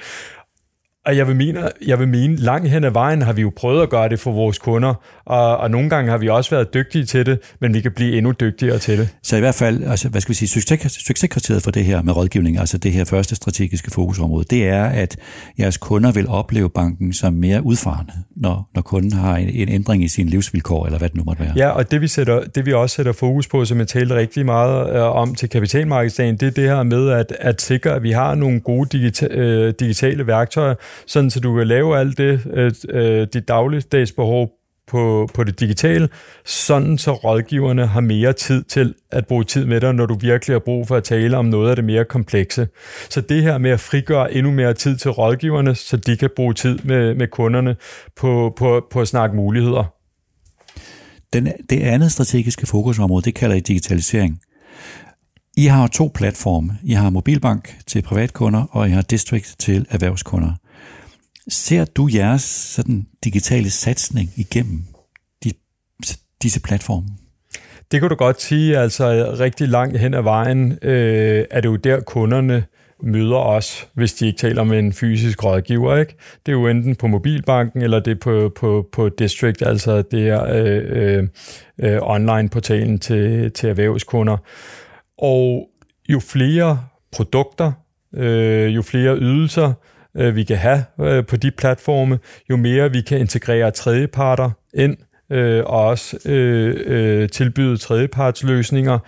Og 1.08 1.16
jeg 1.16 1.28
vil, 1.28 1.36
mene, 1.36 1.70
jeg 1.86 1.98
vil 1.98 2.08
mene, 2.08 2.36
langt 2.36 2.68
hen 2.68 2.84
ad 2.84 2.90
vejen 2.90 3.22
har 3.22 3.32
vi 3.32 3.42
jo 3.42 3.52
prøvet 3.56 3.82
at 3.82 3.90
gøre 3.90 4.08
det 4.08 4.20
for 4.20 4.32
vores 4.32 4.58
kunder, 4.58 4.94
og, 5.24 5.56
og 5.56 5.70
nogle 5.70 5.90
gange 5.90 6.10
har 6.10 6.18
vi 6.18 6.28
også 6.28 6.50
været 6.50 6.74
dygtige 6.74 7.04
til 7.04 7.26
det, 7.26 7.38
men 7.60 7.74
vi 7.74 7.80
kan 7.80 7.92
blive 7.92 8.16
endnu 8.16 8.32
dygtigere 8.32 8.78
til 8.78 8.98
det. 8.98 9.08
Så 9.22 9.36
i 9.36 9.40
hvert 9.40 9.54
fald, 9.54 9.84
altså, 9.84 10.08
hvad 10.08 10.20
skal 10.20 10.30
vi 10.30 10.34
sige, 10.34 10.48
succes, 10.48 10.92
succeskriteriet 10.92 11.62
for 11.62 11.70
det 11.70 11.84
her 11.84 12.02
med 12.02 12.16
rådgivning, 12.16 12.58
altså 12.58 12.78
det 12.78 12.92
her 12.92 13.04
første 13.04 13.34
strategiske 13.34 13.90
fokusområde, 13.90 14.44
det 14.50 14.68
er, 14.68 14.84
at 14.84 15.16
jeres 15.58 15.76
kunder 15.76 16.12
vil 16.12 16.28
opleve 16.28 16.70
banken 16.70 17.12
som 17.12 17.32
mere 17.32 17.62
udfarende, 17.62 18.12
når, 18.40 18.70
når 18.74 18.82
kunden 18.82 19.12
har 19.12 19.36
en, 19.36 19.48
en 19.48 19.68
ændring 19.68 20.04
i 20.04 20.08
sin 20.08 20.28
livsvilkår, 20.28 20.86
eller 20.86 20.98
hvad 20.98 21.08
det 21.08 21.16
nu 21.16 21.24
måtte 21.24 21.42
være. 21.42 21.52
Ja, 21.56 21.68
og 21.68 21.90
det 21.90 22.00
vi, 22.00 22.08
sætter, 22.08 22.40
det 22.40 22.66
vi 22.66 22.72
også 22.72 22.96
sætter 22.96 23.12
fokus 23.12 23.48
på, 23.48 23.64
som 23.64 23.78
jeg 23.78 23.88
talte 23.88 24.14
rigtig 24.14 24.46
meget 24.46 24.96
øh, 24.96 25.02
om 25.02 25.34
til 25.34 25.48
kapitalmarkedsdagen, 25.48 26.36
det 26.36 26.46
er 26.46 26.50
det 26.50 26.64
her 26.64 26.82
med 26.82 27.10
at, 27.10 27.32
at 27.40 27.62
sikre, 27.62 27.90
at 27.90 28.02
vi 28.02 28.10
har 28.10 28.34
nogle 28.34 28.60
gode 28.60 28.88
digita- 28.98 29.34
øh, 29.34 29.74
digitale 29.80 30.26
værktøjer, 30.26 30.74
sådan 31.06 31.30
så 31.30 31.40
du 31.40 31.56
kan 31.56 31.66
lave 31.66 31.98
alt 31.98 32.18
det, 32.18 32.40
øh, 32.54 32.72
øh, 32.88 33.26
dit 33.32 33.48
dagligdags 33.48 34.12
behov 34.12 34.57
på, 34.88 35.28
på 35.34 35.44
det 35.44 35.60
digitale, 35.60 36.08
sådan 36.44 36.98
så 36.98 37.12
rådgiverne 37.12 37.86
har 37.86 38.00
mere 38.00 38.32
tid 38.32 38.64
til 38.64 38.94
at 39.10 39.26
bruge 39.26 39.44
tid 39.44 39.66
med 39.66 39.80
dig, 39.80 39.94
når 39.94 40.06
du 40.06 40.14
virkelig 40.20 40.54
har 40.54 40.60
brug 40.60 40.88
for 40.88 40.96
at 40.96 41.04
tale 41.04 41.36
om 41.36 41.44
noget 41.44 41.70
af 41.70 41.76
det 41.76 41.84
mere 41.84 42.04
komplekse. 42.04 42.68
Så 43.10 43.20
det 43.20 43.42
her 43.42 43.58
med 43.58 43.70
at 43.70 43.80
frigøre 43.80 44.34
endnu 44.34 44.52
mere 44.52 44.74
tid 44.74 44.96
til 44.96 45.10
rådgiverne, 45.10 45.74
så 45.74 45.96
de 45.96 46.16
kan 46.16 46.30
bruge 46.36 46.54
tid 46.54 46.78
med, 46.78 47.14
med 47.14 47.28
kunderne 47.28 47.76
på, 48.16 48.54
på, 48.56 48.86
på 48.90 49.00
at 49.00 49.08
snakke 49.08 49.36
muligheder. 49.36 49.84
Den, 51.32 51.52
det 51.70 51.80
andet 51.80 52.12
strategiske 52.12 52.66
fokusområde, 52.66 53.24
det 53.24 53.34
kalder 53.34 53.56
I 53.56 53.60
digitalisering. 53.60 54.40
I 55.56 55.66
har 55.66 55.86
to 55.86 56.10
platforme. 56.14 56.78
I 56.82 56.92
har 56.92 57.10
mobilbank 57.10 57.76
til 57.86 58.02
privatkunder, 58.02 58.64
og 58.70 58.88
I 58.88 58.90
har 58.90 59.02
district 59.02 59.56
til 59.58 59.86
erhvervskunder. 59.90 60.52
Ser 61.48 61.84
du 61.84 62.08
jeres 62.14 62.42
sådan, 62.42 63.06
digitale 63.24 63.70
satsning 63.70 64.30
igennem 64.36 64.82
de, 65.44 65.52
disse 66.42 66.60
platforme? 66.60 67.06
Det 67.90 68.00
kan 68.00 68.08
du 68.08 68.14
godt 68.14 68.42
sige. 68.42 68.78
Altså 68.78 69.36
rigtig 69.38 69.68
langt 69.68 69.98
hen 69.98 70.14
ad 70.14 70.22
vejen 70.22 70.78
øh, 70.82 71.44
er 71.50 71.60
det 71.60 71.68
jo 71.68 71.76
der, 71.76 72.00
kunderne 72.00 72.64
møder 73.02 73.36
os, 73.36 73.88
hvis 73.94 74.12
de 74.12 74.26
ikke 74.26 74.38
taler 74.38 74.64
med 74.64 74.78
en 74.78 74.92
fysisk 74.92 75.44
rådgiver. 75.44 75.96
Ikke? 75.96 76.16
Det 76.46 76.52
er 76.52 76.56
jo 76.56 76.66
enten 76.66 76.96
på 76.96 77.06
mobilbanken, 77.06 77.82
eller 77.82 78.00
det 78.00 78.10
er 78.10 78.20
på, 78.20 78.52
på, 78.56 78.88
på 78.92 79.08
District, 79.08 79.62
altså 79.62 80.02
det 80.02 80.28
er 80.28 80.44
øh, 80.54 81.28
øh, 81.78 81.98
online-portalen 82.02 82.98
til, 82.98 83.52
til 83.52 83.68
erhvervskunder. 83.68 84.36
Og 85.18 85.68
jo 86.08 86.20
flere 86.20 86.80
produkter, 87.12 87.72
øh, 88.14 88.74
jo 88.74 88.82
flere 88.82 89.16
ydelser, 89.16 89.72
øh, 90.18 90.36
vi 90.36 90.44
kan 90.44 90.56
have 90.56 90.84
øh, 91.00 91.26
på 91.26 91.36
de 91.36 91.50
platforme, 91.50 92.18
jo 92.50 92.56
mere 92.56 92.92
vi 92.92 93.00
kan 93.00 93.18
integrere 93.18 93.70
tredjeparter 93.70 94.50
ind, 94.74 94.96
øh, 95.30 95.64
og 95.64 95.86
også 95.86 96.28
øh, 96.30 96.76
øh, 96.86 97.28
tilbyde 97.28 97.76
tredjepartsløsninger, 97.76 98.98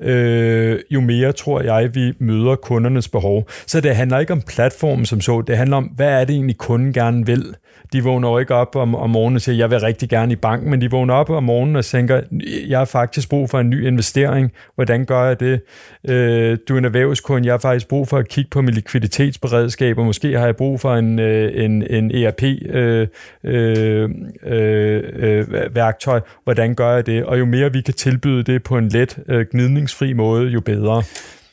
øh, 0.00 0.80
jo 0.90 1.00
mere 1.00 1.32
tror 1.32 1.60
jeg, 1.60 1.94
vi 1.94 2.12
møder 2.18 2.54
kundernes 2.54 3.08
behov. 3.08 3.48
Så 3.66 3.80
det 3.80 3.96
handler 3.96 4.18
ikke 4.18 4.32
om 4.32 4.42
platformen 4.42 5.06
som 5.06 5.20
så, 5.20 5.42
det 5.46 5.56
handler 5.56 5.76
om, 5.76 5.84
hvad 5.84 6.20
er 6.20 6.24
det 6.24 6.34
egentlig, 6.34 6.58
kunden 6.58 6.92
gerne 6.92 7.26
vil. 7.26 7.54
De 7.92 8.02
vågner 8.02 8.30
jo 8.30 8.38
ikke 8.38 8.54
op 8.54 8.76
om, 8.76 8.94
om 8.94 9.10
morgenen 9.10 9.36
og 9.36 9.40
siger, 9.40 9.56
jeg 9.56 9.70
vil 9.70 9.80
rigtig 9.80 10.08
gerne 10.08 10.32
i 10.32 10.36
banken, 10.36 10.70
men 10.70 10.80
de 10.80 10.90
vågner 10.90 11.14
op 11.14 11.30
om 11.30 11.44
morgenen 11.44 11.76
og 11.76 11.84
tænker, 11.84 12.20
jeg 12.68 12.78
har 12.78 12.84
faktisk 12.84 13.28
brug 13.28 13.50
for 13.50 13.60
en 13.60 13.70
ny 13.70 13.86
investering. 13.86 14.52
Hvordan 14.74 15.04
gør 15.04 15.24
jeg 15.26 15.40
det? 15.40 15.60
Øh, 16.08 16.58
du 16.68 16.74
er 16.74 16.78
en 16.78 16.84
erhvervskunde, 16.84 17.46
jeg 17.46 17.52
har 17.52 17.58
faktisk 17.58 17.88
brug 17.88 18.08
for 18.08 18.18
at 18.18 18.28
kigge 18.28 18.50
på 18.50 18.62
min 18.62 18.74
likviditetsberedskab, 18.74 19.98
og 19.98 20.04
måske 20.04 20.38
har 20.38 20.44
jeg 20.44 20.56
brug 20.56 20.80
for 20.80 20.94
en, 20.94 21.18
øh, 21.18 21.64
en, 21.64 21.86
en 21.90 22.10
ERP-værktøj. 22.10 22.96
Øh, 23.44 24.08
øh, 24.44 25.02
øh, 25.16 26.16
øh 26.16 26.22
Hvordan 26.44 26.74
gør 26.74 26.94
jeg 26.94 27.06
det? 27.06 27.24
Og 27.24 27.38
jo 27.38 27.44
mere 27.44 27.72
vi 27.72 27.80
kan 27.80 27.94
tilbyde 27.94 28.42
det 28.42 28.62
på 28.62 28.78
en 28.78 28.88
let, 28.88 29.18
øh, 29.28 29.46
gnidningsfri 29.84 30.12
måde, 30.12 30.50
jo 30.50 30.60
bedre. 30.60 31.02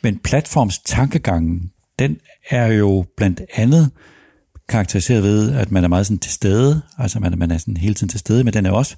Men 0.02 0.20
platforms 0.20 0.80
tankegangen, 0.80 1.72
den 2.00 2.18
er 2.50 2.68
jo 2.68 3.06
blandt 3.18 3.42
andet 3.56 3.92
karakteriseret 4.70 5.24
ved, 5.24 5.54
at 5.56 5.72
man 5.72 5.84
er 5.84 5.88
meget 5.88 6.06
sådan 6.06 6.20
til 6.20 6.32
stede, 6.32 6.82
altså 6.98 7.20
man, 7.20 7.38
man 7.38 7.52
er 7.52 7.58
sådan 7.58 7.78
hele 7.78 7.94
tiden 7.94 8.10
til 8.10 8.20
stede, 8.20 8.44
men 8.44 8.54
den 8.54 8.66
er, 8.66 8.72
også, 8.72 8.96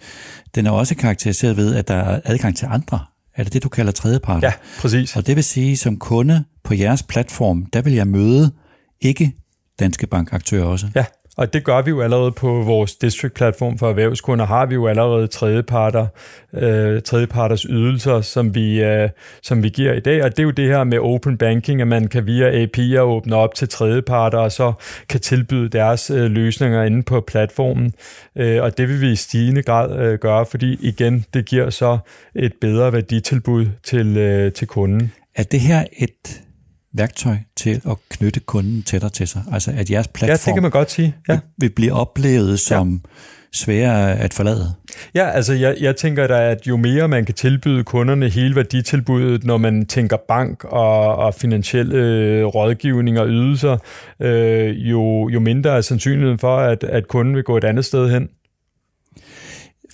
den 0.55 0.65
er 0.65 0.71
også 0.71 0.95
karakteriseret 0.95 1.57
ved, 1.57 1.75
at 1.75 1.88
der 1.88 1.93
er 1.93 2.21
adgang 2.25 2.57
til 2.57 2.67
andre. 2.69 2.99
Er 3.36 3.43
det 3.43 3.53
det, 3.53 3.63
du 3.63 3.69
kalder 3.69 3.91
tredjepart? 3.91 4.43
Ja, 4.43 4.53
præcis. 4.79 5.15
Og 5.15 5.27
det 5.27 5.36
vil 5.36 5.43
sige, 5.43 5.77
som 5.77 5.97
kunde 5.97 6.43
på 6.63 6.73
jeres 6.73 7.03
platform, 7.03 7.65
der 7.65 7.81
vil 7.81 7.93
jeg 7.93 8.07
møde 8.07 8.51
ikke 9.01 9.34
Danske 9.79 10.07
Bank-aktører 10.07 10.65
også. 10.65 10.89
Ja, 10.95 11.05
og 11.38 11.53
det 11.53 11.63
gør 11.63 11.81
vi 11.81 11.89
jo 11.89 12.01
allerede 12.01 12.31
på 12.31 12.47
vores 12.47 12.95
district-platform 12.95 13.77
for 13.77 13.89
erhvervskunder, 13.89 14.45
har 14.45 14.65
vi 14.65 14.73
jo 14.73 14.88
allerede 14.88 15.27
tredjeparter, 15.27 16.07
øh, 16.53 17.01
tredjeparters 17.01 17.61
ydelser, 17.61 18.21
som 18.21 18.55
vi, 18.55 18.84
øh, 18.84 19.09
som 19.41 19.63
vi 19.63 19.69
giver 19.69 19.93
i 19.93 19.99
dag. 19.99 20.23
Og 20.23 20.29
det 20.29 20.39
er 20.39 20.43
jo 20.43 20.51
det 20.51 20.67
her 20.67 20.84
med 20.84 20.99
open 20.99 21.38
banking, 21.38 21.81
at 21.81 21.88
man 21.88 22.07
kan 22.07 22.25
via 22.25 22.65
API'er 22.65 22.99
åbne 22.99 23.36
op 23.36 23.55
til 23.55 23.69
tredjeparter, 23.69 24.38
og 24.38 24.51
så 24.51 24.73
kan 25.09 25.19
tilbyde 25.19 25.69
deres 25.69 26.09
øh, 26.09 26.31
løsninger 26.31 26.84
inde 26.84 27.03
på 27.03 27.21
platformen. 27.21 27.93
Øh, 28.36 28.63
og 28.63 28.77
det 28.77 28.89
vil 28.89 29.01
vi 29.01 29.11
i 29.11 29.15
stigende 29.15 29.63
grad 29.63 29.99
øh, 29.99 30.19
gøre, 30.19 30.45
fordi 30.45 30.77
igen, 30.81 31.25
det 31.34 31.45
giver 31.45 31.69
så 31.69 31.97
et 32.36 32.53
bedre 32.61 32.93
værditilbud 32.93 33.65
til, 33.84 34.17
øh, 34.17 34.51
til 34.51 34.67
kunden. 34.67 35.11
Er 35.36 35.43
det 35.43 35.59
her 35.59 35.84
et 35.97 36.41
værktøj 36.93 37.35
til 37.55 37.81
at 37.89 37.97
knytte 38.09 38.39
kunden 38.39 38.83
tættere 38.83 39.11
til 39.11 39.27
sig. 39.27 39.43
Altså 39.51 39.71
at 39.77 39.91
jeres 39.91 40.07
platform 40.07 40.29
ja, 40.29 40.33
det 40.45 40.53
kan 40.53 40.61
man 40.61 40.71
godt 40.71 40.91
sige. 40.91 41.15
Ja. 41.29 41.39
vil 41.57 41.69
blive 41.69 41.93
oplevet 41.93 42.59
som 42.59 42.91
ja. 42.93 43.09
sværere 43.53 44.19
at 44.19 44.33
forlade. 44.33 44.73
Ja, 45.15 45.29
altså 45.29 45.53
jeg, 45.53 45.75
jeg 45.79 45.95
tænker 45.95 46.27
da, 46.27 46.51
at 46.51 46.67
jo 46.67 46.77
mere 46.77 47.07
man 47.07 47.25
kan 47.25 47.35
tilbyde 47.35 47.83
kunderne 47.83 48.29
hele 48.29 48.55
værditilbuddet, 48.55 49.43
når 49.43 49.57
man 49.57 49.85
tænker 49.85 50.17
bank 50.27 50.63
og, 50.63 51.15
og 51.15 51.33
finansielle 51.33 51.95
øh, 51.95 52.45
rådgivning 52.45 53.19
og 53.19 53.27
ydelser, 53.27 53.77
øh, 54.19 54.89
jo, 54.91 55.29
jo 55.29 55.39
mindre 55.39 55.77
er 55.77 55.81
sandsynligheden 55.81 56.39
for, 56.39 56.57
at, 56.57 56.83
at 56.83 57.07
kunden 57.07 57.35
vil 57.35 57.43
gå 57.43 57.57
et 57.57 57.63
andet 57.63 57.85
sted 57.85 58.09
hen. 58.09 58.29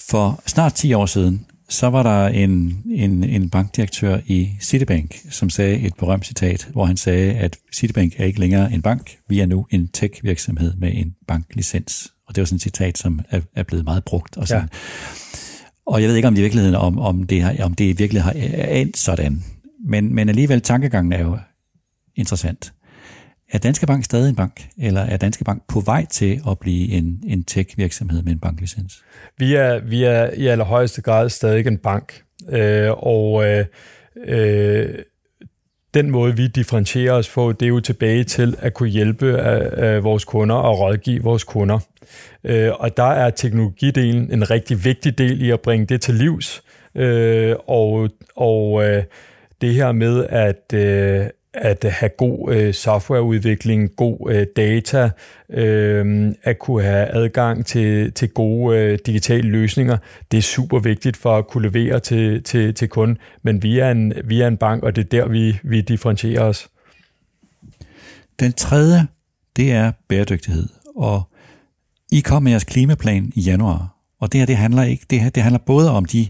For 0.09 0.41
snart 0.45 0.73
10 0.73 0.93
år 0.93 1.05
siden, 1.05 1.45
så 1.69 1.87
var 1.87 2.03
der 2.03 2.27
en, 2.27 2.83
en, 2.91 3.23
en 3.23 3.49
bankdirektør 3.49 4.19
i 4.25 4.49
Citibank, 4.61 5.15
som 5.29 5.49
sagde 5.49 5.79
et 5.79 5.93
berømt 5.95 6.25
citat, 6.25 6.67
hvor 6.71 6.85
han 6.85 6.97
sagde, 6.97 7.33
at 7.33 7.57
Citibank 7.73 8.13
er 8.17 8.25
ikke 8.25 8.39
længere 8.39 8.73
en 8.73 8.81
bank, 8.81 9.17
vi 9.27 9.39
er 9.39 9.45
nu 9.45 9.65
en 9.69 9.87
tech-virksomhed 9.87 10.75
med 10.75 10.91
en 10.93 11.15
banklicens. 11.27 12.13
Og 12.27 12.35
det 12.35 12.41
var 12.41 12.45
sådan 12.45 12.55
et 12.55 12.61
citat, 12.61 12.97
som 12.97 13.19
er, 13.29 13.41
er 13.55 13.63
blevet 13.63 13.85
meget 13.85 14.03
brugt. 14.03 14.37
Og, 14.37 14.47
sådan. 14.47 14.69
Ja. 14.71 14.77
og 15.85 16.01
jeg 16.01 16.09
ved 16.09 16.15
ikke 16.15 16.27
om 16.27 16.33
det 16.33 16.41
i 16.41 16.43
virkeligheden, 16.43 16.75
om, 16.75 16.99
om, 16.99 17.23
det, 17.23 17.41
har, 17.41 17.55
om 17.63 17.73
det 17.73 17.99
virkelig 17.99 18.23
har 18.23 18.31
endt 18.31 18.97
sådan. 18.97 19.43
Men, 19.85 20.15
men 20.15 20.29
alligevel, 20.29 20.61
tankegangen 20.61 21.13
er 21.13 21.21
jo 21.21 21.37
interessant. 22.15 22.73
Er 23.51 23.57
Danske 23.57 23.87
Bank 23.87 24.05
stadig 24.05 24.29
en 24.29 24.35
bank, 24.35 24.67
eller 24.77 25.01
er 25.01 25.17
Danske 25.17 25.43
Bank 25.43 25.63
på 25.67 25.79
vej 25.79 26.05
til 26.05 26.41
at 26.49 26.59
blive 26.59 26.87
en, 26.91 27.23
en 27.27 27.43
tech-virksomhed 27.43 28.23
med 28.23 28.31
en 28.31 28.39
banklicens? 28.39 29.03
Vi 29.37 29.55
er, 29.55 29.79
vi 29.79 30.03
er 30.03 30.29
i 30.29 30.47
allerhøjeste 30.47 31.01
grad 31.01 31.29
stadig 31.29 31.67
en 31.67 31.77
bank, 31.77 32.23
øh, 32.49 32.91
og 32.91 33.45
øh, 33.45 33.65
øh, 34.25 34.89
den 35.93 36.09
måde, 36.09 36.35
vi 36.37 36.47
differentierer 36.47 37.13
os 37.13 37.29
på, 37.29 37.51
det 37.51 37.65
er 37.65 37.69
jo 37.69 37.79
tilbage 37.79 38.23
til 38.23 38.55
at 38.59 38.73
kunne 38.73 38.89
hjælpe 38.89 39.25
øh, 39.25 39.95
øh 39.95 40.03
vores 40.03 40.25
kunder 40.25 40.55
og 40.55 40.79
rådgive 40.79 41.23
vores 41.23 41.43
kunder. 41.43 41.79
Øh, 42.43 42.71
og 42.79 42.97
der 42.97 43.11
er 43.11 43.29
teknologidelen 43.29 44.31
en 44.31 44.51
rigtig 44.51 44.85
vigtig 44.85 45.17
del 45.17 45.41
i 45.41 45.51
at 45.51 45.61
bringe 45.61 45.85
det 45.85 46.01
til 46.01 46.15
livs, 46.15 46.63
øh, 46.95 47.55
og, 47.67 48.09
og 48.35 48.83
øh, 48.83 49.03
det 49.61 49.73
her 49.73 49.91
med, 49.91 50.25
at, 50.29 50.73
øh, 50.73 51.25
at 51.53 51.83
have 51.83 52.09
god 52.17 52.53
øh, 52.53 52.73
softwareudvikling, 52.73 53.95
god 53.95 54.31
øh, 54.31 54.47
data, 54.55 55.09
øh, 55.49 56.31
at 56.43 56.59
kunne 56.59 56.83
have 56.83 57.07
adgang 57.07 57.65
til, 57.65 58.13
til 58.13 58.29
gode 58.29 58.77
øh, 58.77 58.99
digitale 59.05 59.49
løsninger, 59.49 59.97
det 60.31 60.37
er 60.37 60.41
super 60.41 60.79
vigtigt 60.79 61.17
for 61.17 61.37
at 61.37 61.47
kunne 61.47 61.69
levere 61.69 61.99
til, 61.99 62.43
til, 62.43 62.73
til 62.73 62.89
kunden. 62.89 63.17
Men 63.43 63.63
vi 63.63 63.79
er, 63.79 63.91
en, 63.91 64.13
vi 64.25 64.41
er 64.41 64.47
en 64.47 64.57
bank, 64.57 64.83
og 64.83 64.95
det 64.95 65.01
er 65.03 65.09
der, 65.09 65.27
vi, 65.27 65.59
vi 65.63 65.81
differentierer 65.81 66.43
os. 66.43 66.69
Den 68.39 68.53
tredje, 68.53 69.07
det 69.55 69.71
er 69.71 69.91
bæredygtighed. 70.07 70.67
Og 70.95 71.23
I 72.11 72.19
kom 72.19 72.43
med 72.43 72.51
jeres 72.51 72.63
klimaplan 72.63 73.31
i 73.35 73.41
januar, 73.41 73.95
og 74.19 74.31
det 74.31 74.39
her, 74.39 74.45
det 74.45 74.57
handler 74.57 74.83
ikke, 74.83 75.05
det, 75.09 75.19
her, 75.19 75.29
det 75.29 75.43
handler 75.43 75.59
både 75.65 75.91
om 75.91 76.05
de 76.05 76.27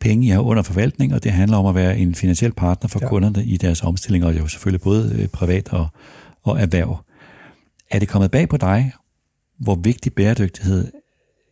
penge, 0.00 0.26
I 0.26 0.30
har 0.30 0.40
under 0.40 0.62
forvaltning, 0.62 1.14
og 1.14 1.24
det 1.24 1.32
handler 1.32 1.56
om 1.56 1.66
at 1.66 1.74
være 1.74 1.98
en 1.98 2.14
finansiel 2.14 2.52
partner 2.52 2.88
for 2.88 2.98
ja. 3.02 3.08
kunderne 3.08 3.44
i 3.44 3.56
deres 3.56 3.82
omstilling, 3.82 4.24
og 4.24 4.38
jo 4.38 4.46
selvfølgelig 4.46 4.80
både 4.80 5.16
øh, 5.18 5.28
privat 5.28 5.72
og, 5.72 5.88
og 6.42 6.60
erhverv. 6.60 7.04
Er 7.90 7.98
det 7.98 8.08
kommet 8.08 8.30
bag 8.30 8.48
på 8.48 8.56
dig, 8.56 8.92
hvor 9.58 9.74
vigtig 9.74 10.12
bæredygtighed, 10.12 10.92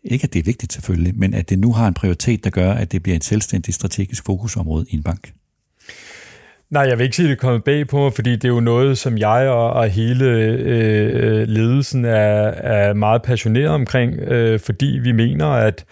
ikke 0.04 0.24
at 0.24 0.32
det 0.32 0.38
er 0.38 0.44
vigtigt 0.44 0.72
selvfølgelig, 0.72 1.18
men 1.18 1.34
at 1.34 1.50
det 1.50 1.58
nu 1.58 1.72
har 1.72 1.88
en 1.88 1.94
prioritet, 1.94 2.44
der 2.44 2.50
gør, 2.50 2.72
at 2.72 2.92
det 2.92 3.02
bliver 3.02 3.16
et 3.16 3.24
selvstændigt 3.24 3.74
strategisk 3.74 4.24
fokusområde 4.26 4.86
i 4.88 4.96
en 4.96 5.02
bank? 5.02 5.32
Nej, 6.70 6.82
jeg 6.82 6.98
vil 6.98 7.04
ikke 7.04 7.16
sige, 7.16 7.26
at 7.26 7.30
det 7.30 7.36
er 7.36 7.40
kommet 7.40 7.64
bag 7.64 7.88
på 7.88 7.98
mig, 7.98 8.12
fordi 8.12 8.32
det 8.32 8.44
er 8.44 8.48
jo 8.48 8.60
noget, 8.60 8.98
som 8.98 9.18
jeg 9.18 9.48
og, 9.48 9.70
og 9.70 9.88
hele 9.88 10.24
øh, 10.24 11.48
ledelsen 11.48 12.04
er, 12.04 12.50
er 12.50 12.92
meget 12.92 13.22
passioneret 13.22 13.68
omkring, 13.68 14.14
øh, 14.14 14.60
fordi 14.60 15.00
vi 15.02 15.12
mener, 15.12 15.46
at 15.46 15.84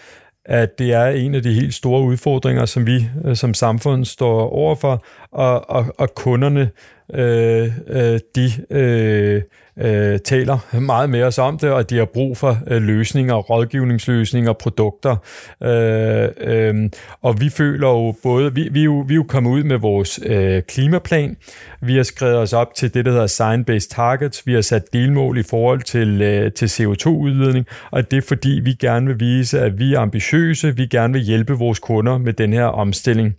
at 0.45 0.79
det 0.79 0.93
er 0.93 1.07
en 1.07 1.35
af 1.35 1.43
de 1.43 1.53
helt 1.55 1.75
store 1.75 2.03
udfordringer, 2.03 2.67
som 2.67 2.87
vi 2.87 3.09
øh, 3.25 3.37
som 3.37 3.55
samfund 3.55 4.05
står 4.05 4.49
overfor, 4.49 5.05
og, 5.33 5.71
og, 5.71 5.87
og 5.99 6.15
kunderne, 6.15 6.71
øh, 7.15 7.71
øh, 7.89 8.21
de 8.37 8.51
øh, 8.71 9.43
øh, 9.77 10.19
taler 10.19 10.79
meget 10.81 11.11
med 11.11 11.23
os 11.23 11.39
om 11.39 11.59
det, 11.59 11.71
og 11.71 11.91
de 11.91 11.99
har 11.99 12.05
brug 12.05 12.37
for 12.37 12.59
øh, 12.67 12.83
løsninger, 12.83 13.35
rådgivningsløsninger, 13.35 14.53
produkter. 14.53 15.17
Øh, 15.63 16.29
øh, 16.41 16.91
og 17.23 17.41
vi 17.41 17.49
føler 17.49 17.89
jo 17.89 18.15
både, 18.23 18.55
vi, 18.55 18.69
vi, 18.73 18.81
er 18.81 18.85
jo, 18.85 19.05
vi 19.09 19.15
er 19.15 19.17
jo 19.17 19.25
kommet 19.29 19.51
ud 19.51 19.63
med 19.63 19.79
vores 19.79 20.21
øh, 20.27 20.63
klimaplan, 20.63 21.37
vi 21.81 21.97
har 21.97 22.03
skrevet 22.03 22.37
os 22.37 22.53
op 22.53 22.75
til 22.75 22.95
det, 22.95 23.05
der 23.05 23.11
hedder 23.11 23.27
Science-Based 23.27 23.89
Targets, 23.91 24.47
vi 24.47 24.55
har 24.55 24.61
sat 24.61 24.93
delmål 24.93 25.39
i 25.39 25.43
forhold 25.43 25.83
til, 25.83 26.23
øh, 26.23 26.53
til 26.53 26.67
CO2-udledning, 26.67 27.67
og 27.91 28.11
det 28.11 28.17
er 28.17 28.23
fordi, 28.29 28.61
vi 28.65 28.73
gerne 28.73 29.07
vil 29.07 29.21
vise, 29.21 29.61
at 29.61 29.79
vi 29.79 29.95
er 29.95 30.01
ambitiøse, 30.01 30.77
vi 30.77 30.87
gerne 30.87 31.13
vil 31.13 31.23
hjælpe 31.23 31.53
vores 31.53 31.79
kunder 31.79 32.19
med 32.19 32.33
den 32.33 32.53
her 32.53 32.65
omstilling. 32.65 33.35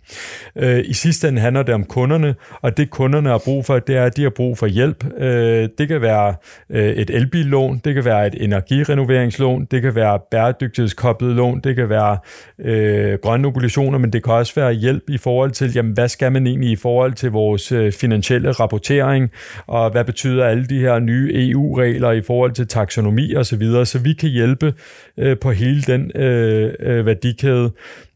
Øh, 0.56 0.84
I 0.84 0.92
sidste 0.92 1.28
ende 1.28 1.40
handler 1.40 1.62
det 1.62 1.74
om 1.74 1.83
kunderne, 1.84 2.34
og 2.62 2.76
det 2.76 2.90
kunderne 2.90 3.28
har 3.28 3.40
brug 3.44 3.64
for, 3.64 3.78
det 3.78 3.96
er, 3.96 4.04
at 4.04 4.16
de 4.16 4.22
har 4.22 4.30
brug 4.30 4.58
for 4.58 4.66
hjælp. 4.66 5.04
Øh, 5.18 5.68
det 5.78 5.88
kan 5.88 6.00
være 6.00 6.14
være 6.14 6.34
øh, 6.70 6.96
et 6.96 7.10
elbillån, 7.10 7.80
det 7.84 7.94
kan 7.94 8.04
være 8.04 8.26
et 8.26 8.34
energirenoveringslån, 8.40 9.64
det 9.70 9.82
kan 9.82 9.94
være 9.94 10.18
bæredygtighedskoblet 10.30 11.36
lån, 11.36 11.60
det 11.60 11.76
kan 11.76 11.88
være 11.88 12.18
øh, 12.58 13.18
grønne 13.22 13.48
obligationer, 13.48 13.98
men 13.98 14.12
det 14.12 14.24
kan 14.24 14.32
også 14.32 14.52
være 14.56 14.72
hjælp 14.72 15.02
i 15.08 15.18
forhold 15.18 15.50
til, 15.50 15.72
jamen, 15.74 15.92
hvad 15.92 16.08
skal 16.08 16.32
man 16.32 16.46
egentlig 16.46 16.70
i 16.70 16.76
forhold 16.76 17.12
til 17.12 17.30
vores 17.30 17.72
øh, 17.72 17.92
finansielle 17.92 18.52
rapportering, 18.52 19.30
og 19.66 19.90
hvad 19.90 20.04
betyder 20.04 20.44
alle 20.44 20.66
de 20.66 20.78
her 20.78 20.98
nye 20.98 21.50
EU-regler 21.50 22.12
i 22.12 22.22
forhold 22.22 22.52
til 22.52 22.68
taksonomi 22.68 23.34
osv., 23.34 23.44
så, 23.44 23.56
videre, 23.56 23.86
så 23.86 23.98
vi 23.98 24.12
kan 24.12 24.30
hjælpe 24.30 24.74
øh, 25.18 25.38
på 25.38 25.50
hele 25.50 25.82
den 25.82 26.10
øh, 26.14 26.74
øh, 26.80 27.06
værdikæde. 27.06 27.70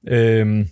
Øh, 0.08 0.66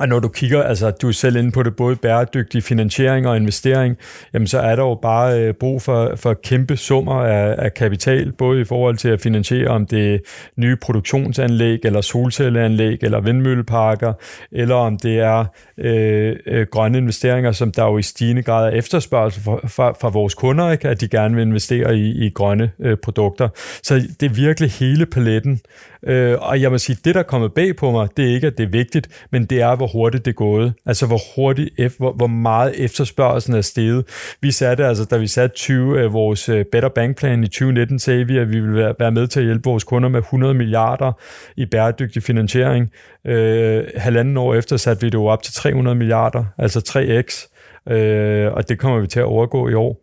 og 0.00 0.08
når 0.08 0.20
du 0.20 0.28
kigger, 0.28 0.62
altså 0.62 0.90
du 0.90 1.08
er 1.08 1.12
selv 1.12 1.36
inde 1.36 1.52
på 1.52 1.62
det, 1.62 1.76
både 1.76 1.96
bæredygtig 1.96 2.62
finansiering 2.62 3.28
og 3.28 3.36
investering, 3.36 3.96
jamen 4.34 4.46
så 4.46 4.58
er 4.58 4.76
der 4.76 4.82
jo 4.82 4.94
bare 4.94 5.40
øh, 5.40 5.54
brug 5.54 5.82
for, 5.82 6.16
for 6.16 6.34
kæmpe 6.34 6.76
summer 6.76 7.14
af, 7.14 7.54
af 7.58 7.74
kapital, 7.74 8.32
både 8.32 8.60
i 8.60 8.64
forhold 8.64 8.96
til 8.96 9.08
at 9.08 9.20
finansiere, 9.20 9.68
om 9.68 9.86
det 9.86 10.14
er 10.14 10.18
nye 10.56 10.76
produktionsanlæg, 10.76 11.78
eller 11.84 12.00
solcelleanlæg, 12.00 12.98
eller 13.02 13.20
vindmølleparker, 13.20 14.12
eller 14.52 14.74
om 14.74 14.98
det 14.98 15.18
er 15.18 15.44
øh, 15.78 16.36
øh, 16.46 16.66
grønne 16.70 16.98
investeringer, 16.98 17.52
som 17.52 17.72
der 17.72 17.84
jo 17.84 17.98
i 17.98 18.02
stigende 18.02 18.42
grad 18.42 18.66
er 18.66 18.70
efterspørgsel 18.70 19.42
fra, 19.42 19.60
fra, 19.68 19.92
fra 20.00 20.08
vores 20.08 20.34
kunder, 20.34 20.70
ikke? 20.70 20.88
at 20.88 21.00
de 21.00 21.08
gerne 21.08 21.34
vil 21.34 21.42
investere 21.42 21.96
i, 21.96 22.26
i 22.26 22.30
grønne 22.30 22.70
øh, 22.80 22.96
produkter. 23.02 23.48
Så 23.82 23.94
det 24.20 24.30
er 24.30 24.34
virkelig 24.34 24.70
hele 24.70 25.06
paletten. 25.06 25.60
Øh, 26.06 26.36
og 26.40 26.60
jeg 26.60 26.70
må 26.70 26.78
sige, 26.78 26.98
det 27.04 27.14
der 27.14 27.20
er 27.20 27.24
kommet 27.24 27.52
bag 27.52 27.76
på 27.76 27.90
mig, 27.90 28.08
det 28.16 28.24
er 28.24 28.34
ikke, 28.34 28.46
at 28.46 28.58
det 28.58 28.64
er 28.64 28.70
vigtigt, 28.70 29.08
men 29.30 29.44
det 29.44 29.60
er, 29.60 29.76
hvor 29.76 29.86
hurtigt 29.86 30.24
det 30.24 30.30
er 30.30 30.34
gået. 30.34 30.74
Altså, 30.86 31.06
hvor 31.06 31.20
hurtigt, 31.36 31.96
hvor, 31.98 32.12
hvor 32.12 32.26
meget 32.26 32.84
efterspørgelsen 32.84 33.54
er 33.54 33.60
steget. 33.60 34.04
Vi 34.40 34.50
satte, 34.50 34.86
altså, 34.86 35.04
da 35.04 35.16
vi 35.16 35.26
satte 35.26 35.56
20, 35.56 36.00
øh, 36.00 36.12
vores 36.12 36.48
øh, 36.48 36.64
Better 36.72 36.88
Bank 36.88 37.16
Plan 37.16 37.44
i 37.44 37.46
2019, 37.46 37.98
sagde 37.98 38.26
vi, 38.26 38.38
at 38.38 38.48
vi 38.48 38.60
ville 38.60 38.94
være, 38.98 39.10
med 39.10 39.26
til 39.26 39.40
at 39.40 39.46
hjælpe 39.46 39.64
vores 39.64 39.84
kunder 39.84 40.08
med 40.08 40.18
100 40.18 40.54
milliarder 40.54 41.12
i 41.56 41.66
bæredygtig 41.66 42.22
finansiering. 42.22 42.90
Øh, 43.24 43.84
halvanden 43.96 44.36
år 44.36 44.54
efter 44.54 44.76
satte 44.76 45.02
vi 45.02 45.06
det 45.06 45.14
jo 45.14 45.26
op 45.26 45.42
til 45.42 45.54
300 45.54 45.94
milliarder, 45.94 46.44
altså 46.58 46.80
3x, 46.88 47.48
øh, 47.92 48.52
og 48.52 48.68
det 48.68 48.78
kommer 48.78 49.00
vi 49.00 49.06
til 49.06 49.20
at 49.20 49.26
overgå 49.26 49.68
i 49.68 49.74
år. 49.74 50.00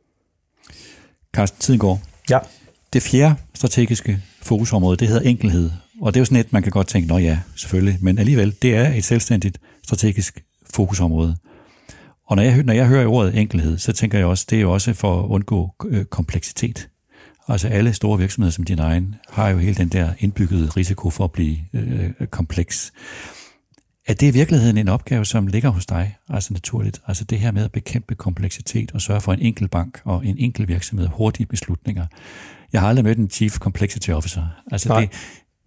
Carsten, 1.36 1.60
tiden 1.60 1.80
går. 1.80 2.02
Ja. 2.30 2.40
Det 2.94 3.02
fjerde 3.02 3.36
strategiske 3.54 4.20
fokusområde, 4.42 4.98
det 4.98 5.08
hedder 5.08 5.30
enkelhed. 5.30 5.70
Og 6.02 6.14
det 6.14 6.20
er 6.20 6.22
jo 6.22 6.26
sådan 6.26 6.38
et, 6.38 6.54
man 6.54 6.64
kan 6.64 6.72
godt 6.72 6.88
tænke, 6.88 7.08
nå 7.08 7.18
ja, 7.18 7.40
selvfølgelig, 7.56 7.98
men 8.02 8.18
alligevel, 8.18 8.56
det 8.62 8.76
er 8.76 8.94
et 8.94 9.04
selvstændigt 9.04 9.60
strategisk 9.84 10.44
fokusområde. 10.74 11.36
Og 12.28 12.36
når 12.36 12.44
jeg, 12.44 12.64
når 12.64 12.74
jeg 12.74 12.88
hører 12.88 13.08
ordet 13.08 13.40
enkelhed, 13.40 13.78
så 13.78 13.94
tænker 13.94 14.18
jeg 14.18 14.28
også, 14.28 14.46
det 14.50 14.58
er 14.58 14.62
jo 14.62 14.74
også 14.74 14.94
for 14.94 15.24
at 15.24 15.28
undgå 15.28 15.72
øh, 15.86 16.06
kompleksitet. 16.06 16.90
Altså 17.48 17.68
alle 17.68 17.94
store 17.94 18.20
virksomheder 18.20 18.52
som 18.52 18.64
din 18.64 18.80
egen 18.80 19.16
har 19.30 19.50
jo 19.50 19.58
hele 19.58 19.76
den 19.76 19.90
der 19.90 20.14
indbyggede 20.20 20.70
risiko 20.70 21.10
for 21.10 21.24
at 21.24 21.32
blive 21.32 21.58
øh, 21.74 22.12
kompleks. 22.32 22.94
Er 24.08 24.14
det 24.14 24.28
i 24.28 24.32
virkeligheden 24.32 24.78
en 24.78 24.88
opgave, 24.88 25.26
som 25.26 25.48
ligger 25.48 25.70
hos 25.70 25.86
dig, 25.86 26.16
altså 26.30 26.54
naturligt? 26.54 27.02
Altså 27.08 27.24
det 27.24 27.40
her 27.40 27.52
med 27.52 27.64
at 27.64 27.72
bekæmpe 27.72 28.16
kompleksitet 28.16 28.92
og 28.92 29.02
sørge 29.02 29.22
for 29.22 29.34
en 29.34 29.40
enkel 29.40 29.68
bank 29.68 30.02
og 30.06 30.26
en 30.26 30.38
enkel 30.38 30.68
virksomhed, 30.68 31.08
hurtige 31.08 31.46
beslutninger. 31.46 32.06
Jeg 32.74 32.82
har 32.82 32.88
aldrig 32.88 33.06
mødt 33.06 33.18
en 33.18 33.30
Chief 33.30 33.58
Complexity 33.58 34.10
Officer. 34.10 34.64
Altså 34.72 35.00
det, 35.00 35.10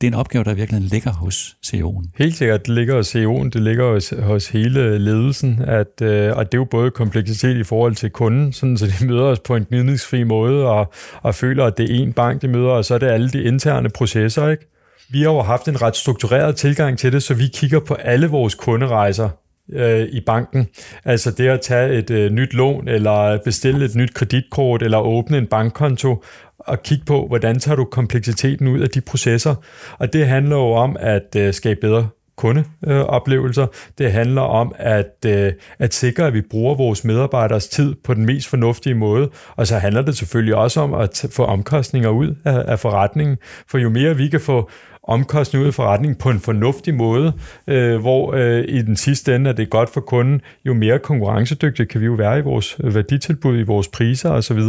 det 0.00 0.06
er 0.06 0.10
en 0.10 0.14
opgave, 0.14 0.44
der 0.44 0.54
virkelig 0.54 0.80
ligger 0.80 1.12
hos 1.12 1.56
CEO'en. 1.66 2.10
Helt 2.18 2.36
sikkert, 2.36 2.66
det 2.66 2.74
ligger 2.74 2.94
hos 2.94 3.16
CEO'en, 3.16 3.50
det 3.50 3.62
ligger 3.62 3.92
hos, 3.92 4.14
hos 4.22 4.48
hele 4.48 4.98
ledelsen, 4.98 5.62
at, 5.66 6.02
øh, 6.02 6.36
og 6.36 6.44
det 6.44 6.54
er 6.54 6.60
jo 6.60 6.64
både 6.64 6.90
kompleksitet 6.90 7.56
i 7.56 7.64
forhold 7.64 7.94
til 7.94 8.10
kunden, 8.10 8.52
sådan, 8.52 8.76
så 8.76 8.86
de 8.86 9.06
møder 9.12 9.22
os 9.22 9.40
på 9.40 9.56
en 9.56 9.64
gnidningsfri 9.64 10.22
måde, 10.22 10.66
og, 10.66 10.92
og 11.22 11.34
føler, 11.34 11.64
at 11.64 11.78
det 11.78 11.90
er 11.90 12.06
én 12.06 12.12
bank, 12.12 12.42
de 12.42 12.48
møder, 12.48 12.70
og 12.70 12.84
så 12.84 12.94
er 12.94 12.98
det 12.98 13.06
alle 13.06 13.30
de 13.30 13.42
interne 13.42 13.88
processer, 13.88 14.48
ikke? 14.48 14.66
Vi 15.10 15.22
har 15.22 15.30
jo 15.30 15.42
haft 15.42 15.68
en 15.68 15.82
ret 15.82 15.96
struktureret 15.96 16.56
tilgang 16.56 16.98
til 16.98 17.12
det, 17.12 17.22
så 17.22 17.34
vi 17.34 17.46
kigger 17.46 17.80
på 17.80 17.94
alle 17.94 18.26
vores 18.26 18.54
kunderejser 18.54 19.28
øh, 19.72 20.06
i 20.08 20.20
banken. 20.20 20.68
Altså 21.04 21.30
det 21.30 21.48
at 21.48 21.60
tage 21.60 21.98
et 21.98 22.10
øh, 22.10 22.30
nyt 22.30 22.54
lån, 22.54 22.88
eller 22.88 23.38
bestille 23.44 23.84
et 23.84 23.94
nyt 23.94 24.14
kreditkort, 24.14 24.82
eller 24.82 24.98
åbne 24.98 25.38
en 25.38 25.46
bankkonto, 25.46 26.24
at 26.68 26.82
kigge 26.82 27.04
på, 27.04 27.26
hvordan 27.26 27.58
tager 27.58 27.76
du 27.76 27.84
kompleksiteten 27.84 28.68
ud 28.68 28.80
af 28.80 28.88
de 28.88 29.00
processer. 29.00 29.54
Og 29.98 30.12
det 30.12 30.26
handler 30.26 30.56
jo 30.56 30.72
om 30.72 30.96
at 31.00 31.36
øh, 31.36 31.54
skabe 31.54 31.80
bedre 31.80 32.08
kundeoplevelser. 32.36 33.66
Det 33.98 34.12
handler 34.12 34.42
om 34.42 34.74
at, 34.78 35.14
øh, 35.26 35.52
at 35.78 35.94
sikre, 35.94 36.26
at 36.26 36.34
vi 36.34 36.40
bruger 36.40 36.74
vores 36.74 37.04
medarbejderes 37.04 37.68
tid 37.68 37.94
på 38.04 38.14
den 38.14 38.26
mest 38.26 38.48
fornuftige 38.48 38.94
måde. 38.94 39.30
Og 39.56 39.66
så 39.66 39.78
handler 39.78 40.02
det 40.02 40.16
selvfølgelig 40.16 40.54
også 40.54 40.80
om 40.80 40.94
at 40.94 41.26
få 41.30 41.44
omkostninger 41.44 42.08
ud 42.08 42.34
af, 42.44 42.64
af 42.66 42.78
forretningen. 42.78 43.36
For 43.68 43.78
jo 43.78 43.88
mere 43.88 44.16
vi 44.16 44.28
kan 44.28 44.40
få 44.40 44.70
omkostninger 45.02 45.62
ud 45.62 45.68
af 45.68 45.74
forretningen 45.74 46.18
på 46.18 46.30
en 46.30 46.40
fornuftig 46.40 46.94
måde, 46.94 47.32
øh, 47.66 48.00
hvor 48.00 48.32
øh, 48.34 48.64
i 48.68 48.82
den 48.82 48.96
sidste 48.96 49.36
ende 49.36 49.50
er 49.50 49.54
det 49.54 49.70
godt 49.70 49.90
for 49.90 50.00
kunden, 50.00 50.40
jo 50.64 50.74
mere 50.74 50.98
konkurrencedygtige 50.98 51.86
kan 51.86 52.00
vi 52.00 52.06
jo 52.06 52.12
være 52.12 52.38
i 52.38 52.42
vores 52.42 52.76
øh, 52.84 52.94
værditilbud, 52.94 53.58
i 53.58 53.62
vores 53.62 53.88
priser 53.88 54.30
osv. 54.30 54.60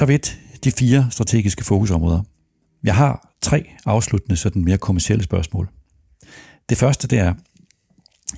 Så 0.00 0.06
vidt 0.06 0.40
de 0.64 0.70
fire 0.70 1.08
strategiske 1.10 1.64
fokusområder. 1.64 2.22
Jeg 2.84 2.94
har 2.94 3.34
tre 3.40 3.70
afsluttende, 3.86 4.36
sådan 4.36 4.64
mere 4.64 4.78
kommersielle 4.78 5.24
spørgsmål. 5.24 5.68
Det 6.68 6.78
første 6.78 7.08
det 7.08 7.18
er, 7.18 7.34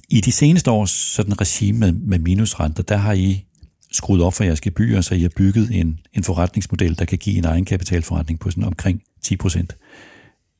i 0.08 0.20
de 0.20 0.32
seneste 0.32 0.70
års 0.70 0.90
sådan 0.90 1.40
regime 1.40 1.78
med, 1.78 1.92
med 1.92 2.18
minusrenter, 2.18 2.82
der 2.82 2.96
har 2.96 3.12
I 3.12 3.46
skruet 3.92 4.22
op 4.22 4.34
for 4.34 4.44
jeres 4.44 4.60
gebyrer, 4.60 5.00
så 5.00 5.14
I 5.14 5.22
har 5.22 5.28
bygget 5.36 5.80
en, 5.80 6.00
en 6.12 6.24
forretningsmodel, 6.24 6.98
der 6.98 7.04
kan 7.04 7.18
give 7.18 7.38
en 7.38 7.44
egenkapitalforretning 7.44 8.40
på 8.40 8.50
sådan 8.50 8.64
omkring 8.64 9.02
10 9.22 9.36
procent. 9.36 9.76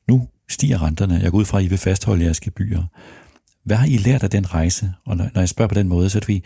Nu 0.09 0.29
stiger 0.49 0.83
renterne. 0.83 1.21
Jeg 1.23 1.31
går 1.31 1.39
ud 1.39 1.45
fra, 1.45 1.59
at 1.59 1.65
I 1.65 1.69
vil 1.69 1.79
fastholde 1.79 2.25
jeres 2.25 2.41
gebyrer. 2.41 2.85
Hvad 3.65 3.77
har 3.77 3.87
I 3.87 3.97
lært 3.97 4.23
af 4.23 4.31
den 4.31 4.55
rejse? 4.55 4.93
Og 5.05 5.17
når, 5.17 5.31
jeg 5.35 5.49
spørger 5.49 5.69
på 5.69 5.75
den 5.75 5.89
måde, 5.89 6.11
så 6.11 6.19
er 6.19 6.21
det 6.21 6.25
fordi, 6.25 6.45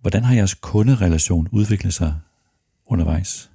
hvordan 0.00 0.24
har 0.24 0.34
jeres 0.34 0.54
kunderelation 0.54 1.48
udviklet 1.52 1.94
sig 1.94 2.14
undervejs? 2.86 3.50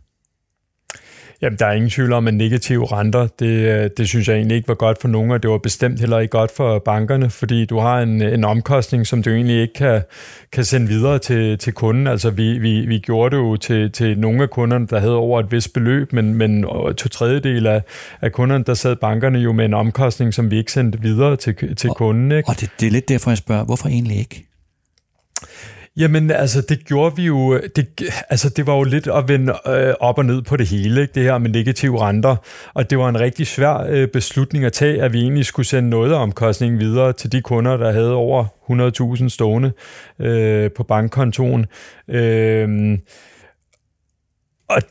Jamen, 1.43 1.59
der 1.59 1.65
er 1.65 1.71
ingen 1.71 1.89
tvivl 1.89 2.13
om, 2.13 2.27
at 2.27 2.33
negative 2.33 2.85
renter, 2.85 3.27
det, 3.39 3.45
øh, 3.45 3.89
det 3.97 4.07
synes 4.07 4.27
jeg 4.27 4.35
egentlig 4.35 4.55
ikke 4.57 4.67
var 4.67 4.75
godt 4.75 5.01
for 5.01 5.07
nogen, 5.07 5.31
og 5.31 5.43
det 5.43 5.51
var 5.51 5.57
bestemt 5.57 5.99
heller 5.99 6.19
ikke 6.19 6.31
godt 6.31 6.51
for 6.55 6.79
bankerne, 6.79 7.29
fordi 7.29 7.65
du 7.65 7.79
har 7.79 8.01
en, 8.01 8.21
en 8.21 8.43
omkostning, 8.43 9.07
som 9.07 9.23
du 9.23 9.29
egentlig 9.29 9.61
ikke 9.61 9.73
kan, 9.73 10.01
kan 10.51 10.65
sende 10.65 10.87
videre 10.87 11.19
til, 11.19 11.57
til 11.57 11.73
kunden. 11.73 12.07
Altså, 12.07 12.29
vi, 12.29 12.57
vi, 12.57 12.85
vi 12.85 12.99
gjorde 12.99 13.35
det 13.35 13.41
jo 13.41 13.57
til, 13.57 13.91
til 13.91 14.19
nogle 14.19 14.43
af 14.43 14.49
kunderne, 14.49 14.87
der 14.87 14.99
havde 14.99 15.15
over 15.15 15.39
et 15.39 15.51
vist 15.51 15.73
beløb, 15.73 16.13
men, 16.13 16.33
men 16.33 16.63
to 16.97 17.09
tredjedel 17.09 17.67
af, 17.67 17.81
af 18.21 18.31
kunderne, 18.31 18.63
der 18.63 18.73
sad 18.73 18.95
bankerne 18.95 19.39
jo 19.39 19.53
med 19.53 19.65
en 19.65 19.73
omkostning, 19.73 20.33
som 20.33 20.51
vi 20.51 20.57
ikke 20.57 20.71
sendte 20.71 21.01
videre 21.01 21.35
til, 21.35 21.75
til 21.75 21.89
og, 21.89 21.95
kunden. 21.95 22.31
Ikke? 22.31 22.49
Og 22.49 22.55
det, 22.59 22.69
det 22.79 22.87
er 22.87 22.91
lidt 22.91 23.09
derfor, 23.09 23.31
jeg 23.31 23.37
spørger, 23.37 23.63
hvorfor 23.63 23.87
egentlig 23.87 24.17
ikke? 24.17 24.52
Jamen, 25.97 26.31
altså, 26.31 26.61
det 26.61 26.85
gjorde 26.85 27.15
vi 27.15 27.23
jo, 27.25 27.59
det, 27.75 28.03
altså, 28.29 28.49
det 28.49 28.67
var 28.67 28.75
jo 28.75 28.83
lidt 28.83 29.07
at 29.07 29.27
vende 29.27 29.53
øh, 29.67 29.93
op 29.99 30.17
og 30.17 30.25
ned 30.25 30.41
på 30.41 30.57
det 30.57 30.67
hele, 30.67 31.01
ikke? 31.01 31.13
det 31.13 31.23
her 31.23 31.37
med 31.37 31.49
negative 31.49 32.01
renter, 32.01 32.35
og 32.73 32.89
det 32.89 32.97
var 32.97 33.09
en 33.09 33.19
rigtig 33.19 33.47
svær 33.47 33.77
øh, 33.89 34.07
beslutning 34.07 34.65
at 34.65 34.73
tage, 34.73 35.03
at 35.03 35.13
vi 35.13 35.21
egentlig 35.21 35.45
skulle 35.45 35.65
sende 35.65 35.89
noget 35.89 36.11
af 36.11 36.15
omkostningen 36.15 36.79
videre 36.79 37.13
til 37.13 37.31
de 37.31 37.41
kunder, 37.41 37.77
der 37.77 37.91
havde 37.91 38.13
over 38.13 38.45
100.000 39.21 39.29
stående 39.29 39.71
øh, 40.19 40.71
på 40.71 40.83
bankkontoen. 40.83 41.65
Øh, 42.07 42.97
og, 44.69 44.81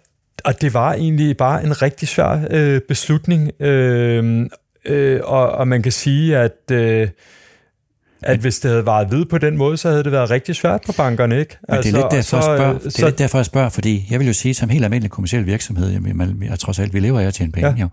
og 0.45 0.61
det 0.61 0.75
var 0.75 0.93
egentlig 0.93 1.37
bare 1.37 1.65
en 1.65 1.83
rigtig 1.83 2.09
svær 2.09 2.47
øh, 2.51 2.81
beslutning, 2.89 3.63
øh, 3.63 4.47
øh, 4.85 5.21
og, 5.25 5.49
og 5.49 5.69
man 5.69 5.83
kan 5.83 5.93
sige, 5.93 6.37
at... 6.37 6.71
Øh, 6.73 7.09
at 8.23 8.39
hvis 8.39 8.59
det 8.59 8.71
havde 8.71 8.87
varet 8.87 9.11
ved 9.11 9.25
på 9.25 9.39
den 9.39 9.57
måde, 9.57 9.77
så 9.77 9.89
havde 9.89 10.05
det 10.05 10.13
været 10.13 10.31
rigtig 10.31 10.57
svært 10.57 10.81
på 10.87 10.93
bankerne, 10.97 11.41
ikke? 11.41 11.57
Men 11.69 11.77
altså, 11.77 11.91
det 11.91 11.99
er 11.99 12.03
lidt 12.03 12.11
derfor, 12.13 12.23
så, 12.23 12.51
jeg 12.51 12.59
spørger, 12.59 12.79
det 12.79 12.87
er 12.87 12.91
så, 12.91 13.05
lidt 13.05 13.19
derfor, 13.19 13.39
jeg 13.39 13.47
spørger, 13.47 13.69
fordi 13.69 14.07
jeg 14.11 14.19
vil 14.19 14.27
jo 14.27 14.33
sige, 14.33 14.55
som 14.55 14.69
helt 14.69 14.85
almindelig 14.85 15.11
kommersiel 15.11 15.47
virksomhed, 15.47 15.93
jamen, 15.93 16.17
man, 16.17 16.43
jeg, 16.43 16.59
trods 16.59 16.79
alt, 16.79 16.95
vi 16.95 17.01
lever 17.01 17.21
af 17.21 17.25
at 17.25 17.35
tjene 17.35 17.53
penge, 17.53 17.71
ja. 17.71 17.89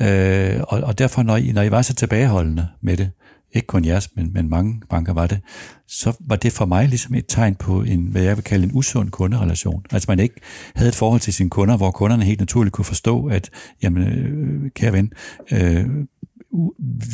jo. 0.00 0.06
Øh, 0.06 0.64
og, 0.68 0.80
og 0.80 0.98
derfor, 0.98 1.22
når 1.22 1.36
I, 1.36 1.52
når 1.52 1.62
I 1.62 1.70
var 1.70 1.82
så 1.82 1.94
tilbageholdende 1.94 2.68
med 2.82 2.96
det, 2.96 3.10
ikke 3.52 3.66
kun 3.66 3.84
jeres, 3.84 4.08
men, 4.16 4.32
men 4.32 4.50
mange 4.50 4.80
banker 4.90 5.12
var 5.12 5.26
det, 5.26 5.40
så 5.88 6.16
var 6.20 6.36
det 6.36 6.52
for 6.52 6.64
mig 6.64 6.88
ligesom 6.88 7.14
et 7.14 7.24
tegn 7.28 7.54
på 7.54 7.82
en, 7.82 8.00
hvad 8.00 8.22
jeg 8.22 8.36
vil 8.36 8.44
kalde 8.44 8.64
en 8.64 8.70
usund 8.74 9.10
kunderelation. 9.10 9.84
Altså 9.92 10.06
man 10.08 10.18
ikke 10.18 10.34
havde 10.74 10.88
et 10.88 10.94
forhold 10.94 11.20
til 11.20 11.34
sine 11.34 11.50
kunder, 11.50 11.76
hvor 11.76 11.90
kunderne 11.90 12.24
helt 12.24 12.40
naturligt 12.40 12.72
kunne 12.72 12.84
forstå, 12.84 13.26
at, 13.26 13.50
jamen, 13.82 14.02
øh, 14.02 14.70
kære 14.70 14.92
ven, 14.92 15.12
øh, 15.52 15.86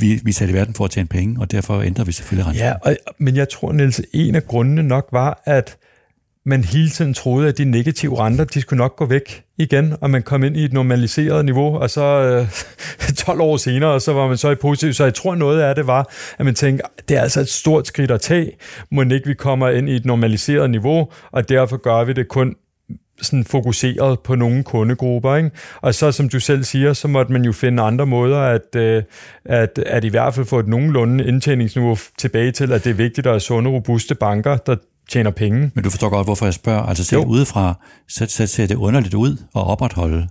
vi, 0.01 0.21
vi 0.25 0.33
satte 0.33 0.53
i 0.53 0.57
verden 0.57 0.75
for 0.75 0.85
at 0.85 0.91
tjene 0.91 1.09
penge, 1.09 1.41
og 1.41 1.53
derfor 1.53 1.83
ændrer 1.83 2.05
vi 2.05 2.13
selvfølgelig 2.13 2.47
renten. 2.47 2.65
Ja, 2.65 2.75
og, 2.83 2.97
men 3.19 3.37
jeg 3.37 3.49
tror, 3.49 3.73
Niels, 3.73 4.01
en 4.13 4.35
af 4.35 4.47
grundene 4.47 4.83
nok 4.83 5.09
var, 5.13 5.43
at 5.45 5.77
man 6.47 6.65
hele 6.65 6.89
tiden 6.89 7.15
troede, 7.15 7.49
at 7.49 7.59
de 7.59 7.65
negative 7.65 8.19
renter, 8.19 8.45
de 8.45 8.61
skulle 8.61 8.79
nok 8.79 8.97
gå 8.97 9.07
væk 9.07 9.45
igen, 9.59 9.95
og 10.01 10.11
man 10.11 10.23
kom 10.23 10.45
ind 10.45 10.57
i 10.57 10.65
et 10.65 10.73
normaliseret 10.73 11.45
niveau, 11.45 11.77
og 11.77 11.91
så 11.91 12.03
øh, 12.03 13.17
12 13.27 13.41
år 13.41 13.57
senere, 13.57 14.01
så 14.01 14.13
var 14.13 14.29
man 14.29 14.37
så 14.37 14.51
i 14.51 14.55
positiv. 14.55 14.93
Så 14.93 15.05
jeg 15.05 15.15
tror, 15.15 15.35
noget 15.35 15.61
af 15.61 15.75
det 15.75 15.87
var, 15.87 16.11
at 16.39 16.45
man 16.45 16.55
tænkte, 16.55 16.85
det 17.09 17.17
er 17.17 17.21
altså 17.21 17.41
et 17.41 17.49
stort 17.49 17.87
skridt 17.87 18.11
at 18.11 18.21
tage, 18.21 18.53
må 18.91 19.03
ikke 19.03 19.27
vi 19.27 19.35
kommer 19.35 19.69
ind 19.69 19.89
i 19.89 19.97
et 19.97 20.05
normaliseret 20.05 20.71
niveau, 20.71 21.09
og 21.33 21.49
derfor 21.49 21.77
gør 21.77 22.05
vi 22.05 22.13
det 22.13 22.29
kun 22.29 22.55
sådan 23.23 23.45
fokuseret 23.45 24.21
på 24.21 24.35
nogle 24.35 24.65
kundegrupper. 24.65 25.37
Ikke? 25.37 25.51
Og 25.81 25.95
så, 25.95 26.13
som 26.13 26.29
du 26.29 26.41
selv 26.41 26.65
siger, 26.65 26.93
så 26.93 27.09
måtte 27.09 27.33
man 27.33 27.45
jo 27.45 27.53
finde 27.53 27.83
andre 27.83 28.07
måder 28.07 28.39
at, 28.39 28.77
øh, 28.77 29.03
at, 29.45 29.79
at 29.87 30.05
i 30.05 30.09
hvert 30.09 30.35
fald 30.35 30.47
få 30.47 30.59
et 30.59 30.69
nogenlunde 30.69 31.25
indtjeningsniveau 31.25 31.97
tilbage 32.19 32.53
til, 32.53 32.73
at 32.73 32.85
det 32.85 32.91
er 32.91 32.95
vigtigt 32.95 33.27
at 33.27 33.33
have 33.33 33.41
sunde, 33.41 33.71
robuste 33.71 34.15
banker, 34.15 34.57
der 34.57 34.77
tjener 35.11 35.31
penge. 35.31 35.71
Men 35.75 35.85
du 35.85 35.91
forstår 35.91 36.09
godt, 36.09 36.27
hvorfor 36.27 36.47
jeg 36.47 36.55
spørger. 36.55 36.83
Altså 36.83 37.05
set 37.05 37.17
udefra, 37.17 37.75
så, 38.09 38.27
så 38.29 38.47
ser 38.47 38.67
det 38.67 38.75
underligt 38.75 39.15
ud 39.15 39.31
at 39.31 39.67
opretholde 39.67 40.29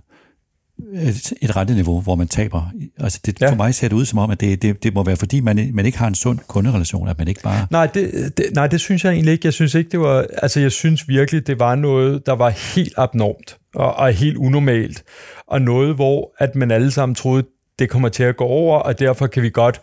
et, 0.94 1.32
et 1.42 1.56
renteniveau, 1.56 2.00
hvor 2.00 2.14
man 2.14 2.28
taber. 2.28 2.70
Altså 2.98 3.20
det, 3.26 3.40
ja. 3.40 3.50
For 3.50 3.56
mig 3.56 3.74
ser 3.74 3.88
det 3.88 3.96
ud 3.96 4.04
som 4.04 4.18
om, 4.18 4.30
at 4.30 4.40
det, 4.40 4.62
det, 4.62 4.82
det 4.82 4.94
må 4.94 5.04
være, 5.04 5.16
fordi 5.16 5.40
man, 5.40 5.70
man 5.72 5.86
ikke 5.86 5.98
har 5.98 6.06
en 6.06 6.14
sund 6.14 6.38
kunderelation, 6.48 7.08
at 7.08 7.18
man 7.18 7.28
ikke 7.28 7.42
bare... 7.42 7.66
Nej 7.70 7.86
det, 7.86 8.32
det, 8.36 8.46
nej, 8.54 8.66
det 8.66 8.80
synes 8.80 9.04
jeg 9.04 9.12
egentlig 9.12 9.32
ikke. 9.32 9.46
Jeg 9.46 9.52
synes 9.52 9.74
ikke, 9.74 9.90
det 9.90 10.00
var... 10.00 10.26
Altså, 10.42 10.60
jeg 10.60 10.72
synes 10.72 11.08
virkelig, 11.08 11.46
det 11.46 11.58
var 11.58 11.74
noget, 11.74 12.26
der 12.26 12.32
var 12.32 12.50
helt 12.74 12.94
abnormt 12.96 13.56
og, 13.74 13.94
og 13.94 14.12
helt 14.12 14.36
unormalt. 14.36 15.02
Og 15.46 15.62
noget, 15.62 15.94
hvor 15.94 16.32
at 16.38 16.54
man 16.54 16.70
alle 16.70 16.90
sammen 16.90 17.14
troede, 17.14 17.44
det 17.78 17.90
kommer 17.90 18.08
til 18.08 18.22
at 18.22 18.36
gå 18.36 18.44
over, 18.44 18.78
og 18.78 18.98
derfor 18.98 19.26
kan 19.26 19.42
vi 19.42 19.50
godt 19.50 19.80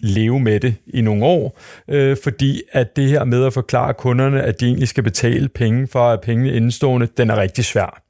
leve 0.00 0.40
med 0.40 0.60
det 0.60 0.74
i 0.86 1.00
nogle 1.00 1.24
år, 1.24 1.58
øh, 1.88 2.16
fordi 2.22 2.62
at 2.72 2.96
det 2.96 3.08
her 3.08 3.24
med 3.24 3.44
at 3.44 3.52
forklare 3.52 3.94
kunderne, 3.94 4.42
at 4.42 4.60
de 4.60 4.66
egentlig 4.66 4.88
skal 4.88 5.02
betale 5.02 5.48
penge 5.48 5.88
for 5.88 6.10
at 6.10 6.20
pengene 6.20 6.52
indstående, 6.52 7.08
den 7.16 7.30
er 7.30 7.36
rigtig 7.36 7.64
svær. 7.64 8.02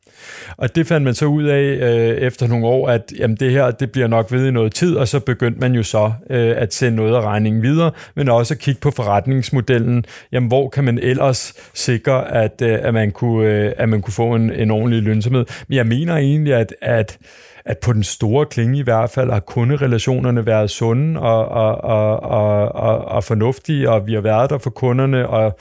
Og 0.56 0.74
det 0.74 0.86
fandt 0.86 1.04
man 1.04 1.14
så 1.14 1.26
ud 1.26 1.44
af 1.44 1.62
øh, 1.62 2.16
efter 2.16 2.46
nogle 2.46 2.66
år, 2.66 2.88
at 2.88 3.12
jamen, 3.18 3.36
det 3.36 3.50
her 3.50 3.70
det 3.70 3.92
bliver 3.92 4.06
nok 4.06 4.32
ved 4.32 4.46
i 4.46 4.50
noget 4.50 4.74
tid, 4.74 4.96
og 4.96 5.08
så 5.08 5.20
begyndte 5.20 5.60
man 5.60 5.74
jo 5.74 5.82
så 5.82 6.12
øh, 6.30 6.54
at 6.56 6.74
sende 6.74 6.96
noget 6.96 7.14
af 7.14 7.20
regningen 7.20 7.62
videre, 7.62 7.90
men 8.14 8.28
også 8.28 8.54
at 8.54 8.60
kigge 8.60 8.80
på 8.80 8.90
forretningsmodellen. 8.90 10.04
Jamen, 10.32 10.48
hvor 10.48 10.68
kan 10.68 10.84
man 10.84 10.98
ellers 10.98 11.54
sikre, 11.74 12.34
at, 12.34 12.62
øh, 12.62 12.78
at, 12.82 12.94
man, 12.94 13.10
kunne, 13.10 13.48
øh, 13.48 13.72
at 13.76 13.88
man 13.88 14.02
kunne 14.02 14.14
få 14.14 14.34
en, 14.34 14.52
en 14.52 14.70
ordentlig 14.70 15.02
lønsomhed? 15.02 15.44
Men 15.68 15.76
jeg 15.76 15.86
mener 15.86 16.16
egentlig, 16.16 16.54
at, 16.54 16.74
at 16.80 17.18
at 17.64 17.78
på 17.78 17.92
den 17.92 18.02
store 18.02 18.46
klinge 18.46 18.78
i 18.78 18.82
hvert 18.82 19.10
fald 19.10 19.30
har 19.30 19.40
kunderelationerne 19.40 20.46
været 20.46 20.70
sunde 20.70 21.20
og, 21.20 21.48
og, 21.48 21.84
og, 21.84 22.22
og, 22.22 22.74
og, 22.74 23.04
og 23.04 23.24
fornuftige, 23.24 23.90
og 23.90 24.06
vi 24.06 24.14
har 24.14 24.20
været 24.20 24.50
der 24.50 24.58
for 24.58 24.70
kunderne, 24.70 25.28
og 25.28 25.58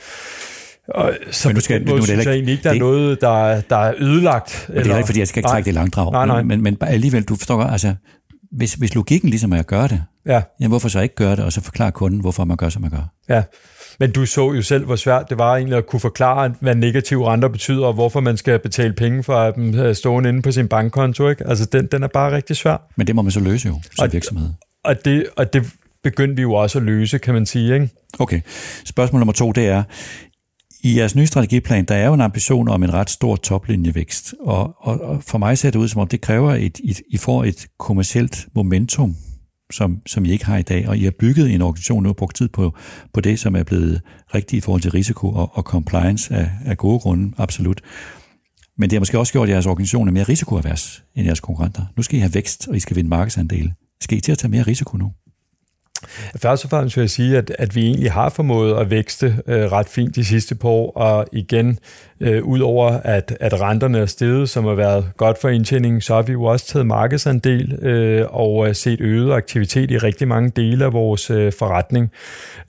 og 0.95 1.13
så 1.31 1.47
men 1.47 1.55
nu 1.55 1.61
skal, 1.61 1.85
nu, 1.85 2.05
synes 2.05 2.25
jeg 2.25 2.33
egentlig 2.33 2.51
ikke, 2.51 2.63
der 2.63 2.69
det, 2.69 2.77
er 2.77 2.79
noget, 2.79 3.21
der, 3.21 3.61
der 3.61 3.77
er 3.77 3.93
ødelagt. 3.97 4.65
Men 4.69 4.77
det 4.77 4.91
er 4.91 4.97
ikke, 4.97 5.07
fordi 5.07 5.19
jeg 5.19 5.27
skal 5.27 5.39
ikke 5.39 5.49
trække 5.49 5.65
det 5.65 5.73
langdrag. 5.73 6.11
Nej, 6.11 6.25
nej. 6.25 6.43
Men, 6.43 6.63
men, 6.63 6.77
alligevel, 6.81 7.23
du 7.23 7.35
forstår 7.35 7.57
godt, 7.57 7.71
altså, 7.71 7.95
hvis, 8.51 8.73
hvis 8.73 8.95
logikken 8.95 9.29
ligesom 9.29 9.53
er 9.53 9.59
at 9.59 9.67
gøre 9.67 9.87
det, 9.87 10.03
ja. 10.25 10.41
jamen, 10.59 10.69
hvorfor 10.71 10.89
så 10.89 10.99
ikke 10.99 11.15
gøre 11.15 11.35
det, 11.35 11.45
og 11.45 11.53
så 11.53 11.61
forklare 11.61 11.91
kunden, 11.91 12.19
hvorfor 12.19 12.45
man 12.45 12.57
gør, 12.57 12.69
som 12.69 12.81
man 12.81 12.91
gør? 12.91 13.11
Ja, 13.29 13.43
men 13.99 14.11
du 14.11 14.25
så 14.25 14.53
jo 14.53 14.61
selv, 14.61 14.85
hvor 14.85 14.95
svært 14.95 15.29
det 15.29 15.37
var 15.37 15.55
egentlig 15.55 15.77
at 15.77 15.87
kunne 15.87 15.99
forklare, 15.99 16.53
hvad 16.59 16.75
negative 16.75 17.31
renter 17.31 17.47
betyder, 17.47 17.85
og 17.85 17.93
hvorfor 17.93 18.19
man 18.19 18.37
skal 18.37 18.59
betale 18.59 18.93
penge 18.93 19.23
for 19.23 19.35
at 19.35 19.55
dem 19.55 19.79
øh, 19.79 19.95
stående 19.95 20.29
inde 20.29 20.41
på 20.41 20.51
sin 20.51 20.67
bankkonto. 20.67 21.29
Ikke? 21.29 21.47
Altså, 21.47 21.65
den, 21.65 21.87
den 21.91 22.03
er 22.03 22.07
bare 22.07 22.35
rigtig 22.35 22.55
svær. 22.55 22.77
Men 22.95 23.07
det 23.07 23.15
må 23.15 23.21
man 23.21 23.31
så 23.31 23.39
løse 23.39 23.67
jo, 23.67 23.73
som 23.95 24.05
og, 24.05 24.13
virksomhed. 24.13 24.49
Og 24.83 25.05
det, 25.05 25.25
og 25.35 25.53
det 25.53 25.73
begyndte 26.03 26.35
vi 26.35 26.41
jo 26.41 26.53
også 26.53 26.77
at 26.79 26.83
løse, 26.83 27.17
kan 27.17 27.33
man 27.33 27.45
sige. 27.45 27.73
Ikke? 27.73 27.89
Okay. 28.19 28.41
Spørgsmål 28.85 29.19
nummer 29.19 29.33
to, 29.33 29.51
det 29.51 29.67
er, 29.67 29.83
i 30.83 30.97
jeres 30.97 31.15
nye 31.15 31.25
strategiplan, 31.25 31.85
der 31.85 31.95
er 31.95 32.07
jo 32.07 32.13
en 32.13 32.21
ambition 32.21 32.67
om 32.67 32.83
en 32.83 32.93
ret 32.93 33.09
stor 33.09 33.35
toplinjevækst, 33.35 34.33
og, 34.39 34.75
og, 34.77 35.01
og 35.01 35.23
for 35.23 35.37
mig 35.37 35.57
ser 35.57 35.71
det 35.71 35.79
ud 35.79 35.87
som 35.87 36.01
om, 36.01 36.07
det 36.07 36.21
kræver, 36.21 36.51
at 36.51 36.79
I 37.09 37.17
får 37.17 37.43
et 37.43 37.67
kommercielt 37.79 38.47
momentum, 38.55 39.15
som, 39.71 40.01
som 40.05 40.25
I 40.25 40.31
ikke 40.31 40.45
har 40.45 40.57
i 40.57 40.61
dag, 40.61 40.87
og 40.87 40.97
I 40.97 41.03
har 41.03 41.11
bygget 41.19 41.53
en 41.53 41.61
organisation 41.61 42.03
nu 42.03 42.09
og 42.09 42.15
brugt 42.15 42.35
tid 42.35 42.49
på, 42.49 42.75
på 43.13 43.21
det, 43.21 43.39
som 43.39 43.55
er 43.55 43.63
blevet 43.63 44.01
rigtigt 44.35 44.57
i 44.57 44.61
forhold 44.61 44.81
til 44.81 44.91
risiko 44.91 45.29
og, 45.31 45.51
og 45.53 45.63
compliance 45.63 46.33
af, 46.33 46.49
af 46.65 46.77
gode 46.77 46.99
grunde, 46.99 47.33
absolut. 47.37 47.81
Men 48.77 48.89
det 48.89 48.95
har 48.95 48.99
måske 48.99 49.19
også 49.19 49.33
gjort 49.33 49.49
jeres 49.49 49.65
organisation 49.65 50.13
mere 50.13 50.23
risikoavers 50.23 51.03
end 51.15 51.25
jeres 51.25 51.39
konkurrenter. 51.39 51.85
Nu 51.97 52.03
skal 52.03 52.17
I 52.17 52.19
have 52.19 52.33
vækst, 52.33 52.67
og 52.67 52.75
I 52.75 52.79
skal 52.79 52.95
vinde 52.95 53.09
markedsandele. 53.09 53.73
Skal 54.01 54.17
I 54.17 54.21
til 54.21 54.31
at 54.31 54.37
tage 54.37 54.51
mere 54.51 54.63
risiko 54.63 54.97
nu? 54.97 55.11
Først 56.35 56.63
og 56.63 56.69
fremmest 56.69 56.97
vil 56.97 57.01
jeg 57.01 57.09
sige, 57.09 57.37
at, 57.37 57.51
at 57.59 57.75
vi 57.75 57.85
egentlig 57.85 58.11
har 58.11 58.29
formået 58.29 58.77
at 58.77 58.89
vækste 58.89 59.37
øh, 59.47 59.71
ret 59.71 59.89
fint 59.89 60.15
de 60.15 60.25
sidste 60.25 60.55
par 60.55 60.69
år, 60.69 60.91
og 60.91 61.27
igen, 61.31 61.79
øh, 62.21 62.43
udover 62.43 62.87
at, 63.03 63.37
at 63.39 63.61
renterne 63.61 63.99
er 63.99 64.05
steget, 64.05 64.49
som 64.49 64.65
har 64.65 64.73
været 64.73 65.05
godt 65.17 65.41
for 65.41 65.49
indtjeningen, 65.49 66.01
så 66.01 66.15
har 66.15 66.21
vi 66.21 66.31
jo 66.31 66.43
også 66.43 66.65
taget 66.65 66.85
markedsandel 66.85 67.85
øh, 67.85 68.25
og 68.29 68.67
øh, 68.67 68.75
set 68.75 69.01
øget 69.01 69.33
aktivitet 69.33 69.91
i 69.91 69.97
rigtig 69.97 70.27
mange 70.27 70.51
dele 70.55 70.85
af 70.85 70.93
vores 70.93 71.29
øh, 71.29 71.53
forretning. 71.59 72.11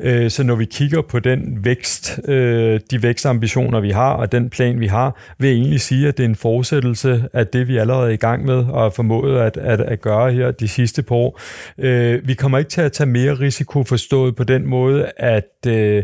Øh, 0.00 0.30
så 0.30 0.42
når 0.42 0.54
vi 0.54 0.64
kigger 0.64 1.02
på 1.02 1.18
den 1.18 1.58
vækst, 1.64 2.20
øh, 2.28 2.80
de 2.90 3.02
vækstambitioner, 3.02 3.80
vi 3.80 3.90
har, 3.90 4.12
og 4.12 4.32
den 4.32 4.50
plan, 4.50 4.80
vi 4.80 4.86
har, 4.86 5.16
vil 5.38 5.48
jeg 5.48 5.56
egentlig 5.56 5.80
sige, 5.80 6.08
at 6.08 6.16
det 6.16 6.24
er 6.24 6.28
en 6.28 6.36
fortsættelse 6.36 7.24
af 7.32 7.46
det, 7.46 7.68
vi 7.68 7.76
allerede 7.76 8.08
er 8.08 8.12
i 8.12 8.16
gang 8.16 8.44
med 8.44 8.54
og 8.54 8.82
har 8.82 8.90
formået 8.90 9.40
at, 9.40 9.56
at, 9.56 9.80
at 9.80 10.00
gøre 10.00 10.32
her 10.32 10.50
de 10.50 10.68
sidste 10.68 11.02
par 11.02 11.14
år. 11.14 11.40
Øh, 11.78 12.28
vi 12.28 12.34
kommer 12.34 12.58
ikke 12.58 12.70
til 12.70 12.80
at 12.80 12.92
tage 12.92 13.10
mere 13.10 13.34
risiko 13.34 13.84
forstået 13.84 14.36
på 14.36 14.44
den 14.44 14.66
måde, 14.66 15.10
at 15.16 15.66
øh, 15.66 16.02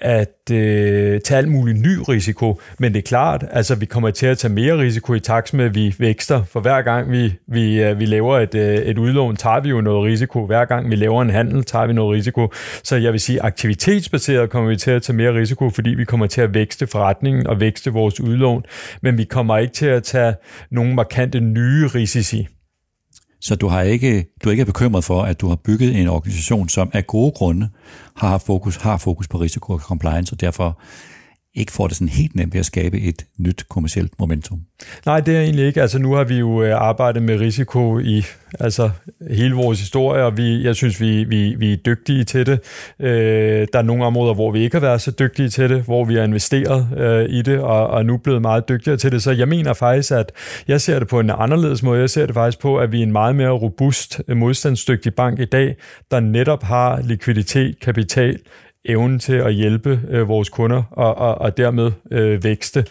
at 0.00 0.50
øh, 0.52 1.20
tage 1.20 1.38
alt 1.38 1.48
muligt 1.48 1.80
ny 1.80 1.98
risiko, 2.08 2.60
men 2.78 2.92
det 2.92 2.98
er 2.98 3.08
klart, 3.08 3.44
altså 3.50 3.74
vi 3.74 3.86
kommer 3.86 4.10
til 4.10 4.26
at 4.26 4.38
tage 4.38 4.54
mere 4.54 4.78
risiko 4.78 5.14
i 5.14 5.20
takt 5.20 5.54
med, 5.54 5.64
at 5.64 5.74
vi 5.74 5.94
vækster, 5.98 6.42
for 6.44 6.60
hver 6.60 6.82
gang 6.82 7.12
vi, 7.12 7.34
vi, 7.46 7.82
øh, 7.82 7.98
vi 7.98 8.06
laver 8.06 8.38
et, 8.38 8.54
øh, 8.54 8.76
et 8.76 8.98
udlån, 8.98 9.36
tager 9.36 9.60
vi 9.60 9.68
jo 9.68 9.80
noget 9.80 10.04
risiko, 10.04 10.46
hver 10.46 10.64
gang 10.64 10.90
vi 10.90 10.96
laver 10.96 11.22
en 11.22 11.30
handel, 11.30 11.64
tager 11.64 11.86
vi 11.86 11.92
noget 11.92 12.16
risiko, 12.16 12.52
så 12.84 12.96
jeg 12.96 13.12
vil 13.12 13.20
sige, 13.20 13.42
aktivitetsbaseret 13.42 14.50
kommer 14.50 14.70
vi 14.70 14.76
til 14.76 14.90
at 14.90 15.02
tage 15.02 15.16
mere 15.16 15.34
risiko, 15.34 15.70
fordi 15.70 15.90
vi 15.90 16.04
kommer 16.04 16.26
til 16.26 16.40
at 16.40 16.54
vækste 16.54 16.86
forretningen 16.86 17.46
og 17.46 17.60
vækste 17.60 17.92
vores 17.92 18.20
udlån, 18.20 18.64
men 19.02 19.18
vi 19.18 19.24
kommer 19.24 19.58
ikke 19.58 19.74
til 19.74 19.86
at 19.86 20.02
tage 20.02 20.34
nogle 20.70 20.94
markante 20.94 21.40
nye 21.40 21.86
risici. 21.86 22.48
Så 23.40 23.54
du 23.56 23.68
har 23.68 23.82
ikke, 23.82 24.26
du 24.44 24.48
er 24.48 24.52
ikke 24.52 24.64
bekymret 24.64 25.04
for, 25.04 25.22
at 25.22 25.40
du 25.40 25.48
har 25.48 25.56
bygget 25.56 26.00
en 26.00 26.08
organisation, 26.08 26.68
som 26.68 26.90
af 26.92 27.06
gode 27.06 27.32
grunde 27.32 27.68
har 28.16 28.38
fokus, 28.38 28.76
har 28.76 28.96
fokus 28.96 29.28
på 29.28 29.38
risiko 29.38 29.72
og 29.72 29.80
compliance, 29.80 30.34
og 30.34 30.40
derfor 30.40 30.80
ikke 31.58 31.72
får 31.72 31.86
det 31.86 31.96
sådan 31.96 32.08
helt 32.08 32.34
nemt 32.34 32.54
ved 32.54 32.60
at 32.60 32.66
skabe 32.66 33.00
et 33.00 33.26
nyt 33.38 33.64
kommersielt 33.68 34.12
momentum. 34.18 34.60
Nej, 35.06 35.20
det 35.20 35.36
er 35.36 35.40
egentlig 35.40 35.66
ikke. 35.66 35.82
Altså 35.82 35.98
nu 35.98 36.12
har 36.12 36.24
vi 36.24 36.34
jo 36.34 36.62
øh, 36.62 36.74
arbejdet 36.74 37.22
med 37.22 37.40
risiko 37.40 37.98
i 37.98 38.24
altså 38.60 38.90
hele 39.30 39.54
vores 39.54 39.80
historie, 39.80 40.24
og 40.24 40.36
vi, 40.36 40.64
jeg 40.64 40.76
synes, 40.76 41.00
vi, 41.00 41.24
vi, 41.24 41.54
vi 41.58 41.72
er 41.72 41.76
dygtige 41.76 42.24
til 42.24 42.46
det. 42.46 42.60
Øh, 43.00 43.66
der 43.72 43.78
er 43.78 43.82
nogle 43.82 44.04
områder, 44.04 44.34
hvor 44.34 44.50
vi 44.50 44.60
ikke 44.60 44.76
har 44.76 44.80
været 44.80 45.00
så 45.00 45.10
dygtige 45.10 45.48
til 45.48 45.70
det, 45.70 45.82
hvor 45.82 46.04
vi 46.04 46.14
har 46.14 46.22
investeret 46.22 46.88
øh, 46.96 47.26
i 47.28 47.42
det, 47.42 47.58
og, 47.58 47.86
og 47.86 48.06
nu 48.06 48.14
er 48.14 48.18
blevet 48.18 48.42
meget 48.42 48.68
dygtigere 48.68 48.96
til 48.96 49.12
det. 49.12 49.22
Så 49.22 49.30
jeg 49.30 49.48
mener 49.48 49.72
faktisk, 49.72 50.12
at 50.12 50.32
jeg 50.68 50.80
ser 50.80 50.98
det 50.98 51.08
på 51.08 51.20
en 51.20 51.30
anderledes 51.38 51.82
måde. 51.82 52.00
Jeg 52.00 52.10
ser 52.10 52.26
det 52.26 52.34
faktisk 52.34 52.60
på, 52.60 52.78
at 52.78 52.92
vi 52.92 52.98
er 52.98 53.02
en 53.02 53.12
meget 53.12 53.36
mere 53.36 53.50
robust, 53.50 54.20
øh, 54.28 54.36
modstandsdygtig 54.36 55.14
bank 55.14 55.38
i 55.40 55.44
dag, 55.44 55.76
der 56.10 56.20
netop 56.20 56.62
har 56.62 57.00
likviditet, 57.04 57.80
kapital, 57.80 58.38
evnen 58.88 59.18
til 59.18 59.32
at 59.32 59.54
hjælpe 59.54 60.00
øh, 60.08 60.28
vores 60.28 60.48
kunder 60.48 60.82
og, 60.90 61.14
og, 61.14 61.34
og 61.34 61.56
dermed 61.56 61.92
øh, 62.10 62.44
vækste. 62.44 62.84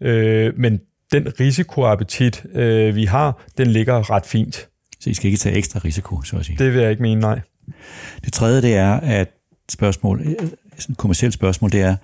Øh, 0.00 0.52
men 0.58 0.80
den 1.12 1.40
risikoappetit, 1.40 2.46
øh, 2.54 2.94
vi 2.96 3.04
har, 3.04 3.44
den 3.58 3.66
ligger 3.66 4.10
ret 4.10 4.26
fint. 4.26 4.68
Så 5.00 5.10
I 5.10 5.14
skal 5.14 5.26
ikke 5.26 5.38
tage 5.38 5.56
ekstra 5.56 5.80
risiko, 5.84 6.22
så 6.22 6.36
at 6.36 6.44
sige? 6.44 6.58
Det 6.58 6.72
vil 6.72 6.80
jeg 6.82 6.90
ikke 6.90 7.02
mene, 7.02 7.20
nej. 7.20 7.40
Det 8.24 8.32
tredje, 8.32 8.62
det 8.62 8.74
er, 8.74 8.92
at 8.92 9.28
spørgsmål, 9.68 10.20
øh, 10.20 10.48
sådan 10.78 10.92
et 10.92 10.98
kommersielt 10.98 11.34
spørgsmål, 11.34 11.72
det 11.72 11.80
er, 11.80 11.96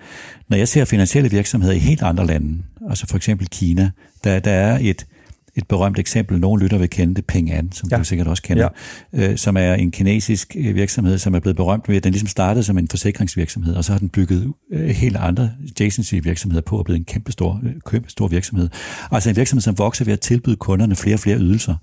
når 0.47 0.57
jeg 0.57 0.67
ser 0.67 0.85
finansielle 0.85 1.29
virksomheder 1.29 1.73
i 1.73 1.79
helt 1.79 2.01
andre 2.01 2.25
lande, 2.25 2.63
altså 2.89 3.07
for 3.07 3.17
eksempel 3.17 3.47
Kina, 3.47 3.91
der, 4.23 4.39
der 4.39 4.51
er 4.51 4.77
et, 4.81 5.05
et 5.55 5.67
berømt 5.67 5.99
eksempel, 5.99 6.39
nogen 6.39 6.61
lytter 6.61 6.77
vil 6.77 6.89
kende 6.89 7.15
det, 7.15 7.25
Peng 7.25 7.51
An, 7.51 7.71
som 7.71 7.89
ja. 7.91 7.97
du 7.97 8.03
sikkert 8.03 8.27
også 8.27 8.43
kender, 8.43 8.69
ja. 9.13 9.31
øh, 9.31 9.37
som 9.37 9.57
er 9.57 9.73
en 9.73 9.91
kinesisk 9.91 10.55
øh, 10.59 10.75
virksomhed, 10.75 11.17
som 11.17 11.35
er 11.35 11.39
blevet 11.39 11.55
berømt 11.55 11.89
ved, 11.89 11.95
at 11.95 12.03
den 12.03 12.11
ligesom 12.11 12.27
startede 12.27 12.63
som 12.63 12.77
en 12.77 12.87
forsikringsvirksomhed, 12.87 13.75
og 13.75 13.83
så 13.83 13.91
har 13.91 13.99
den 13.99 14.09
bygget 14.09 14.53
øh, 14.71 14.89
helt 14.89 15.15
andre 15.15 15.51
adjacency 15.63 16.15
virksomheder 16.23 16.61
på 16.61 16.77
og 16.77 16.85
blevet 16.85 16.99
en 16.99 17.05
kæmpe 17.05 17.31
stor, 17.31 17.61
øh, 17.63 17.71
kæmpe 17.91 18.09
stor 18.09 18.27
virksomhed. 18.27 18.69
Altså 19.11 19.29
en 19.29 19.35
virksomhed, 19.35 19.61
som 19.61 19.77
vokser 19.77 20.05
ved 20.05 20.13
at 20.13 20.19
tilbyde 20.19 20.55
kunderne 20.55 20.95
flere 20.95 21.15
og 21.15 21.19
flere 21.19 21.37
ydelser. 21.37 21.75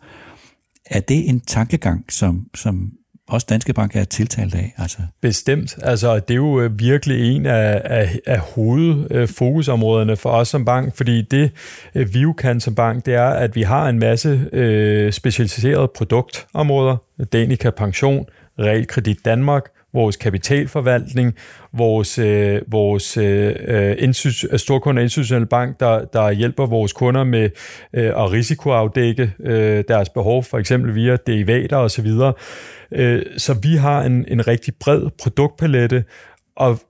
Er 0.87 1.01
det 1.01 1.29
en 1.29 1.41
tankegang, 1.41 2.05
som, 2.09 2.47
som 2.55 2.93
også 3.29 3.47
Danske 3.51 3.73
Bank 3.73 3.97
er 3.97 4.05
tiltalt 4.05 4.55
af. 4.55 4.75
Altså. 4.79 4.99
Bestemt. 5.21 5.79
Altså, 5.83 6.15
det 6.15 6.31
er 6.31 6.37
jo 6.37 6.61
øh, 6.61 6.79
virkelig 6.79 7.37
en 7.37 7.47
af, 7.47 7.83
af, 7.85 8.19
af 8.27 8.39
hovedfokusområderne 8.39 10.17
for 10.17 10.31
os 10.31 10.49
som 10.49 10.65
bank, 10.65 10.97
fordi 10.97 11.23
det 11.23 11.51
øh, 11.95 12.15
vi 12.15 12.21
jo 12.21 12.33
kan 12.33 12.61
som 12.61 12.75
bank, 12.75 13.07
det 13.07 13.15
er, 13.15 13.29
at 13.29 13.57
vi 13.57 13.63
har 13.63 13.89
en 13.89 13.99
masse 13.99 14.49
øh, 14.53 15.13
specialiserede 15.13 15.91
produktområder. 15.95 16.97
Danica 17.33 17.71
Pension, 17.71 18.27
Realkredit 18.59 19.25
Danmark, 19.25 19.63
vores 19.93 20.17
kapitalforvaltning, 20.17 21.35
vores, 21.73 22.19
øh, 22.19 22.63
vores 22.67 23.17
øh, 23.17 23.55
øh, 23.61 23.97
øh 24.01 24.59
storkunder 24.59 25.03
institutionelle 25.03 25.47
bank, 25.47 25.81
der, 25.81 26.05
der 26.05 26.31
hjælper 26.31 26.67
vores 26.67 26.93
kunder 26.93 27.25
med 27.25 27.51
øh, 27.93 28.07
at 28.07 28.33
risikoafdække 28.33 29.33
øh, 29.41 29.85
deres 29.89 30.09
behov, 30.09 30.45
for 30.45 30.59
eksempel 30.59 30.95
via 30.95 31.17
derivater 31.27 31.77
osv., 31.77 32.11
Øh, 32.93 33.23
så 33.37 33.55
vi 33.55 33.77
har 33.77 34.03
en, 34.03 34.25
en 34.29 34.47
rigtig 34.47 34.75
bred 34.81 35.11
produktpalette, 35.23 36.05
og 36.57 36.81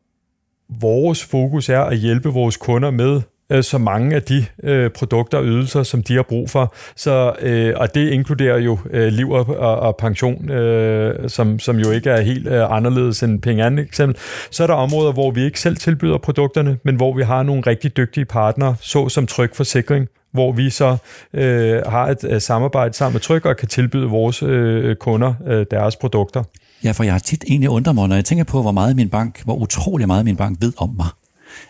vores 0.80 1.24
fokus 1.24 1.68
er 1.68 1.80
at 1.80 1.98
hjælpe 1.98 2.28
vores 2.28 2.56
kunder 2.56 2.90
med 2.90 3.20
øh, 3.52 3.62
så 3.62 3.78
mange 3.78 4.16
af 4.16 4.22
de 4.22 4.46
øh, 4.62 4.90
produkter 4.90 5.38
og 5.38 5.44
ydelser, 5.44 5.82
som 5.82 6.02
de 6.02 6.14
har 6.14 6.22
brug 6.22 6.50
for. 6.50 6.74
Så, 6.96 7.32
øh, 7.40 7.74
og 7.76 7.94
det 7.94 8.10
inkluderer 8.10 8.58
jo 8.58 8.78
øh, 8.90 9.08
liv 9.08 9.30
og, 9.30 9.48
og, 9.48 9.76
og 9.76 9.96
pension, 9.96 10.50
øh, 10.50 11.30
som, 11.30 11.58
som 11.58 11.76
jo 11.76 11.90
ikke 11.90 12.10
er 12.10 12.20
helt 12.20 12.48
øh, 12.48 12.76
anderledes 12.76 13.22
end 13.22 13.42
penge 13.42 13.64
andet 13.64 13.84
eksempel. 13.84 14.16
Så 14.50 14.62
er 14.62 14.66
der 14.66 14.74
områder, 14.74 15.12
hvor 15.12 15.30
vi 15.30 15.44
ikke 15.44 15.60
selv 15.60 15.76
tilbyder 15.76 16.18
produkterne, 16.18 16.78
men 16.84 16.96
hvor 16.96 17.16
vi 17.16 17.22
har 17.22 17.42
nogle 17.42 17.62
rigtig 17.66 17.96
dygtige 17.96 18.24
partnere, 18.24 18.76
så 18.80 19.08
som 19.08 19.26
Tryg 19.26 19.50
Forsikring, 19.54 20.08
hvor 20.32 20.52
vi 20.52 20.70
så 20.70 20.96
øh, 21.32 21.82
har 21.86 22.06
et 22.06 22.24
øh, 22.28 22.40
samarbejde 22.40 22.94
sammen 22.94 23.14
med 23.14 23.20
Tryg 23.20 23.46
og 23.46 23.56
kan 23.56 23.68
tilbyde 23.68 24.06
vores 24.06 24.42
øh, 24.42 24.96
kunder 24.96 25.34
øh, 25.46 25.66
deres 25.70 25.96
produkter. 25.96 26.42
Ja, 26.84 26.90
for 26.90 27.04
jeg 27.04 27.12
har 27.12 27.18
tit 27.18 27.44
egentlig 27.48 27.70
undret 27.70 27.94
mig, 27.94 28.08
når 28.08 28.14
jeg 28.14 28.24
tænker 28.24 28.44
på, 28.44 28.62
hvor 28.62 28.72
meget 28.72 28.96
min 28.96 29.08
bank, 29.08 29.44
hvor 29.44 29.54
utrolig 29.54 30.06
meget 30.06 30.24
min 30.24 30.36
bank 30.36 30.58
ved 30.60 30.72
om 30.76 30.94
mig, 30.96 31.06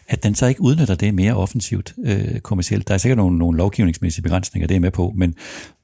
at 0.08 0.22
den 0.22 0.34
så 0.34 0.46
ikke 0.46 0.60
udnytter 0.60 0.94
det 0.94 1.14
mere 1.14 1.34
offensivt 1.34 1.94
øh, 2.04 2.40
kommercielt. 2.40 2.88
Der 2.88 2.94
er 2.94 2.98
sikkert 2.98 3.16
nogle, 3.16 3.38
nogle 3.38 3.58
lovgivningsmæssige 3.58 4.22
begrænsninger, 4.22 4.66
det 4.66 4.76
er 4.76 4.80
med 4.80 4.90
på, 4.90 5.12
men, 5.16 5.34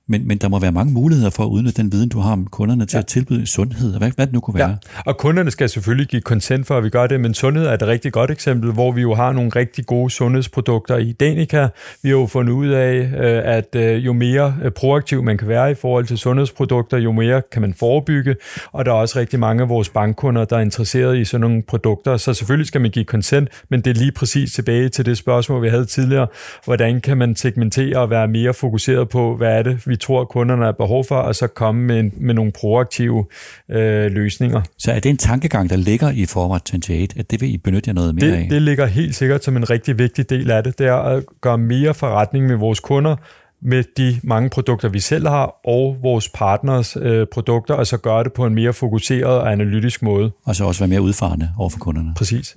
men, 0.08 0.28
men 0.28 0.38
der 0.38 0.48
må 0.48 0.58
være 0.58 0.72
mange 0.72 0.92
muligheder 0.92 1.30
for 1.30 1.42
at 1.42 1.48
udnytte 1.48 1.82
den 1.82 1.92
viden, 1.92 2.08
du 2.08 2.20
har 2.20 2.32
om 2.32 2.46
kunderne 2.46 2.86
til 2.86 2.96
ja. 2.96 2.98
at 2.98 3.06
tilbyde 3.06 3.46
sundhed, 3.46 3.92
og 3.92 3.98
hvad, 3.98 4.10
hvad 4.16 4.26
det 4.26 4.34
nu 4.34 4.40
kunne 4.40 4.54
være. 4.54 4.68
Ja. 4.68 4.74
Og 5.06 5.16
kunderne 5.18 5.50
skal 5.50 5.68
selvfølgelig 5.68 6.08
give 6.08 6.22
consent 6.22 6.66
for, 6.66 6.78
at 6.78 6.84
vi 6.84 6.88
gør 6.88 7.06
det, 7.06 7.20
men 7.20 7.34
sundhed 7.34 7.66
er 7.66 7.72
et 7.72 7.82
rigtig 7.82 8.12
godt 8.12 8.30
eksempel, 8.30 8.72
hvor 8.72 8.92
vi 8.92 9.00
jo 9.00 9.14
har 9.14 9.32
nogle 9.32 9.50
rigtig 9.56 9.86
gode 9.86 10.10
sundhedsprodukter 10.10 10.96
i 10.96 11.12
Danica. 11.12 11.68
Vi 12.02 12.08
har 12.08 12.16
jo 12.16 12.26
fundet 12.26 12.52
ud 12.52 12.68
af, 12.68 12.94
øh, 12.94 13.42
at 13.44 13.74
øh, 13.76 14.06
jo 14.06 14.12
mere 14.12 14.54
øh, 14.64 14.70
proaktiv 14.70 15.22
man 15.22 15.38
kan 15.38 15.48
være 15.48 15.70
i 15.70 15.74
forhold 15.74 16.06
til 16.06 16.18
sundhedsprodukter, 16.18 16.98
jo 16.98 17.12
mere 17.12 17.42
kan 17.52 17.62
man 17.62 17.74
forebygge, 17.74 18.36
og 18.72 18.84
der 18.84 18.90
er 18.90 18.96
også 18.96 19.18
rigtig 19.18 19.40
mange 19.40 19.62
af 19.62 19.68
vores 19.68 19.88
bankkunder, 19.88 20.44
der 20.44 20.56
er 20.56 20.60
interesseret 20.60 21.18
i 21.18 21.24
sådan 21.24 21.40
nogle 21.40 21.62
produkter, 21.62 22.16
så 22.16 22.34
selvfølgelig 22.34 22.66
skal 22.66 22.80
man 22.80 22.90
give 22.90 23.04
consent, 23.04 23.48
men 23.68 23.80
det 23.80 23.90
er 23.90 23.94
lige 23.94 24.12
præcis 24.12 24.52
tilbage 24.52 24.88
til 24.88 25.06
det 25.06 25.18
spørgsmål, 25.18 25.62
vi 25.62 25.68
havde 25.68 25.84
tidligere. 25.84 26.26
Hvordan 26.64 27.00
kan 27.00 27.16
man 27.16 27.36
segmentere 27.36 27.98
og 27.98 28.10
være 28.10 28.28
mere 28.28 28.54
fokuseret 28.54 29.08
på, 29.08 29.36
hvad 29.36 29.58
er 29.58 29.62
det, 29.62 29.86
vi 29.86 29.93
tror, 29.96 30.24
kunderne 30.24 30.64
har 30.64 30.72
behov 30.72 31.04
for, 31.04 31.16
og 31.16 31.34
så 31.34 31.46
komme 31.46 31.82
med, 31.82 32.10
med 32.16 32.34
nogle 32.34 32.52
proaktive 32.52 33.24
øh, 33.68 34.10
løsninger. 34.10 34.62
Så 34.78 34.92
er 34.92 35.00
det 35.00 35.10
en 35.10 35.16
tankegang, 35.16 35.70
der 35.70 35.76
ligger 35.76 36.10
i 36.10 36.26
Forward 36.26 36.60
28, 36.74 37.08
at 37.16 37.30
det 37.30 37.40
vil 37.40 37.54
I 37.54 37.56
benytte 37.56 37.88
jer 37.88 37.94
noget 37.94 38.14
mere 38.14 38.30
det, 38.30 38.36
af? 38.36 38.46
Det 38.50 38.62
ligger 38.62 38.86
helt 38.86 39.14
sikkert 39.14 39.44
som 39.44 39.56
en 39.56 39.70
rigtig 39.70 39.98
vigtig 39.98 40.30
del 40.30 40.50
af 40.50 40.62
det. 40.62 40.78
Det 40.78 40.86
er 40.86 40.94
at 40.94 41.24
gøre 41.40 41.58
mere 41.58 41.94
forretning 41.94 42.46
med 42.46 42.56
vores 42.56 42.80
kunder, 42.80 43.16
med 43.62 43.84
de 43.96 44.20
mange 44.22 44.50
produkter, 44.50 44.88
vi 44.88 45.00
selv 45.00 45.28
har, 45.28 45.54
og 45.64 45.96
vores 46.02 46.28
partners 46.28 46.96
øh, 47.00 47.26
produkter, 47.32 47.74
og 47.74 47.86
så 47.86 47.96
gøre 47.96 48.24
det 48.24 48.32
på 48.32 48.46
en 48.46 48.54
mere 48.54 48.72
fokuseret 48.72 49.24
og 49.24 49.52
analytisk 49.52 50.02
måde. 50.02 50.30
Og 50.44 50.56
så 50.56 50.64
også 50.64 50.80
være 50.80 50.88
mere 50.88 51.02
udfarende 51.02 51.50
over 51.58 51.70
for 51.70 51.78
kunderne. 51.78 52.14
Præcis. 52.16 52.56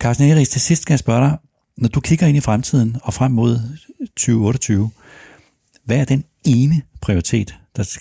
Carsten 0.00 0.30
Eris, 0.30 0.48
til 0.48 0.60
sidst 0.60 0.82
skal 0.82 0.92
jeg 0.92 0.98
spørge 0.98 1.20
dig, 1.20 1.36
når 1.76 1.88
du 1.88 2.00
kigger 2.00 2.26
ind 2.26 2.36
i 2.36 2.40
fremtiden 2.40 2.96
og 3.02 3.14
frem 3.14 3.30
mod 3.30 3.58
2028, 4.16 4.90
hvad 5.86 6.00
er 6.00 6.04
den 6.04 6.24
ene 6.44 6.82
prioritet, 7.00 7.54
der, 7.76 7.98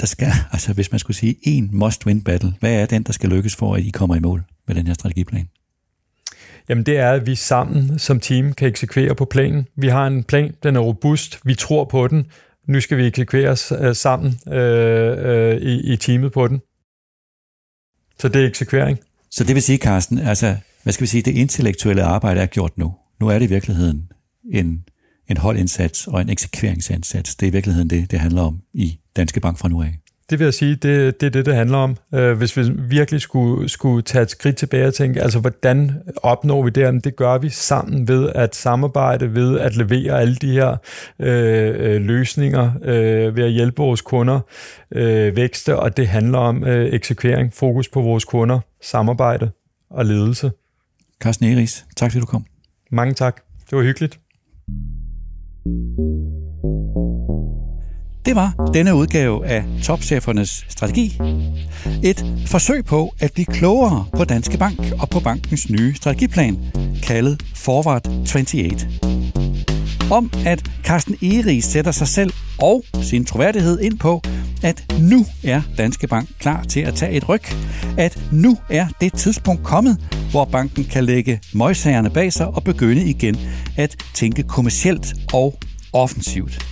der 0.00 0.06
skal, 0.06 0.28
altså 0.52 0.72
hvis 0.72 0.92
man 0.92 0.98
skulle 0.98 1.16
sige 1.16 1.36
en 1.42 1.70
must-win 1.82 2.22
battle, 2.22 2.54
hvad 2.60 2.74
er 2.74 2.86
den, 2.86 3.02
der 3.02 3.12
skal 3.12 3.30
lykkes 3.30 3.56
for, 3.56 3.74
at 3.74 3.82
I 3.82 3.90
kommer 3.90 4.16
i 4.16 4.20
mål 4.20 4.44
med 4.66 4.74
den 4.74 4.86
her 4.86 4.94
strategiplan? 4.94 5.48
Jamen 6.68 6.86
det 6.86 6.98
er, 6.98 7.12
at 7.12 7.26
vi 7.26 7.34
sammen 7.34 7.98
som 7.98 8.20
team 8.20 8.52
kan 8.52 8.68
eksekvere 8.68 9.14
på 9.14 9.24
planen. 9.24 9.66
Vi 9.76 9.88
har 9.88 10.06
en 10.06 10.24
plan, 10.24 10.54
den 10.62 10.76
er 10.76 10.80
robust, 10.80 11.40
vi 11.44 11.54
tror 11.54 11.84
på 11.84 12.08
den. 12.08 12.26
Nu 12.68 12.80
skal 12.80 12.98
vi 12.98 13.06
eksekvere 13.06 13.56
øh, 13.80 13.96
sammen 13.96 14.40
øh, 14.48 15.16
øh, 15.18 15.56
i, 15.56 15.92
i 15.92 15.96
teamet 15.96 16.32
på 16.32 16.48
den. 16.48 16.60
Så 18.18 18.28
det 18.28 18.42
er 18.42 18.46
eksekvering. 18.46 18.98
Så 19.30 19.44
det 19.44 19.54
vil 19.54 19.62
sige, 19.62 19.78
Carsten, 19.78 20.18
altså, 20.18 20.56
hvad 20.82 20.92
skal 20.92 21.02
vi 21.02 21.06
sige, 21.06 21.22
det 21.22 21.34
intellektuelle 21.34 22.02
arbejde 22.02 22.40
er 22.40 22.46
gjort 22.46 22.78
nu. 22.78 22.94
Nu 23.20 23.28
er 23.28 23.38
det 23.38 23.46
i 23.46 23.48
virkeligheden 23.48 24.12
en 24.52 24.84
en 25.28 25.36
holdindsats 25.36 26.06
og 26.06 26.20
en 26.20 26.30
eksekveringsindsats. 26.30 27.36
Det 27.36 27.46
er 27.46 27.50
i 27.50 27.52
virkeligheden 27.52 27.90
det, 27.90 28.10
det 28.10 28.20
handler 28.20 28.42
om 28.42 28.60
i 28.72 28.98
Danske 29.16 29.40
Bank 29.40 29.58
fra 29.58 29.68
nu 29.68 29.82
af. 29.82 29.98
Det 30.30 30.38
vil 30.38 30.44
jeg 30.44 30.54
sige, 30.54 30.74
det, 30.74 31.20
det 31.20 31.26
er 31.26 31.30
det, 31.30 31.46
det 31.46 31.54
handler 31.54 31.78
om. 31.78 31.96
Øh, 32.14 32.38
hvis 32.38 32.56
vi 32.56 32.62
virkelig 32.88 33.20
skulle, 33.20 33.68
skulle 33.68 34.02
tage 34.02 34.22
et 34.22 34.30
skridt 34.30 34.56
tilbage 34.56 34.86
og 34.86 34.94
tænke, 34.94 35.22
altså 35.22 35.40
hvordan 35.40 35.92
opnår 36.22 36.62
vi 36.62 36.70
det? 36.70 37.04
Det 37.04 37.16
gør 37.16 37.38
vi 37.38 37.48
sammen 37.48 38.08
ved 38.08 38.30
at 38.34 38.56
samarbejde, 38.56 39.34
ved 39.34 39.60
at 39.60 39.76
levere 39.76 40.20
alle 40.20 40.34
de 40.34 40.52
her 40.52 40.76
øh, 41.18 41.94
øh, 41.94 42.00
løsninger, 42.00 42.72
øh, 42.82 43.36
ved 43.36 43.44
at 43.44 43.52
hjælpe 43.52 43.76
vores 43.76 44.00
kunder 44.00 44.40
øh, 44.92 45.36
vækste, 45.36 45.78
og 45.78 45.96
det 45.96 46.08
handler 46.08 46.38
om 46.38 46.64
øh, 46.64 46.92
eksekvering, 46.92 47.54
fokus 47.54 47.88
på 47.88 48.00
vores 48.00 48.24
kunder, 48.24 48.60
samarbejde 48.82 49.50
og 49.90 50.04
ledelse. 50.04 50.50
Carsten 51.20 51.46
Eris, 51.46 51.86
tak 51.96 52.10
fordi 52.10 52.20
du 52.20 52.26
kom. 52.26 52.44
Mange 52.90 53.14
tak. 53.14 53.40
Det 53.70 53.78
var 53.78 53.84
hyggeligt. 53.84 54.18
Det 58.24 58.34
var 58.34 58.70
denne 58.74 58.94
udgave 58.94 59.46
af 59.46 59.64
Topchefernes 59.82 60.64
Strategi. 60.68 61.18
Et 62.02 62.26
forsøg 62.46 62.84
på 62.84 63.14
at 63.20 63.32
blive 63.32 63.46
klogere 63.46 64.06
på 64.16 64.24
Danske 64.24 64.58
Bank 64.58 64.78
og 65.00 65.08
på 65.08 65.20
bankens 65.20 65.70
nye 65.70 65.94
strategiplan, 65.94 66.58
kaldet 67.02 67.42
Forward 67.54 68.08
28. 68.08 68.70
Om 70.10 70.30
at 70.46 70.70
Carsten 70.82 71.14
Eris 71.22 71.64
sætter 71.64 71.92
sig 71.92 72.08
selv 72.08 72.32
og 72.58 72.84
sin 73.02 73.24
troværdighed 73.24 73.80
ind 73.80 73.98
på, 73.98 74.22
at 74.62 74.92
nu 75.00 75.26
er 75.44 75.62
Danske 75.78 76.06
Bank 76.06 76.28
klar 76.38 76.64
til 76.64 76.80
at 76.80 76.94
tage 76.94 77.12
et 77.12 77.28
ryg. 77.28 77.42
At 77.98 78.22
nu 78.32 78.56
er 78.70 78.86
det 79.00 79.12
tidspunkt 79.12 79.62
kommet, 79.62 79.98
hvor 80.30 80.44
banken 80.44 80.84
kan 80.84 81.04
lægge 81.04 81.40
møgssagerne 81.54 82.10
bag 82.10 82.32
sig 82.32 82.46
og 82.46 82.64
begynde 82.64 83.04
igen 83.04 83.36
at 83.76 83.96
tænke 84.14 84.42
kommercielt 84.42 85.14
og 85.32 85.58
offensivt. 85.92 86.66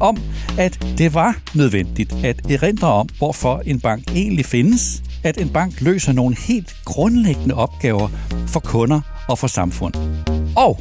Om, 0.00 0.18
at 0.58 0.86
det 0.98 1.14
var 1.14 1.38
nødvendigt 1.54 2.12
at 2.24 2.50
erindre 2.50 2.88
om, 2.88 3.08
hvorfor 3.18 3.62
en 3.66 3.80
bank 3.80 4.10
egentlig 4.10 4.46
findes, 4.46 5.02
at 5.24 5.38
en 5.38 5.48
bank 5.48 5.80
løser 5.80 6.12
nogle 6.12 6.36
helt 6.36 6.76
grundlæggende 6.84 7.54
opgaver 7.54 8.08
for 8.46 8.60
kunder 8.60 9.00
og 9.30 9.38
for 9.38 9.46
samfund. 9.46 9.94
Og 10.56 10.80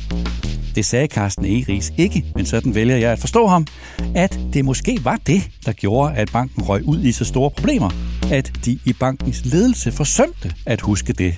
det 0.75 0.85
sagde 0.85 1.07
Carsten 1.07 1.45
Egeris 1.45 1.93
ikke, 1.97 2.25
men 2.35 2.45
sådan 2.45 2.75
vælger 2.75 2.97
jeg 2.97 3.11
at 3.11 3.19
forstå 3.19 3.47
ham, 3.47 3.67
at 4.15 4.39
det 4.53 4.65
måske 4.65 4.99
var 5.03 5.19
det, 5.27 5.41
der 5.65 5.71
gjorde, 5.71 6.15
at 6.15 6.29
banken 6.31 6.63
røg 6.63 6.83
ud 6.85 7.03
i 7.03 7.11
så 7.11 7.25
store 7.25 7.51
problemer, 7.51 7.89
at 8.31 8.51
de 8.65 8.79
i 8.85 8.93
bankens 8.99 9.45
ledelse 9.45 9.91
forsømte 9.91 10.53
at 10.65 10.81
huske 10.81 11.13
det, 11.13 11.35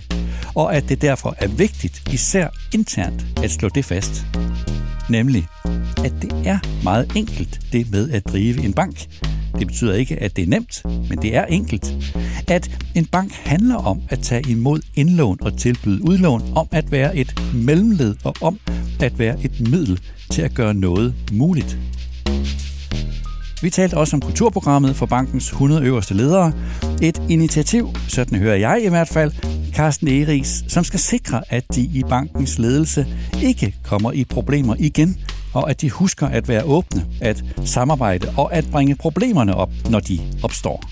og 0.55 0.75
at 0.75 0.89
det 0.89 1.01
derfor 1.01 1.35
er 1.37 1.47
vigtigt, 1.47 2.13
især 2.13 2.47
internt, 2.73 3.25
at 3.43 3.51
slå 3.51 3.69
det 3.69 3.85
fast. 3.85 4.25
Nemlig, 5.09 5.47
at 5.97 6.13
det 6.21 6.33
er 6.45 6.59
meget 6.83 7.11
enkelt, 7.15 7.59
det 7.71 7.91
med 7.91 8.09
at 8.09 8.27
drive 8.27 8.63
en 8.63 8.73
bank. 8.73 9.07
Det 9.59 9.67
betyder 9.67 9.93
ikke, 9.93 10.19
at 10.19 10.35
det 10.35 10.43
er 10.43 10.47
nemt, 10.47 10.81
men 10.85 11.21
det 11.21 11.35
er 11.35 11.45
enkelt. 11.45 11.93
At 12.47 12.81
en 12.95 13.05
bank 13.05 13.31
handler 13.31 13.75
om 13.75 14.01
at 14.09 14.19
tage 14.19 14.49
imod 14.49 14.81
indlån 14.95 15.37
og 15.41 15.57
tilbyde 15.57 16.03
udlån, 16.03 16.41
om 16.55 16.67
at 16.71 16.91
være 16.91 17.17
et 17.17 17.41
mellemled 17.53 18.15
og 18.23 18.35
om 18.41 18.59
at 18.99 19.19
være 19.19 19.37
et 19.43 19.59
middel 19.59 19.99
til 20.31 20.41
at 20.41 20.53
gøre 20.53 20.73
noget 20.73 21.13
muligt. 21.31 21.77
Vi 23.61 23.69
talte 23.69 23.97
også 23.97 24.15
om 24.15 24.21
kulturprogrammet 24.21 24.95
for 24.95 25.05
bankens 25.05 25.49
100 25.49 25.83
øverste 25.83 26.13
ledere. 26.13 26.53
Et 27.01 27.21
initiativ, 27.29 27.89
sådan 28.07 28.39
hører 28.39 28.55
jeg 28.55 28.81
i 28.85 28.89
hvert 28.89 29.07
fald, 29.07 29.31
Carsten 29.75 30.07
Eriks, 30.07 30.63
som 30.67 30.83
skal 30.83 30.99
sikre, 30.99 31.41
at 31.49 31.63
de 31.75 31.81
i 31.81 32.03
bankens 32.09 32.59
ledelse 32.59 33.07
ikke 33.43 33.75
kommer 33.83 34.11
i 34.11 34.23
problemer 34.23 34.75
igen, 34.79 35.17
og 35.53 35.69
at 35.69 35.81
de 35.81 35.89
husker 35.89 36.27
at 36.27 36.47
være 36.47 36.63
åbne, 36.63 37.05
at 37.21 37.43
samarbejde 37.65 38.33
og 38.37 38.53
at 38.53 38.65
bringe 38.71 38.95
problemerne 38.95 39.55
op, 39.55 39.69
når 39.89 39.99
de 39.99 40.19
opstår. 40.43 40.83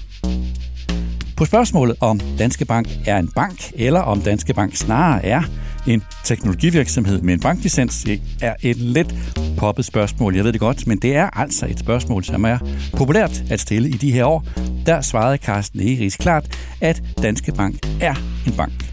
På 1.38 1.46
spørgsmålet 1.46 1.96
om 2.00 2.20
Danske 2.40 2.66
Bank 2.66 2.88
er 3.06 3.18
en 3.18 3.32
bank, 3.36 3.72
eller 3.76 4.00
om 4.00 4.22
Danske 4.22 4.54
Bank 4.54 4.76
snarere 4.76 5.26
er 5.26 5.44
en 5.88 6.04
teknologivirksomhed 6.24 7.22
med 7.22 7.34
en 7.34 7.40
banklicens, 7.40 8.06
er 8.42 8.54
et 8.62 8.78
let 8.78 9.16
poppet 9.58 9.86
spørgsmål, 9.86 10.36
jeg 10.36 10.44
ved 10.44 10.54
det 10.54 10.60
godt, 10.60 10.88
men 10.88 10.98
det 10.98 11.16
er 11.16 11.40
altså 11.40 11.66
et 11.66 11.80
spørgsmål, 11.80 12.24
som 12.24 12.44
er 12.46 12.58
populært 12.98 13.44
at 13.50 13.60
stille 13.60 13.90
i 13.90 13.94
de 13.94 14.12
her 14.12 14.26
år. 14.26 14.46
Der 14.86 15.02
svarede 15.02 15.38
Carsten 15.38 15.80
Egeris 15.80 16.16
klart, 16.16 16.58
at 16.82 17.04
Danske 17.22 17.52
Bank 17.52 17.88
er 18.02 18.16
en 18.48 18.54
bank. 18.54 18.92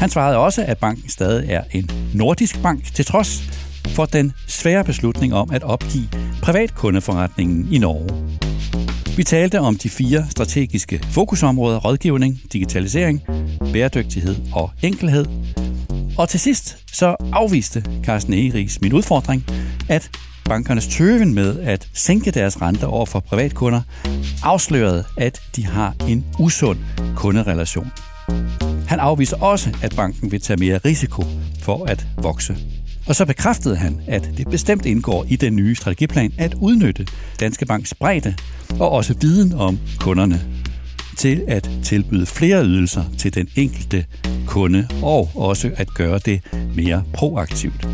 Han 0.00 0.10
svarede 0.10 0.36
også, 0.36 0.64
at 0.64 0.78
banken 0.78 1.08
stadig 1.08 1.50
er 1.50 1.62
en 1.70 1.90
nordisk 2.14 2.62
bank, 2.62 2.94
til 2.94 3.04
trods 3.04 3.42
for 3.88 4.04
den 4.04 4.32
svære 4.46 4.84
beslutning 4.84 5.34
om 5.34 5.50
at 5.50 5.62
opgive 5.62 6.08
privatkundeforretningen 6.42 7.72
i 7.72 7.78
Norge. 7.78 8.38
Vi 9.16 9.24
talte 9.24 9.60
om 9.60 9.76
de 9.76 9.88
fire 9.88 10.26
strategiske 10.30 11.00
fokusområder, 11.10 11.78
rådgivning, 11.78 12.40
digitalisering, 12.52 13.22
bæredygtighed 13.72 14.36
og 14.52 14.70
enkelhed. 14.82 15.24
Og 16.18 16.28
til 16.28 16.40
sidst 16.40 16.76
så 16.92 17.16
afviste 17.32 17.84
Carsten 18.04 18.34
Egeris 18.34 18.80
min 18.80 18.92
udfordring, 18.92 19.44
at 19.88 20.10
bankernes 20.44 20.86
tøven 20.86 21.34
med 21.34 21.60
at 21.60 21.88
sænke 21.92 22.30
deres 22.30 22.62
renter 22.62 22.86
over 22.86 23.06
for 23.06 23.20
privatkunder 23.20 23.80
afslørede, 24.42 25.04
at 25.16 25.40
de 25.56 25.66
har 25.66 25.94
en 26.08 26.24
usund 26.38 26.78
kunderelation. 27.16 27.92
Han 28.88 29.00
afviser 29.00 29.36
også, 29.36 29.76
at 29.82 29.94
banken 29.96 30.32
vil 30.32 30.40
tage 30.40 30.56
mere 30.56 30.78
risiko 30.78 31.24
for 31.62 31.84
at 31.84 32.06
vokse. 32.22 32.56
Og 33.06 33.16
så 33.16 33.26
bekræftede 33.26 33.76
han, 33.76 34.00
at 34.06 34.30
det 34.36 34.48
bestemt 34.48 34.86
indgår 34.86 35.24
i 35.28 35.36
den 35.36 35.56
nye 35.56 35.74
strategiplan 35.74 36.32
at 36.38 36.54
udnytte 36.54 37.06
Danske 37.40 37.66
Banks 37.66 37.94
bredde 37.94 38.34
og 38.80 38.90
også 38.90 39.14
viden 39.20 39.52
om 39.52 39.78
kunderne 40.00 40.63
til 41.14 41.44
at 41.48 41.70
tilbyde 41.82 42.26
flere 42.26 42.64
ydelser 42.64 43.04
til 43.18 43.34
den 43.34 43.48
enkelte 43.56 44.04
kunde 44.46 44.88
og 45.02 45.30
også 45.34 45.70
at 45.76 45.94
gøre 45.94 46.18
det 46.18 46.40
mere 46.76 47.04
proaktivt. 47.14 47.88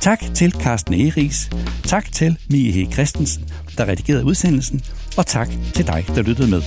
Tak 0.00 0.20
til 0.34 0.52
Carsten 0.52 0.94
Eris, 0.94 1.50
tak 1.84 2.12
til 2.12 2.38
Mie 2.50 2.92
Christensen, 2.92 3.44
der 3.78 3.88
redigerede 3.88 4.24
udsendelsen, 4.24 4.82
og 5.16 5.26
tak 5.26 5.48
til 5.74 5.86
dig, 5.86 6.04
der 6.08 6.22
lyttede 6.22 6.50
med. 6.50 6.62